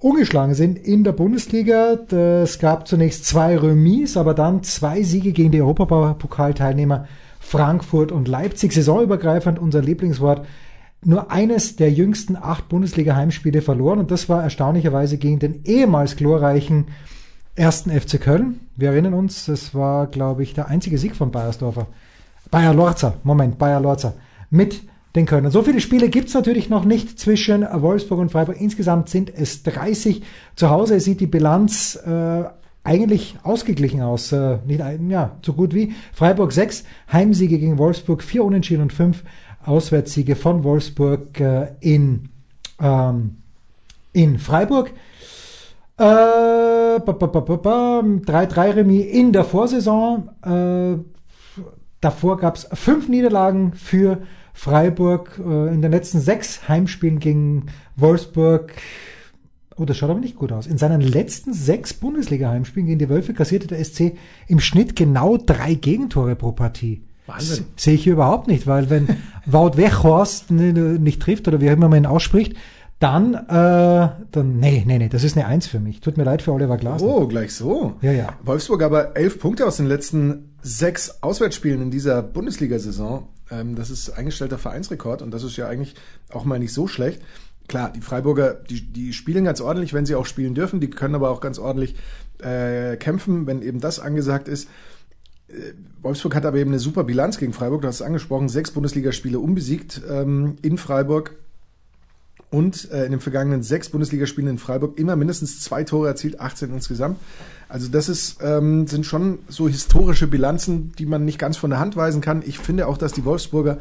ungeschlagen 0.00 0.54
sind 0.54 0.78
in 0.78 1.04
der 1.04 1.12
Bundesliga. 1.12 1.92
Es 2.42 2.58
gab 2.58 2.88
zunächst 2.88 3.26
zwei 3.26 3.56
Remis, 3.56 4.16
aber 4.16 4.34
dann 4.34 4.62
zwei 4.62 5.02
Siege 5.02 5.32
gegen 5.32 5.52
die 5.52 5.60
Europapokalteilnehmer 5.60 7.06
Frankfurt 7.38 8.10
und 8.10 8.26
Leipzig. 8.26 8.72
Saisonübergreifend 8.72 9.58
unser 9.58 9.82
Lieblingswort. 9.82 10.46
Nur 11.02 11.30
eines 11.30 11.76
der 11.76 11.90
jüngsten 11.90 12.36
acht 12.36 12.68
Bundesliga-Heimspiele 12.68 13.62
verloren 13.62 14.00
und 14.00 14.10
das 14.10 14.28
war 14.28 14.42
erstaunlicherweise 14.42 15.16
gegen 15.16 15.38
den 15.38 15.64
ehemals 15.64 16.16
glorreichen 16.16 16.88
ersten 17.54 17.90
FC 17.90 18.20
Köln. 18.20 18.60
Wir 18.76 18.90
erinnern 18.90 19.14
uns, 19.14 19.46
das 19.46 19.74
war, 19.74 20.06
glaube 20.06 20.42
ich, 20.42 20.52
der 20.52 20.68
einzige 20.68 20.98
Sieg 20.98 21.16
von 21.16 21.30
Bayersdorfer. 21.30 21.86
Bayer 22.50 22.74
Lorzer, 22.74 23.14
Moment, 23.22 23.58
Bayer 23.58 23.80
Lorzer. 23.80 24.14
Mit 24.50 24.82
den 25.14 25.26
Kölnern. 25.26 25.50
So 25.50 25.62
viele 25.62 25.80
Spiele 25.80 26.08
gibt's 26.08 26.34
natürlich 26.34 26.68
noch 26.68 26.84
nicht 26.84 27.18
zwischen 27.18 27.62
Wolfsburg 27.62 28.20
und 28.20 28.30
Freiburg. 28.30 28.60
Insgesamt 28.60 29.08
sind 29.08 29.32
es 29.34 29.64
30. 29.64 30.22
Zu 30.54 30.70
Hause 30.70 31.00
sieht 31.00 31.20
die 31.20 31.26
Bilanz 31.26 31.96
äh, 31.96 32.44
eigentlich 32.84 33.36
ausgeglichen 33.42 34.02
aus. 34.02 34.30
Äh, 34.32 34.58
nicht 34.66 34.80
ja, 35.08 35.36
so 35.42 35.52
gut 35.52 35.74
wie. 35.74 35.94
Freiburg 36.12 36.52
6, 36.52 36.84
Heimsiege 37.12 37.58
gegen 37.58 37.78
Wolfsburg, 37.78 38.22
4 38.22 38.44
Unentschieden 38.44 38.82
und 38.82 38.92
5 38.92 39.24
Auswärtssiege 39.64 40.36
von 40.36 40.62
Wolfsburg 40.64 41.40
äh, 41.40 41.68
in, 41.80 42.28
ähm, 42.80 43.38
in 44.12 44.38
Freiburg. 44.38 44.92
Äh, 45.98 46.02
3-3 46.02 48.76
Remis 48.76 49.06
in 49.06 49.32
der 49.32 49.44
Vorsaison. 49.44 50.30
Äh, 50.42 50.98
davor 52.00 52.38
gab's 52.38 52.68
fünf 52.72 53.08
Niederlagen 53.08 53.72
für 53.74 54.22
Freiburg 54.60 55.40
äh, 55.42 55.72
in 55.72 55.80
den 55.80 55.90
letzten 55.90 56.20
sechs 56.20 56.68
Heimspielen 56.68 57.18
gegen 57.18 57.68
Wolfsburg. 57.96 58.74
Oh, 59.74 59.86
das 59.86 59.96
schaut 59.96 60.10
aber 60.10 60.20
nicht 60.20 60.36
gut 60.36 60.52
aus. 60.52 60.66
In 60.66 60.76
seinen 60.76 61.00
letzten 61.00 61.54
sechs 61.54 61.94
Bundesliga-Heimspielen 61.94 62.86
gegen 62.86 62.98
die 62.98 63.08
Wölfe 63.08 63.32
kassierte 63.32 63.68
der 63.68 63.82
SC 63.82 64.18
im 64.48 64.60
Schnitt 64.60 64.96
genau 64.96 65.38
drei 65.38 65.72
Gegentore 65.72 66.36
pro 66.36 66.52
Partie. 66.52 67.00
Wahnsinn. 67.26 67.64
Sehe 67.76 67.94
ich 67.94 68.04
hier 68.04 68.12
überhaupt 68.12 68.48
nicht, 68.48 68.66
weil 68.66 68.90
wenn 68.90 69.08
Wout 69.46 69.78
Weghorst 69.78 70.50
nicht 70.50 71.22
trifft 71.22 71.48
oder 71.48 71.62
wie 71.62 71.66
immer 71.68 71.88
man 71.88 72.02
ihn 72.02 72.06
ausspricht, 72.06 72.54
dann, 72.98 73.32
äh, 73.32 73.38
dann, 73.48 74.60
nee, 74.60 74.84
nee, 74.86 74.98
nee, 74.98 75.08
das 75.08 75.24
ist 75.24 75.38
eine 75.38 75.46
Eins 75.46 75.68
für 75.68 75.80
mich. 75.80 76.00
Tut 76.00 76.18
mir 76.18 76.24
leid 76.24 76.42
für 76.42 76.52
Oliver 76.52 76.76
Glasner. 76.76 77.08
Oh, 77.08 77.26
gleich 77.26 77.54
so. 77.54 77.94
Ja, 78.02 78.12
ja. 78.12 78.34
Wolfsburg 78.44 78.82
aber 78.82 79.16
elf 79.16 79.38
Punkte 79.38 79.66
aus 79.66 79.78
den 79.78 79.86
letzten 79.86 80.50
sechs 80.60 81.22
Auswärtsspielen 81.22 81.80
in 81.80 81.90
dieser 81.90 82.22
Bundesliga-Saison. 82.22 83.26
Ähm, 83.50 83.74
das 83.74 83.90
ist 83.90 84.10
eingestellter 84.10 84.58
Vereinsrekord 84.58 85.22
und 85.22 85.30
das 85.32 85.42
ist 85.42 85.56
ja 85.56 85.68
eigentlich 85.68 85.94
auch 86.32 86.44
mal 86.44 86.58
nicht 86.58 86.72
so 86.72 86.86
schlecht. 86.86 87.22
Klar, 87.68 87.92
die 87.92 88.00
Freiburger, 88.00 88.54
die, 88.54 88.80
die 88.80 89.12
spielen 89.12 89.44
ganz 89.44 89.60
ordentlich, 89.60 89.92
wenn 89.94 90.06
sie 90.06 90.16
auch 90.16 90.26
spielen 90.26 90.54
dürfen. 90.54 90.80
Die 90.80 90.90
können 90.90 91.14
aber 91.14 91.30
auch 91.30 91.40
ganz 91.40 91.58
ordentlich 91.58 91.94
äh, 92.38 92.96
kämpfen, 92.96 93.46
wenn 93.46 93.62
eben 93.62 93.80
das 93.80 94.00
angesagt 94.00 94.48
ist. 94.48 94.68
Äh, 95.48 95.74
Wolfsburg 96.02 96.34
hat 96.34 96.46
aber 96.46 96.58
eben 96.58 96.70
eine 96.70 96.80
super 96.80 97.04
Bilanz 97.04 97.38
gegen 97.38 97.52
Freiburg. 97.52 97.82
Du 97.82 97.88
hast 97.88 97.96
es 97.96 98.02
angesprochen, 98.02 98.48
sechs 98.48 98.72
Bundesligaspiele 98.72 99.38
unbesiegt 99.38 100.02
ähm, 100.08 100.56
in 100.62 100.78
Freiburg 100.78 101.36
und 102.50 102.90
äh, 102.90 103.04
in 103.04 103.12
den 103.12 103.20
vergangenen 103.20 103.62
sechs 103.62 103.88
Bundesligaspielen 103.90 104.50
in 104.50 104.58
Freiburg 104.58 104.98
immer 104.98 105.16
mindestens 105.16 105.60
zwei 105.60 105.84
Tore 105.84 106.08
erzielt, 106.08 106.40
18 106.40 106.72
insgesamt. 106.72 107.18
Also 107.68 107.88
das 107.88 108.08
ist, 108.08 108.38
ähm, 108.42 108.86
sind 108.88 109.06
schon 109.06 109.38
so 109.48 109.68
historische 109.68 110.26
Bilanzen, 110.26 110.92
die 110.98 111.06
man 111.06 111.24
nicht 111.24 111.38
ganz 111.38 111.56
von 111.56 111.70
der 111.70 111.78
Hand 111.78 111.96
weisen 111.96 112.20
kann. 112.20 112.42
Ich 112.44 112.58
finde 112.58 112.88
auch, 112.88 112.98
dass 112.98 113.12
die 113.12 113.24
Wolfsburger 113.24 113.78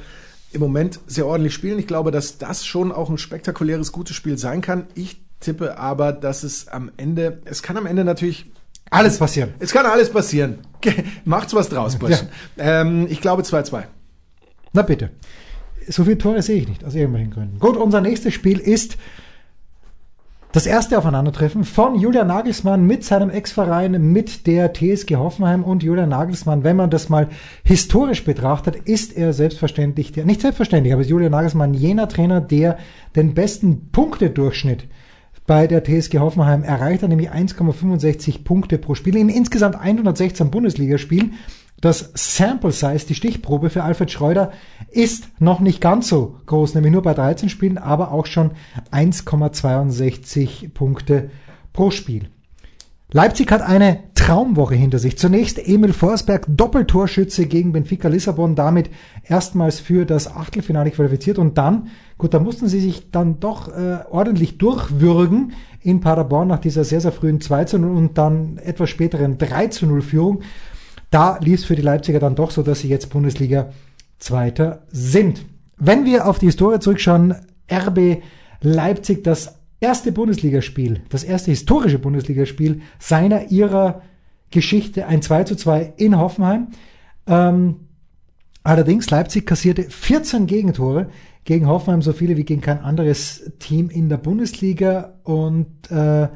im 0.52 0.62
Moment 0.62 1.00
sehr 1.08 1.26
ordentlich 1.26 1.54
spielen. 1.54 1.80
Ich 1.80 1.88
glaube, 1.88 2.12
dass 2.12 2.38
das 2.38 2.66
schon 2.66 2.92
auch 2.92 3.10
ein 3.10 3.18
spektakuläres, 3.18 3.92
gutes 3.92 4.16
Spiel 4.16 4.38
sein 4.38 4.62
kann. 4.62 4.86
Ich 4.94 5.20
tippe 5.40 5.78
aber, 5.78 6.12
dass 6.12 6.44
es 6.44 6.68
am 6.68 6.92
Ende, 6.98 7.42
es 7.46 7.64
kann 7.64 7.78
am 7.78 7.86
Ende 7.88 8.04
natürlich 8.04 8.52
Alles 8.92 9.18
passieren. 9.18 9.54
es 9.60 9.72
kann 9.72 9.86
alles 9.86 10.12
passieren. 10.12 10.60
Macht's 11.26 11.54
was 11.54 11.70
draus, 11.70 11.98
Burschen. 11.98 12.30
Ähm, 12.58 13.08
ich 13.10 13.22
glaube 13.22 13.42
2-2. 13.44 13.84
Na 14.74 14.82
bitte. 14.84 15.12
So 15.92 16.04
viele 16.04 16.18
Tore 16.18 16.42
sehe 16.42 16.58
ich 16.58 16.68
nicht, 16.68 16.86
aus 16.86 16.94
irgendwelchen 16.94 17.32
Gründen. 17.32 17.60
Gut, 17.60 17.76
unser 17.76 18.00
nächstes 18.00 18.34
Spiel 18.34 18.60
ist 18.60 18.98
das 20.52 20.66
erste 20.66 20.98
Aufeinandertreffen 20.98 21.64
von 21.64 21.94
Julian 21.94 22.28
Nagelsmann 22.28 22.86
mit 22.86 23.04
seinem 23.04 23.30
Ex-Verein, 23.30 24.12
mit 24.12 24.48
der 24.48 24.74
TSG 24.74 25.16
Hoffenheim 25.16 25.64
und 25.64 25.84
Julian 25.84 26.10
Nagelsmann. 26.10 26.64
Wenn 26.64 26.76
man 26.76 26.90
das 26.90 27.10
mal 27.10 27.28
historisch 27.64 28.24
betrachtet, 28.24 28.76
ist 28.76 29.16
er 29.16 29.34
selbstverständlich, 29.34 30.12
der, 30.12 30.26
nicht 30.26 30.42
selbstverständlich, 30.42 30.94
aber 30.94 31.04
ist 31.04 31.10
Julian 31.10 31.32
Nagelsmann 31.32 31.74
jener 31.74 32.08
Trainer, 32.08 32.42
der 32.42 32.78
den 33.16 33.36
besten 33.36 33.90
Punktedurchschnitt 33.92 34.86
bei 35.46 35.66
der 35.66 35.84
TSG 35.84 36.20
Hoffenheim 36.20 36.64
erreicht 36.64 37.02
hat, 37.02 37.10
nämlich 37.10 37.32
1,65 37.32 38.44
Punkte 38.44 38.78
pro 38.78 38.94
Spiel 38.94 39.18
in 39.18 39.30
insgesamt 39.30 39.80
116 39.80 40.52
Bundesligaspielen. 40.52 41.34
Das 41.82 42.12
Sample 42.14 42.72
Size, 42.72 43.06
die 43.08 43.16
Stichprobe 43.16 43.70
für 43.70 43.84
Alfred 43.84 44.12
Schreuder, 44.12 44.52
ist 44.92 45.30
noch 45.40 45.62
nicht 45.62 45.80
ganz 45.80 46.10
so 46.10 46.36
groß, 46.46 46.76
nämlich 46.76 46.92
nur 46.92 47.04
bei 47.04 47.14
13 47.14 47.50
Spielen, 47.50 47.78
aber 47.78 48.12
auch 48.12 48.26
schon 48.26 48.52
1,62 48.92 50.74
Punkte 50.74 51.30
pro 51.72 51.92
Spiel. 51.92 52.30
Leipzig 53.12 53.52
hat 53.52 53.62
eine 53.62 54.04
Traumwoche 54.14 54.76
hinter 54.76 55.00
sich. 55.00 55.18
Zunächst 55.18 55.58
Emil 55.58 55.94
Forsberg, 55.94 56.46
Doppeltorschütze 56.48 57.48
gegen 57.48 57.72
Benfica 57.72 58.08
Lissabon, 58.08 58.54
damit 58.54 58.92
erstmals 59.24 59.80
für 59.80 60.06
das 60.06 60.28
Achtelfinale 60.28 60.92
qualifiziert 60.92 61.40
und 61.40 61.58
dann, 61.58 61.88
gut, 62.20 62.36
da 62.36 62.40
mussten 62.40 62.68
sie 62.68 62.80
sich 62.80 63.10
dann 63.10 63.40
doch 63.40 63.70
äh, 63.70 64.00
ordentlich 64.12 64.60
durchwürgen 64.60 65.54
in 65.82 66.02
Paderborn 66.02 66.50
nach 66.50 66.60
dieser 66.60 66.84
sehr, 66.84 67.02
sehr 67.02 67.12
frühen 67.12 67.42
2 67.42 67.64
zu 67.64 67.80
0 67.80 67.98
und 67.98 68.18
dann 68.20 68.58
etwas 68.58 68.92
späteren 68.92 69.40
3 69.40 69.68
zu 69.68 69.88
0 69.88 70.02
Führung. 70.02 70.42
Da 71.10 71.38
lief 71.40 71.62
es 71.62 71.66
für 71.66 71.76
die 71.76 71.82
Leipziger 71.82 72.20
dann 72.20 72.36
doch 72.36 72.52
so, 72.52 72.62
dass 72.62 72.82
sie 72.82 72.90
jetzt 72.90 73.10
Bundesliga 73.10 73.72
Zweiter 74.20 74.84
sind. 74.90 75.46
Wenn 75.78 76.06
wir 76.06 76.28
auf 76.28 76.40
die 76.40 76.48
Historie 76.48 76.80
zurückschauen, 76.80 77.36
RB 77.72 78.22
Leipzig, 78.62 79.24
das 79.24 79.60
erste 79.80 80.12
Bundesligaspiel, 80.12 81.02
das 81.10 81.24
erste 81.24 81.52
historische 81.52 82.00
Bundesligaspiel 82.00 82.82
seiner 83.00 83.50
ihrer 83.50 84.02
Geschichte, 84.52 85.08
ein 85.08 85.22
2 85.22 85.44
zu 85.46 85.56
2 85.56 85.94
in 85.98 86.18
Hoffenheim. 86.18 86.68
Ähm, 87.28 87.76
allerdings, 88.64 89.10
Leipzig 89.10 89.46
kassierte 89.46 89.84
14 89.84 90.48
Gegentore 90.48 91.10
gegen 91.46 91.68
Hoffenheim, 91.68 92.02
so 92.02 92.14
viele 92.14 92.36
wie 92.36 92.44
gegen 92.44 92.62
kein 92.62 92.80
anderes 92.80 93.52
Team 93.60 93.90
in 93.90 94.10
der 94.10 94.18
Bundesliga. 94.18 95.14
Und 95.24 95.90
äh, 95.90 96.28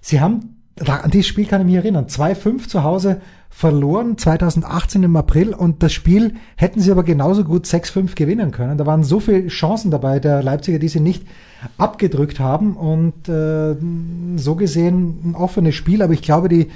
sie 0.00 0.20
haben, 0.20 0.57
an 0.86 1.10
dieses 1.10 1.26
Spiel 1.26 1.46
kann 1.46 1.60
ich 1.62 1.66
mich 1.66 1.76
erinnern, 1.76 2.06
2-5 2.06 2.68
zu 2.68 2.84
Hause 2.84 3.20
verloren 3.50 4.18
2018 4.18 5.02
im 5.02 5.16
April 5.16 5.54
und 5.54 5.82
das 5.82 5.92
Spiel 5.92 6.34
hätten 6.56 6.80
sie 6.80 6.92
aber 6.92 7.02
genauso 7.02 7.44
gut 7.44 7.64
6-5 7.64 8.14
gewinnen 8.14 8.50
können. 8.50 8.78
Da 8.78 8.86
waren 8.86 9.02
so 9.02 9.20
viele 9.20 9.48
Chancen 9.48 9.90
dabei 9.90 10.20
der 10.20 10.42
Leipziger, 10.42 10.78
die 10.78 10.88
sie 10.88 11.00
nicht 11.00 11.26
abgedrückt 11.76 12.38
haben 12.38 12.76
und 12.76 13.28
äh, 13.28 13.74
so 14.36 14.54
gesehen 14.54 15.30
ein 15.30 15.34
offenes 15.34 15.74
Spiel, 15.74 16.02
aber 16.02 16.12
ich 16.12 16.22
glaube, 16.22 16.48
die 16.48 16.68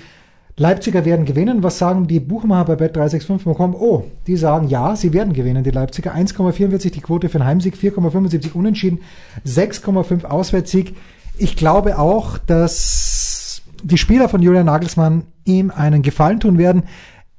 Leipziger 0.57 1.05
werden 1.05 1.25
gewinnen. 1.25 1.63
Was 1.63 1.79
sagen 1.79 2.07
die 2.09 2.21
Buchmacher 2.21 2.77
bei 2.77 2.87
Bet365.com? 2.87 3.75
Oh, 3.75 4.05
die 4.27 4.37
sagen 4.37 4.69
ja, 4.69 4.97
sie 4.97 5.13
werden 5.13 5.33
gewinnen, 5.33 5.65
die 5.65 5.71
Leipziger. 5.71 6.15
1,44 6.15 6.91
die 6.91 7.01
Quote 7.01 7.29
für 7.29 7.39
einen 7.39 7.47
Heimsieg, 7.47 7.75
4,75 7.75 8.53
Unentschieden, 8.53 9.01
6,5 9.47 10.25
Auswärtssieg. 10.25 10.97
Ich 11.39 11.57
glaube 11.57 11.99
auch, 11.99 12.39
dass 12.39 13.42
die 13.83 13.99
Spieler 13.99 14.29
von 14.29 14.43
Julian 14.43 14.67
Nagelsmann 14.67 15.25
ihm 15.45 15.71
einen 15.71 16.03
Gefallen 16.03 16.41
tun 16.41 16.59
werden. 16.59 16.85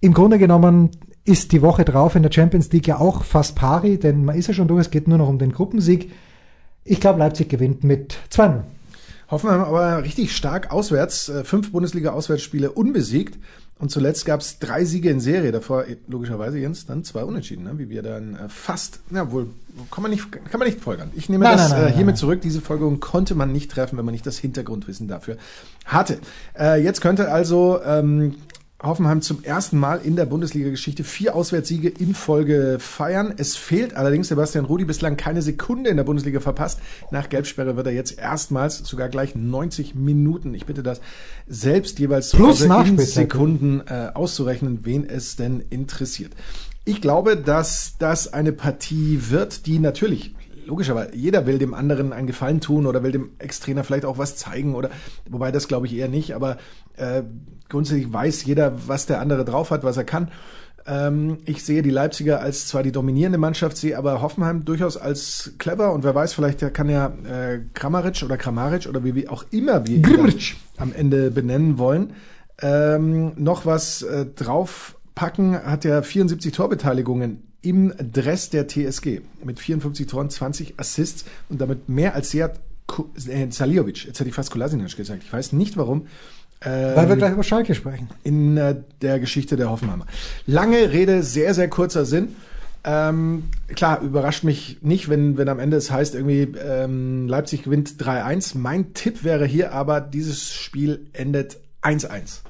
Im 0.01 0.13
Grunde 0.13 0.37
genommen 0.37 0.91
ist 1.25 1.51
die 1.51 1.61
Woche 1.61 1.85
drauf 1.85 2.15
in 2.15 2.23
der 2.23 2.31
Champions 2.31 2.71
League 2.71 2.87
ja 2.87 2.99
auch 2.99 3.23
fast 3.23 3.55
pari, 3.55 3.97
denn 3.97 4.25
man 4.25 4.35
ist 4.35 4.47
ja 4.47 4.53
schon 4.53 4.67
durch, 4.67 4.81
es 4.81 4.91
geht 4.91 5.07
nur 5.07 5.17
noch 5.17 5.29
um 5.29 5.39
den 5.39 5.53
Gruppensieg. 5.53 6.11
Ich 6.83 6.99
glaube, 6.99 7.19
Leipzig 7.19 7.49
gewinnt 7.49 7.83
mit 7.83 8.17
2-0. 8.29 8.63
Hoffenheim 9.31 9.61
aber 9.61 10.03
richtig 10.03 10.35
stark 10.35 10.71
auswärts, 10.71 11.29
äh, 11.29 11.43
fünf 11.43 11.71
Bundesliga-Auswärtsspiele 11.71 12.71
unbesiegt. 12.71 13.39
Und 13.79 13.89
zuletzt 13.89 14.25
gab 14.25 14.39
es 14.39 14.59
drei 14.59 14.85
Siege 14.85 15.09
in 15.09 15.19
Serie. 15.19 15.51
Davor 15.51 15.85
logischerweise 16.07 16.57
Jens 16.57 16.85
dann 16.85 17.03
zwei 17.03 17.23
Unentschieden, 17.23 17.63
ne? 17.63 17.77
wie 17.77 17.89
wir 17.89 18.01
dann 18.01 18.35
äh, 18.35 18.47
fast, 18.47 18.99
na 19.09 19.31
wohl, 19.31 19.47
kann 19.91 20.03
man 20.03 20.11
nicht, 20.11 20.31
kann 20.31 20.59
man 20.59 20.67
nicht 20.67 20.79
folgern. 20.79 21.11
Ich 21.15 21.27
nehme 21.27 21.43
Nein, 21.43 21.57
das 21.57 21.71
nein, 21.71 21.81
nein, 21.81 21.91
äh, 21.91 21.95
hiermit 21.95 22.17
zurück. 22.17 22.41
Diese 22.41 22.61
Folgerung 22.61 22.99
konnte 22.99 23.35
man 23.35 23.51
nicht 23.51 23.71
treffen, 23.71 23.97
wenn 23.97 24.05
man 24.05 24.13
nicht 24.13 24.25
das 24.25 24.37
Hintergrundwissen 24.37 25.07
dafür 25.07 25.37
hatte. 25.85 26.19
Äh, 26.57 26.81
jetzt 26.83 27.01
könnte 27.01 27.31
also 27.31 27.81
ähm, 27.83 28.35
Hoffenheim 28.83 29.21
zum 29.21 29.43
ersten 29.43 29.79
Mal 29.79 30.01
in 30.03 30.15
der 30.15 30.25
Bundesliga-Geschichte 30.25 31.03
vier 31.03 31.35
Auswärtssiege 31.35 31.87
in 31.87 32.13
Folge 32.13 32.77
feiern. 32.79 33.33
Es 33.37 33.55
fehlt 33.55 33.95
allerdings 33.95 34.27
Sebastian 34.27 34.65
Rudi 34.65 34.83
bislang 34.83 35.15
keine 35.15 35.41
Sekunde 35.41 35.89
in 35.89 35.97
der 35.97 36.03
Bundesliga 36.03 36.41
verpasst. 36.41 36.79
Nach 37.09 37.29
Gelbsperre 37.29 37.77
wird 37.77 37.87
er 37.87 37.93
jetzt 37.93 38.19
erstmals 38.19 38.79
sogar 38.79 39.07
gleich 39.07 39.35
90 39.35 39.95
Minuten. 39.95 40.53
Ich 40.53 40.65
bitte 40.65 40.83
das 40.83 40.99
selbst 41.47 41.97
jeweils 41.99 42.31
Plus 42.31 42.61
in. 42.61 42.97
Sekunden 42.97 43.81
äh, 43.87 44.11
auszurechnen, 44.13 44.79
wen 44.83 45.07
es 45.07 45.37
denn 45.37 45.63
interessiert. 45.69 46.33
Ich 46.85 46.99
glaube, 46.99 47.37
dass 47.37 47.95
das 47.97 48.33
eine 48.33 48.51
Partie 48.51 49.19
wird, 49.29 49.65
die 49.65 49.79
natürlich 49.79 50.35
logischerweise 50.65 51.15
jeder 51.15 51.45
will 51.45 51.57
dem 51.57 51.73
anderen 51.73 52.13
einen 52.13 52.27
Gefallen 52.27 52.61
tun 52.61 52.85
oder 52.85 53.03
will 53.03 53.11
dem 53.11 53.31
Ex-Trainer 53.39 53.83
vielleicht 53.83 54.05
auch 54.05 54.17
was 54.17 54.35
zeigen 54.35 54.75
oder 54.75 54.89
wobei 55.29 55.51
das 55.51 55.67
glaube 55.67 55.87
ich 55.87 55.95
eher 55.95 56.07
nicht, 56.07 56.35
aber 56.35 56.57
äh, 56.97 57.23
grundsätzlich 57.69 58.11
weiß 58.11 58.45
jeder, 58.45 58.87
was 58.87 59.05
der 59.05 59.19
andere 59.19 59.45
drauf 59.45 59.71
hat, 59.71 59.83
was 59.83 59.97
er 59.97 60.03
kann. 60.03 60.29
Ähm, 60.85 61.37
ich 61.45 61.63
sehe 61.63 61.81
die 61.81 61.89
Leipziger 61.89 62.41
als 62.41 62.67
zwar 62.67 62.83
die 62.83 62.91
dominierende 62.91 63.37
Mannschaft, 63.37 63.77
sehe 63.77 63.97
aber 63.97 64.21
Hoffenheim 64.21 64.65
durchaus 64.65 64.97
als 64.97 65.53
clever 65.57 65.93
und 65.93 66.03
wer 66.03 66.13
weiß, 66.13 66.33
vielleicht 66.33 66.73
kann 66.73 66.89
ja 66.89 67.13
äh, 67.25 67.61
Kramaric 67.73 68.23
oder 68.23 68.37
Kramaric 68.37 68.87
oder 68.87 69.03
wie, 69.03 69.15
wie 69.15 69.29
auch 69.29 69.45
immer 69.51 69.87
wir 69.87 69.97
ihn 69.97 70.39
am 70.77 70.93
Ende 70.93 71.31
benennen 71.31 71.77
wollen, 71.77 72.13
ähm, 72.61 73.33
noch 73.37 73.65
was 73.65 74.01
äh, 74.01 74.25
draufpacken, 74.25 75.63
hat 75.65 75.85
er 75.85 76.03
74 76.03 76.51
Torbeteiligungen 76.51 77.52
im 77.63 77.91
Dress 78.11 78.49
der 78.51 78.67
TSG 78.67 79.21
mit 79.43 79.59
54 79.59 80.05
Toren, 80.05 80.29
20 80.29 80.75
Assists 80.77 81.25
und 81.49 81.59
damit 81.59 81.89
mehr 81.89 82.13
als 82.13 82.29
Seat 82.29 82.59
Ku- 82.85 83.05
äh, 83.27 83.47
Saliovic. 83.49 84.05
Jetzt 84.05 84.19
hätte 84.19 84.29
ich 84.29 84.35
fast 84.35 84.51
Kolasinac 84.51 84.95
gesagt. 84.95 85.23
Ich 85.25 85.33
weiß 85.33 85.53
nicht 85.53 85.77
warum. 85.77 86.05
Weil 86.61 86.95
wir 87.07 87.11
Ähm, 87.13 87.17
gleich 87.17 87.33
über 87.33 87.43
Schalke 87.43 87.75
sprechen. 87.75 88.09
in 88.23 88.55
äh, 88.55 88.75
der 89.01 89.19
Geschichte 89.19 89.55
der 89.57 89.69
Hoffenheimer. 89.69 90.05
Lange 90.47 90.91
Rede, 90.93 91.21
sehr, 91.23 91.53
sehr 91.53 91.67
kurzer 91.69 92.05
Sinn. 92.05 92.35
Ähm, 92.85 93.45
klar, 93.75 94.01
überrascht 94.01 94.43
mich 94.43 94.77
nicht, 94.81 95.09
wenn, 95.09 95.37
wenn 95.37 95.47
am 95.49 95.59
Ende 95.59 95.75
es 95.77 95.89
heißt, 95.91 96.15
irgendwie 96.15 96.41
ähm, 96.59 97.27
Leipzig 97.27 97.63
gewinnt 97.63 97.95
3-1. 97.97 98.57
Mein 98.57 98.93
Tipp 98.93 99.23
wäre 99.23 99.45
hier 99.45 99.71
aber, 99.73 99.99
dieses 100.01 100.51
Spiel 100.53 101.07
endet 101.13 101.57
1-1. 101.81 102.41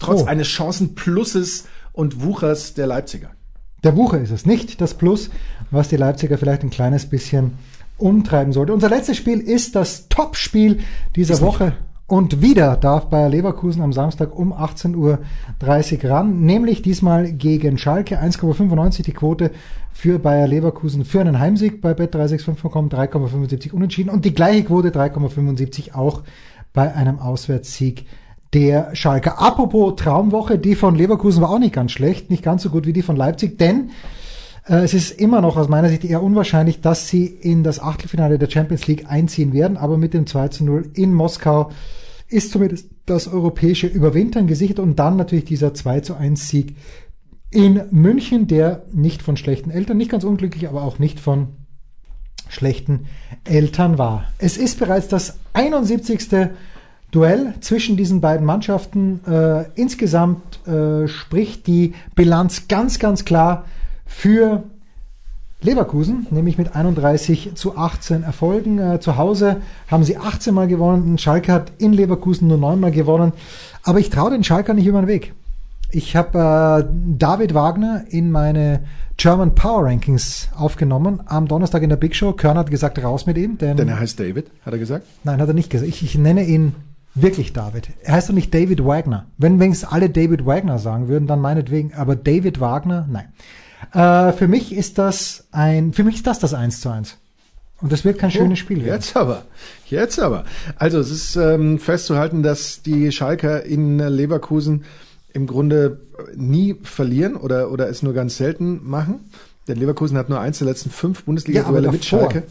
Trotz 0.00 0.22
Oh. 0.22 0.26
eines 0.26 0.48
Chancenplusses 0.48 1.66
und 1.92 2.22
Wuchers 2.22 2.74
der 2.74 2.86
Leipziger. 2.86 3.30
Der 3.82 3.92
Bucher 3.92 4.20
ist 4.20 4.30
es, 4.30 4.46
nicht 4.46 4.80
das 4.80 4.94
Plus, 4.94 5.30
was 5.70 5.88
die 5.88 5.96
Leipziger 5.96 6.36
vielleicht 6.38 6.62
ein 6.62 6.70
kleines 6.70 7.06
bisschen 7.06 7.52
umtreiben 7.96 8.52
sollte. 8.52 8.72
Unser 8.72 8.88
letztes 8.88 9.16
Spiel 9.16 9.40
ist 9.40 9.76
das 9.76 10.08
Topspiel 10.08 10.80
dieser 11.16 11.40
Woche. 11.40 11.74
Und 12.06 12.42
wieder 12.42 12.76
darf 12.76 13.06
Bayer 13.06 13.28
Leverkusen 13.28 13.82
am 13.82 13.92
Samstag 13.92 14.36
um 14.36 14.52
18.30 14.52 14.96
Uhr 16.04 16.10
ran, 16.10 16.40
nämlich 16.40 16.82
diesmal 16.82 17.32
gegen 17.32 17.78
Schalke. 17.78 18.20
1,95 18.20 19.04
die 19.04 19.12
Quote 19.12 19.52
für 19.92 20.18
Bayer 20.18 20.48
Leverkusen 20.48 21.04
für 21.04 21.20
einen 21.20 21.38
Heimsieg 21.38 21.80
bei 21.80 21.92
bet365.com, 21.92 22.88
3,75 22.88 23.70
unentschieden 23.70 24.10
und 24.10 24.24
die 24.24 24.34
gleiche 24.34 24.64
Quote 24.64 24.90
3,75 24.90 25.94
auch 25.94 26.22
bei 26.72 26.92
einem 26.92 27.20
Auswärtssieg 27.20 28.06
der 28.52 28.94
Schalke. 28.94 29.38
Apropos 29.38 29.94
Traumwoche, 29.96 30.58
die 30.58 30.74
von 30.74 30.94
Leverkusen 30.94 31.42
war 31.42 31.50
auch 31.50 31.58
nicht 31.58 31.74
ganz 31.74 31.92
schlecht, 31.92 32.30
nicht 32.30 32.42
ganz 32.42 32.62
so 32.62 32.70
gut 32.70 32.86
wie 32.86 32.92
die 32.92 33.02
von 33.02 33.16
Leipzig, 33.16 33.58
denn 33.58 33.90
äh, 34.66 34.76
es 34.76 34.94
ist 34.94 35.12
immer 35.20 35.40
noch 35.40 35.56
aus 35.56 35.68
meiner 35.68 35.88
Sicht 35.88 36.04
eher 36.04 36.22
unwahrscheinlich, 36.22 36.80
dass 36.80 37.08
sie 37.08 37.26
in 37.26 37.62
das 37.62 37.80
Achtelfinale 37.80 38.38
der 38.38 38.50
Champions 38.50 38.86
League 38.86 39.06
einziehen 39.08 39.52
werden, 39.52 39.76
aber 39.76 39.96
mit 39.96 40.14
dem 40.14 40.26
2 40.26 40.48
zu 40.48 40.64
0 40.64 40.90
in 40.94 41.14
Moskau 41.14 41.70
ist 42.28 42.50
zumindest 42.52 42.88
das 43.06 43.28
europäische 43.28 43.86
Überwintern 43.86 44.46
gesichert 44.46 44.78
und 44.78 44.98
dann 44.98 45.16
natürlich 45.16 45.44
dieser 45.44 45.74
2 45.74 46.00
zu 46.00 46.14
1 46.14 46.48
Sieg 46.48 46.76
in 47.50 47.82
München, 47.90 48.46
der 48.46 48.84
nicht 48.92 49.22
von 49.22 49.36
schlechten 49.36 49.70
Eltern, 49.70 49.96
nicht 49.96 50.10
ganz 50.10 50.22
unglücklich, 50.22 50.68
aber 50.68 50.82
auch 50.82 51.00
nicht 51.00 51.18
von 51.18 51.48
schlechten 52.48 53.06
Eltern 53.44 53.98
war. 53.98 54.24
Es 54.38 54.56
ist 54.56 54.78
bereits 54.78 55.08
das 55.08 55.38
71. 55.52 56.50
Duell 57.10 57.54
zwischen 57.60 57.96
diesen 57.96 58.20
beiden 58.20 58.46
Mannschaften. 58.46 59.20
Äh, 59.26 59.64
insgesamt 59.74 60.66
äh, 60.66 61.08
spricht 61.08 61.66
die 61.66 61.94
Bilanz 62.14 62.68
ganz, 62.68 62.98
ganz 62.98 63.24
klar 63.24 63.64
für 64.06 64.62
Leverkusen, 65.62 66.26
nämlich 66.30 66.56
mit 66.56 66.74
31 66.74 67.52
zu 67.54 67.76
18 67.76 68.22
Erfolgen. 68.22 68.78
Äh, 68.78 69.00
zu 69.00 69.16
Hause 69.16 69.60
haben 69.88 70.04
sie 70.04 70.16
18 70.16 70.54
Mal 70.54 70.68
gewonnen. 70.68 71.18
Schalke 71.18 71.52
hat 71.52 71.72
in 71.78 71.92
Leverkusen 71.92 72.48
nur 72.48 72.58
9 72.58 72.80
Mal 72.80 72.92
gewonnen. 72.92 73.32
Aber 73.82 73.98
ich 73.98 74.10
traue 74.10 74.30
den 74.30 74.44
Schalker 74.44 74.72
nicht 74.72 74.86
über 74.86 75.02
den 75.02 75.08
Weg. 75.08 75.34
Ich 75.92 76.16
habe 76.16 76.38
äh, 76.38 76.88
David 77.18 77.52
Wagner 77.52 78.04
in 78.08 78.30
meine 78.30 78.84
German 79.16 79.54
Power 79.54 79.84
Rankings 79.84 80.48
aufgenommen 80.56 81.20
am 81.26 81.46
Donnerstag 81.46 81.82
in 81.82 81.90
der 81.90 81.96
Big 81.96 82.14
Show. 82.14 82.32
Körner 82.32 82.60
hat 82.60 82.70
gesagt, 82.70 83.02
raus 83.02 83.26
mit 83.26 83.36
ihm. 83.36 83.58
Denn, 83.58 83.76
Denn 83.76 83.88
er 83.88 83.98
heißt 83.98 84.18
David, 84.18 84.50
hat 84.64 84.72
er 84.72 84.78
gesagt. 84.78 85.04
Nein, 85.24 85.40
hat 85.40 85.48
er 85.48 85.54
nicht 85.54 85.68
gesagt. 85.68 85.88
Ich, 85.88 86.02
ich 86.02 86.16
nenne 86.16 86.44
ihn 86.44 86.74
wirklich 87.14 87.52
David. 87.52 87.88
Er 88.02 88.14
heißt 88.14 88.28
doch 88.28 88.34
nicht 88.34 88.54
David 88.54 88.84
Wagner. 88.84 89.26
Wenn 89.38 89.60
wenigstens 89.60 89.90
alle 89.90 90.10
David 90.10 90.46
Wagner 90.46 90.78
sagen 90.78 91.08
würden, 91.08 91.26
dann 91.26 91.40
meinetwegen. 91.40 91.94
Aber 91.94 92.16
David 92.16 92.60
Wagner, 92.60 93.08
nein. 93.10 93.32
Äh, 93.92 94.32
für 94.32 94.48
mich 94.48 94.74
ist 94.74 94.98
das 94.98 95.46
ein, 95.52 95.92
für 95.92 96.04
mich 96.04 96.16
ist 96.16 96.26
das 96.26 96.38
das 96.38 96.54
1 96.54 96.80
zu 96.80 96.90
1. 96.90 97.16
Und 97.80 97.92
das 97.92 98.04
wird 98.04 98.18
kein 98.18 98.30
schönes 98.30 98.58
Spiel 98.58 98.84
werden. 98.84 98.94
Jetzt 98.94 99.16
aber, 99.16 99.44
jetzt 99.86 100.20
aber. 100.20 100.44
Also 100.76 100.98
es 100.98 101.10
ist 101.10 101.36
ähm, 101.36 101.78
festzuhalten, 101.78 102.42
dass 102.42 102.82
die 102.82 103.10
Schalker 103.10 103.62
in 103.64 103.98
Leverkusen 103.98 104.84
im 105.32 105.46
Grunde 105.46 106.00
nie 106.36 106.76
verlieren 106.82 107.36
oder, 107.36 107.70
oder 107.70 107.88
es 107.88 108.02
nur 108.02 108.12
ganz 108.12 108.36
selten 108.36 108.80
machen. 108.84 109.30
Denn 109.66 109.78
Leverkusen 109.78 110.18
hat 110.18 110.28
nur 110.28 110.40
eins 110.40 110.58
der 110.58 110.66
letzten 110.66 110.90
fünf 110.90 111.24
Bundesliga-Duelle 111.24 111.86
Ja, 111.86 111.92
mit 111.92 112.04
Schalke 112.04 112.42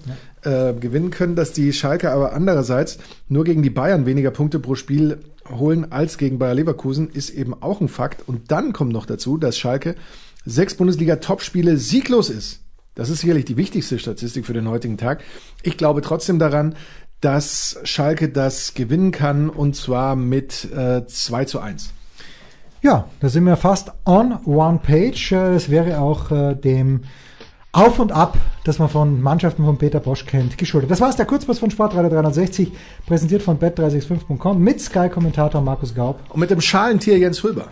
äh, 0.43 0.73
gewinnen 0.73 1.11
können, 1.11 1.35
dass 1.35 1.53
die 1.53 1.73
Schalker 1.73 2.11
aber 2.11 2.33
andererseits 2.33 2.97
nur 3.27 3.43
gegen 3.43 3.63
die 3.63 3.69
Bayern 3.69 4.05
weniger 4.05 4.31
Punkte 4.31 4.59
pro 4.59 4.75
Spiel 4.75 5.19
holen 5.49 5.91
als 5.91 6.17
gegen 6.17 6.39
Bayer 6.39 6.53
Leverkusen, 6.53 7.09
ist 7.09 7.29
eben 7.31 7.53
auch 7.61 7.81
ein 7.81 7.87
Fakt. 7.87 8.27
Und 8.27 8.51
dann 8.51 8.73
kommt 8.73 8.93
noch 8.93 9.05
dazu, 9.05 9.37
dass 9.37 9.57
Schalke 9.57 9.95
sechs 10.45 10.75
Bundesliga-Topspiele 10.75 11.77
sieglos 11.77 12.29
ist. 12.29 12.61
Das 12.95 13.09
ist 13.09 13.21
sicherlich 13.21 13.45
die 13.45 13.57
wichtigste 13.57 13.99
Statistik 13.99 14.45
für 14.45 14.53
den 14.53 14.67
heutigen 14.67 14.97
Tag. 14.97 15.23
Ich 15.63 15.77
glaube 15.77 16.01
trotzdem 16.01 16.39
daran, 16.39 16.75
dass 17.21 17.79
Schalke 17.83 18.29
das 18.29 18.73
gewinnen 18.73 19.11
kann 19.11 19.49
und 19.49 19.75
zwar 19.75 20.15
mit 20.15 20.67
äh, 20.71 21.05
2 21.05 21.45
zu 21.45 21.59
1. 21.59 21.91
Ja, 22.81 23.09
da 23.19 23.27
sind 23.27 23.43
wir 23.43 23.57
fast 23.57 23.91
on 24.05 24.37
one 24.45 24.79
page. 24.81 25.33
Äh, 25.33 25.53
Das 25.53 25.69
wäre 25.69 25.99
auch 25.99 26.31
äh, 26.31 26.55
dem 26.55 27.01
Auf 27.71 27.99
und 27.99 28.11
Ab, 28.11 28.35
das 28.63 28.79
man 28.79 28.89
von 28.89 29.21
Mannschaften 29.21 29.63
von 29.63 29.77
Peter 29.77 29.99
Bosch 29.99 30.25
kennt, 30.25 30.57
geschuldet. 30.57 30.89
Das 30.89 31.01
war's, 31.01 31.17
der 31.17 31.27
Kurzpass 31.27 31.59
von 31.59 31.69
Sportradio 31.69 32.09
360, 32.09 32.71
präsentiert 33.05 33.43
von 33.43 33.59
bet365.com 33.59 34.59
mit 34.59 34.81
Sky-Kommentator 34.81 35.61
Markus 35.61 35.93
Gaub. 35.93 36.19
Und 36.29 36.39
mit 36.39 36.49
dem 36.49 36.61
Schalentier 36.61 37.19
Jens 37.19 37.43
Röber. 37.43 37.67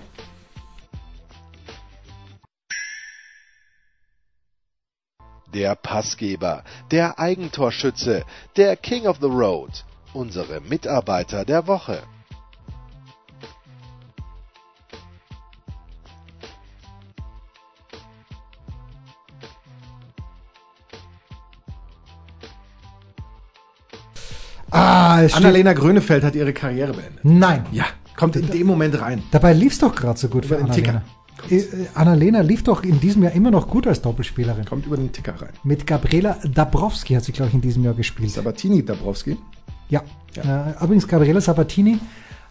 Der 5.51 5.73
Passgeber, 5.73 6.63
der 6.91 7.17
Eigentorschütze, 7.17 8.23
der 8.55 8.75
King 8.75 9.07
of 9.07 9.17
the 9.19 9.25
Road, 9.25 9.83
unsere 10.13 10.62
Mitarbeiter 10.62 11.43
der 11.43 11.65
Woche. 11.65 12.03
Ah, 24.71 25.21
es 25.23 25.34
Annalena 25.34 25.73
Grönefeld 25.73 26.23
hat 26.23 26.36
ihre 26.36 26.53
Karriere 26.53 26.93
beendet. 26.93 27.23
Nein, 27.23 27.65
Ja, 27.71 27.86
kommt 28.15 28.36
in 28.36 28.47
dem 28.49 28.67
Moment 28.67 28.99
rein. 28.99 29.23
dabei 29.32 29.53
lief's 29.53 29.80
doch 29.80 29.95
gerade 29.95 30.19
so 30.19 30.27
gut 30.27 30.45
für 30.45 30.56
Über 30.56 30.63
den 30.63 30.71
Annalena. 30.71 31.01
Ticker. 31.47 31.56
Äh, 31.56 31.84
äh, 31.84 31.88
Annalena 31.93 32.41
lief 32.41 32.63
doch 32.63 32.84
in 32.84 32.99
diesem 32.99 33.24
Jahr 33.24 33.32
immer 33.34 33.51
noch 33.51 33.68
gut 33.68 33.86
als 33.88 34.01
Doppelspielerin. 34.01 34.65
Kommt 34.65 34.86
über 34.88 34.97
den 34.97 35.11
Ticker 35.11 35.39
rein. 35.41 35.51
Mit 35.63 35.86
Gabriela 35.88 36.38
Dabrowski 36.43 37.13
hat 37.13 37.24
sie, 37.24 37.32
glaube 37.32 37.49
ich, 37.49 37.55
in 37.55 37.61
diesem 37.61 37.84
Jahr 37.84 37.93
gespielt. 37.93 38.32
Sabatini 38.32 38.84
Dabrowski. 38.84 39.38
Ja. 39.89 40.01
Äh, 40.36 40.84
übrigens, 40.84 41.07
Gabriela 41.07 41.39
Sabatini 41.39 41.99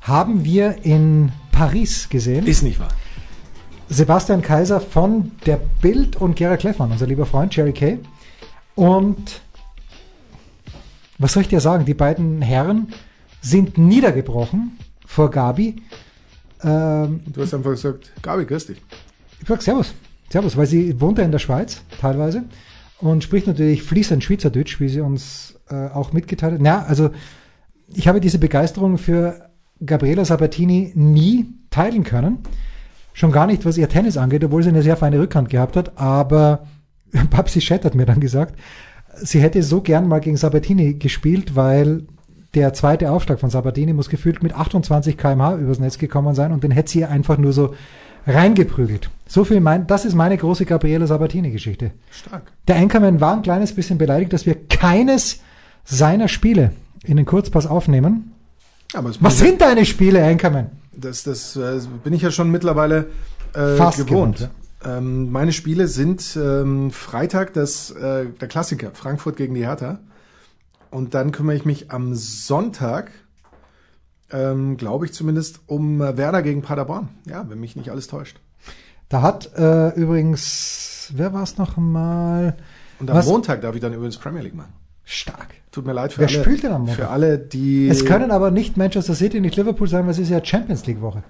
haben 0.03 0.45
wir 0.45 0.77
in 0.85 1.31
Paris 1.53 2.09
gesehen. 2.09 2.47
Ist 2.47 2.63
nicht 2.63 2.79
wahr. 2.79 2.89
Sebastian 3.89 4.41
Kaiser 4.43 4.81
von 4.81 5.33
der 5.47 5.61
Bild 5.83 6.17
und 6.17 6.35
Gerhard 6.37 6.61
Kleffmann, 6.61 6.91
unser 6.93 7.07
lieber 7.07 7.27
Freund 7.27 7.55
Jerry 7.55 7.73
Kay. 7.73 7.99
Und 8.75 9.43
was 11.19 11.33
soll 11.33 11.43
ich 11.43 11.49
dir 11.49 11.61
sagen? 11.61 11.85
Die 11.85 11.95
beiden 11.95 12.43
Herren 12.43 12.89
sind 13.41 13.79
niedergebrochen 13.79 14.79
vor 15.07 15.31
Gabi. 15.31 15.77
Ähm, 16.63 17.21
Du 17.27 17.43
hast 17.43 17.55
einfach 17.55 17.71
gesagt, 17.71 18.13
Gabi, 18.23 18.45
grüß 18.45 18.67
dich. 18.67 18.81
ich 19.41 19.49
sag 19.49 19.63
Servus. 19.63 19.95
Servus, 20.31 20.57
weil 20.57 20.67
sie 20.67 21.01
wohnt 21.01 21.19
ja 21.19 21.25
in 21.25 21.31
der 21.33 21.39
Schweiz 21.39 21.83
teilweise 22.01 22.45
und 22.99 23.23
spricht 23.23 23.47
natürlich 23.47 23.83
fließend 23.83 24.25
Schweizerdeutsch, 24.25 24.81
wie 24.81 24.89
sie 24.89 25.01
uns 25.01 25.55
äh, 25.71 25.89
auch 25.89 26.13
mitgeteilt 26.13 26.55
hat. 26.55 26.61
Na, 26.61 26.83
also 26.85 27.11
ich 27.95 28.09
habe 28.09 28.21
diese 28.21 28.39
Begeisterung 28.41 28.99
für 28.99 29.51
Gabriela 29.85 30.25
Sabatini 30.25 30.93
nie 30.95 31.47
teilen 31.71 32.03
können. 32.03 32.39
Schon 33.13 33.31
gar 33.33 33.47
nicht, 33.47 33.65
was 33.65 33.79
ihr 33.79 33.89
Tennis 33.89 34.17
angeht, 34.17 34.43
obwohl 34.45 34.63
sie 34.63 34.71
eine 34.71 34.83
sehr 34.83 34.97
feine 34.97 35.21
Rückhand 35.21 35.49
gehabt 35.49 35.77
hat. 35.77 35.97
Aber 35.97 36.67
Babsi 37.31 37.61
Schett 37.61 37.85
hat 37.85 37.95
mir 37.95 38.07
dann 38.07 38.21
gesagt, 38.21 38.59
sie 39.23 39.41
hätte 39.41 39.63
so 39.63 39.81
gern 39.81 40.09
mal 40.09 40.21
gegen 40.21 40.37
Sabatini 40.37 40.95
gespielt, 40.95 41.55
weil 41.57 42.03
der 42.55 42.73
zweite 42.73 43.11
Aufschlag 43.11 43.39
von 43.41 43.51
Sabatini 43.51 43.93
muss 43.93 44.09
gefühlt 44.09 44.43
mit 44.43 44.55
28 44.55 45.17
km/h 45.19 45.57
übers 45.57 45.79
Netz 45.79 45.99
gekommen 45.99 46.35
sein 46.35 46.53
und 46.53 46.65
den 46.65 46.71
hätte 46.71 46.91
sie 46.91 47.05
einfach 47.05 47.39
nur 47.39 47.53
so 47.53 47.75
reingeprügelt. 48.27 49.11
So 49.29 49.45
viel 49.45 49.61
mein, 49.61 49.87
das 49.87 50.05
ist 50.05 50.15
meine 50.15 50.37
große 50.37 50.65
Gabriele 50.65 51.07
Sabatini-Geschichte. 51.07 51.93
Stark. 52.11 52.51
Der 52.67 52.77
Anchorman 52.77 53.21
war 53.21 53.35
ein 53.35 53.43
kleines 53.43 53.75
bisschen 53.75 53.99
beleidigt, 53.99 54.33
dass 54.33 54.47
wir 54.47 54.57
keines 54.69 55.41
seiner 55.85 56.29
Spiele 56.29 56.73
in 57.05 57.17
den 57.17 57.27
Kurzpass 57.27 57.67
aufnehmen. 57.67 58.33
Aber 58.95 59.09
das, 59.09 59.23
Was 59.23 59.39
sind 59.39 59.61
deine 59.61 59.85
Spiele, 59.85 60.25
Anchorman? 60.25 60.71
das, 60.97 61.23
das 61.25 61.57
äh, 61.57 61.79
bin 62.03 62.15
ich 62.15 62.23
ja 62.23 62.31
schon 62.31 62.51
mittlerweile 62.51 63.07
äh, 63.55 63.77
Fast 63.77 63.99
gewohnt. 63.99 64.39
gewohnt, 64.39 64.51
ähm, 64.87 65.31
meine 65.33 65.53
Spiele 65.53 65.89
sind 65.89 66.39
ähm, 66.41 66.91
Freitag 66.91 67.53
das, 67.55 67.91
äh, 67.91 68.27
der 68.27 68.49
Klassiker, 68.49 68.93
Frankfurt 68.95 69.37
gegen 69.37 69.55
die 69.55 69.67
Hertha. 69.67 69.99
Und 70.91 71.15
dann 71.15 71.33
kümmere 71.33 71.57
ich 71.57 71.65
mich 71.65 71.91
am 71.91 72.15
Sonntag, 72.15 73.11
ähm, 74.31 74.77
glaube 74.77 75.07
ich 75.07 75.13
zumindest, 75.13 75.61
um 75.67 76.01
äh, 76.01 76.17
Werder 76.17 76.43
gegen 76.43 76.63
Paderborn. 76.63 77.09
Ja, 77.27 77.49
wenn 77.49 77.59
mich 77.59 77.75
nicht 77.75 77.91
alles 77.91 78.07
täuscht. 78.07 78.39
Da 79.09 79.23
hat 79.23 79.51
äh, 79.57 79.91
übrigens, 79.95 81.13
wer 81.15 81.33
war 81.33 81.43
es 81.43 81.59
noch 81.59 81.77
mal? 81.77 82.57
Und 82.99 83.11
am 83.11 83.17
Was? 83.17 83.27
Montag 83.27 83.63
darf 83.63 83.75
ich 83.75 83.81
dann 83.81 83.93
übrigens 83.93 84.17
Premier 84.17 84.43
League 84.43 84.55
machen. 84.55 84.73
Stark. 85.05 85.55
Tut 85.71 85.87
mir 85.87 85.93
leid 85.93 86.13
für 86.13 86.21
Wer 86.21 86.29
alle. 86.29 86.41
spielt 86.41 86.63
denn 86.63 86.73
am 86.73 86.83
Montag? 86.83 86.97
Für 86.97 87.09
alle, 87.09 87.39
die. 87.39 87.89
Es 87.89 88.05
können 88.05 88.31
aber 88.31 88.51
nicht 88.51 88.77
Manchester 88.77 89.15
City, 89.15 89.41
nicht 89.41 89.57
Liverpool 89.57 89.89
sein, 89.89 90.05
weil 90.05 90.13
es 90.13 90.19
ist 90.19 90.31
ja 90.31 90.45
Champions 90.45 90.87
League 90.87 91.01
Woche. 91.01 91.23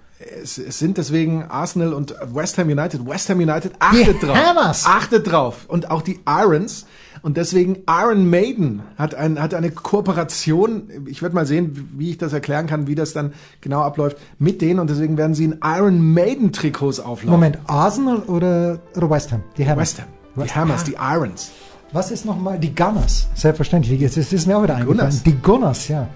Es, 0.42 0.56
es 0.56 0.78
sind 0.78 0.96
deswegen 0.96 1.42
Arsenal 1.44 1.92
und 1.92 2.14
West 2.32 2.56
Ham 2.56 2.68
United. 2.68 3.06
West 3.06 3.28
Ham 3.28 3.38
United 3.38 3.72
achtet 3.78 4.22
Die 4.22 4.26
drauf. 4.26 4.36
Hammers! 4.36 4.86
Achtet 4.86 5.30
drauf. 5.30 5.66
Und 5.68 5.90
auch 5.90 6.00
die 6.00 6.20
Irons. 6.26 6.86
Und 7.22 7.36
deswegen 7.36 7.78
Iron 7.86 8.28
Maiden 8.30 8.82
hat, 8.96 9.14
ein, 9.14 9.40
hat 9.40 9.52
eine 9.52 9.70
Kooperation. 9.70 10.88
Ich 11.06 11.20
werde 11.22 11.34
mal 11.34 11.44
sehen, 11.46 11.90
wie 11.98 12.10
ich 12.10 12.18
das 12.18 12.32
erklären 12.32 12.66
kann, 12.66 12.86
wie 12.86 12.94
das 12.94 13.12
dann 13.12 13.34
genau 13.60 13.82
abläuft 13.82 14.16
mit 14.38 14.62
denen. 14.62 14.80
Und 14.80 14.88
deswegen 14.88 15.18
werden 15.18 15.34
sie 15.34 15.44
in 15.44 15.60
Iron 15.62 16.00
Maiden 16.14 16.52
Trikots 16.52 16.98
auflaufen. 17.00 17.30
Moment, 17.30 17.58
Arsenal 17.66 18.18
oder, 18.20 18.78
oder 18.96 19.10
West 19.10 19.32
Ham? 19.32 19.42
Die 19.58 19.68
Hammers. 19.68 19.96
West 19.96 20.00
Ham. 20.00 20.06
Die 20.34 20.40
West- 20.40 20.56
Hammers, 20.56 20.84
die 20.84 20.94
Irons. 20.98 21.50
Was 21.92 22.10
ist 22.10 22.24
nochmal 22.24 22.58
die 22.58 22.74
Gunners? 22.74 23.28
Selbstverständlich, 23.34 24.00
jetzt 24.00 24.16
ist, 24.16 24.32
ist 24.32 24.46
mir 24.46 24.56
auch 24.56 24.62
wieder 24.62 24.74
eingefallen. 24.76 24.98
Gunners. 24.98 25.22
Die 25.22 25.34
Gunners, 25.40 25.88
ja. 25.88 26.08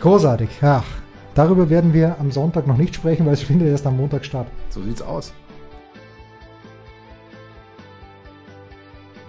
Großartig, 0.00 0.48
ja. 0.60 0.82
Darüber 1.34 1.70
werden 1.70 1.94
wir 1.94 2.18
am 2.18 2.30
Sonntag 2.30 2.66
noch 2.66 2.76
nicht 2.76 2.94
sprechen, 2.94 3.24
weil 3.24 3.34
es 3.34 3.42
findet 3.42 3.68
erst 3.68 3.86
am 3.86 3.96
Montag 3.96 4.24
statt. 4.24 4.46
So 4.68 4.82
sieht's 4.82 5.00
aus. 5.02 5.32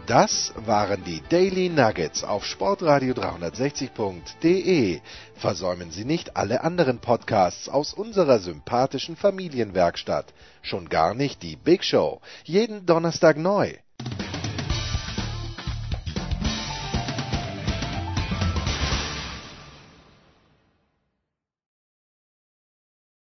Das 0.05 0.53
waren 0.57 1.01
die 1.05 1.23
Daily 1.29 1.69
Nuggets 1.69 2.25
auf 2.25 2.45
Sportradio 2.45 3.13
360.de. 3.13 4.99
Versäumen 5.33 5.91
Sie 5.91 6.03
nicht 6.03 6.35
alle 6.35 6.61
anderen 6.65 6.99
Podcasts 6.99 7.69
aus 7.69 7.93
unserer 7.93 8.39
sympathischen 8.39 9.15
Familienwerkstatt. 9.15 10.33
Schon 10.61 10.89
gar 10.89 11.13
nicht 11.13 11.41
die 11.41 11.55
Big 11.55 11.85
Show. 11.85 12.19
Jeden 12.43 12.85
Donnerstag 12.85 13.37
neu. 13.37 13.75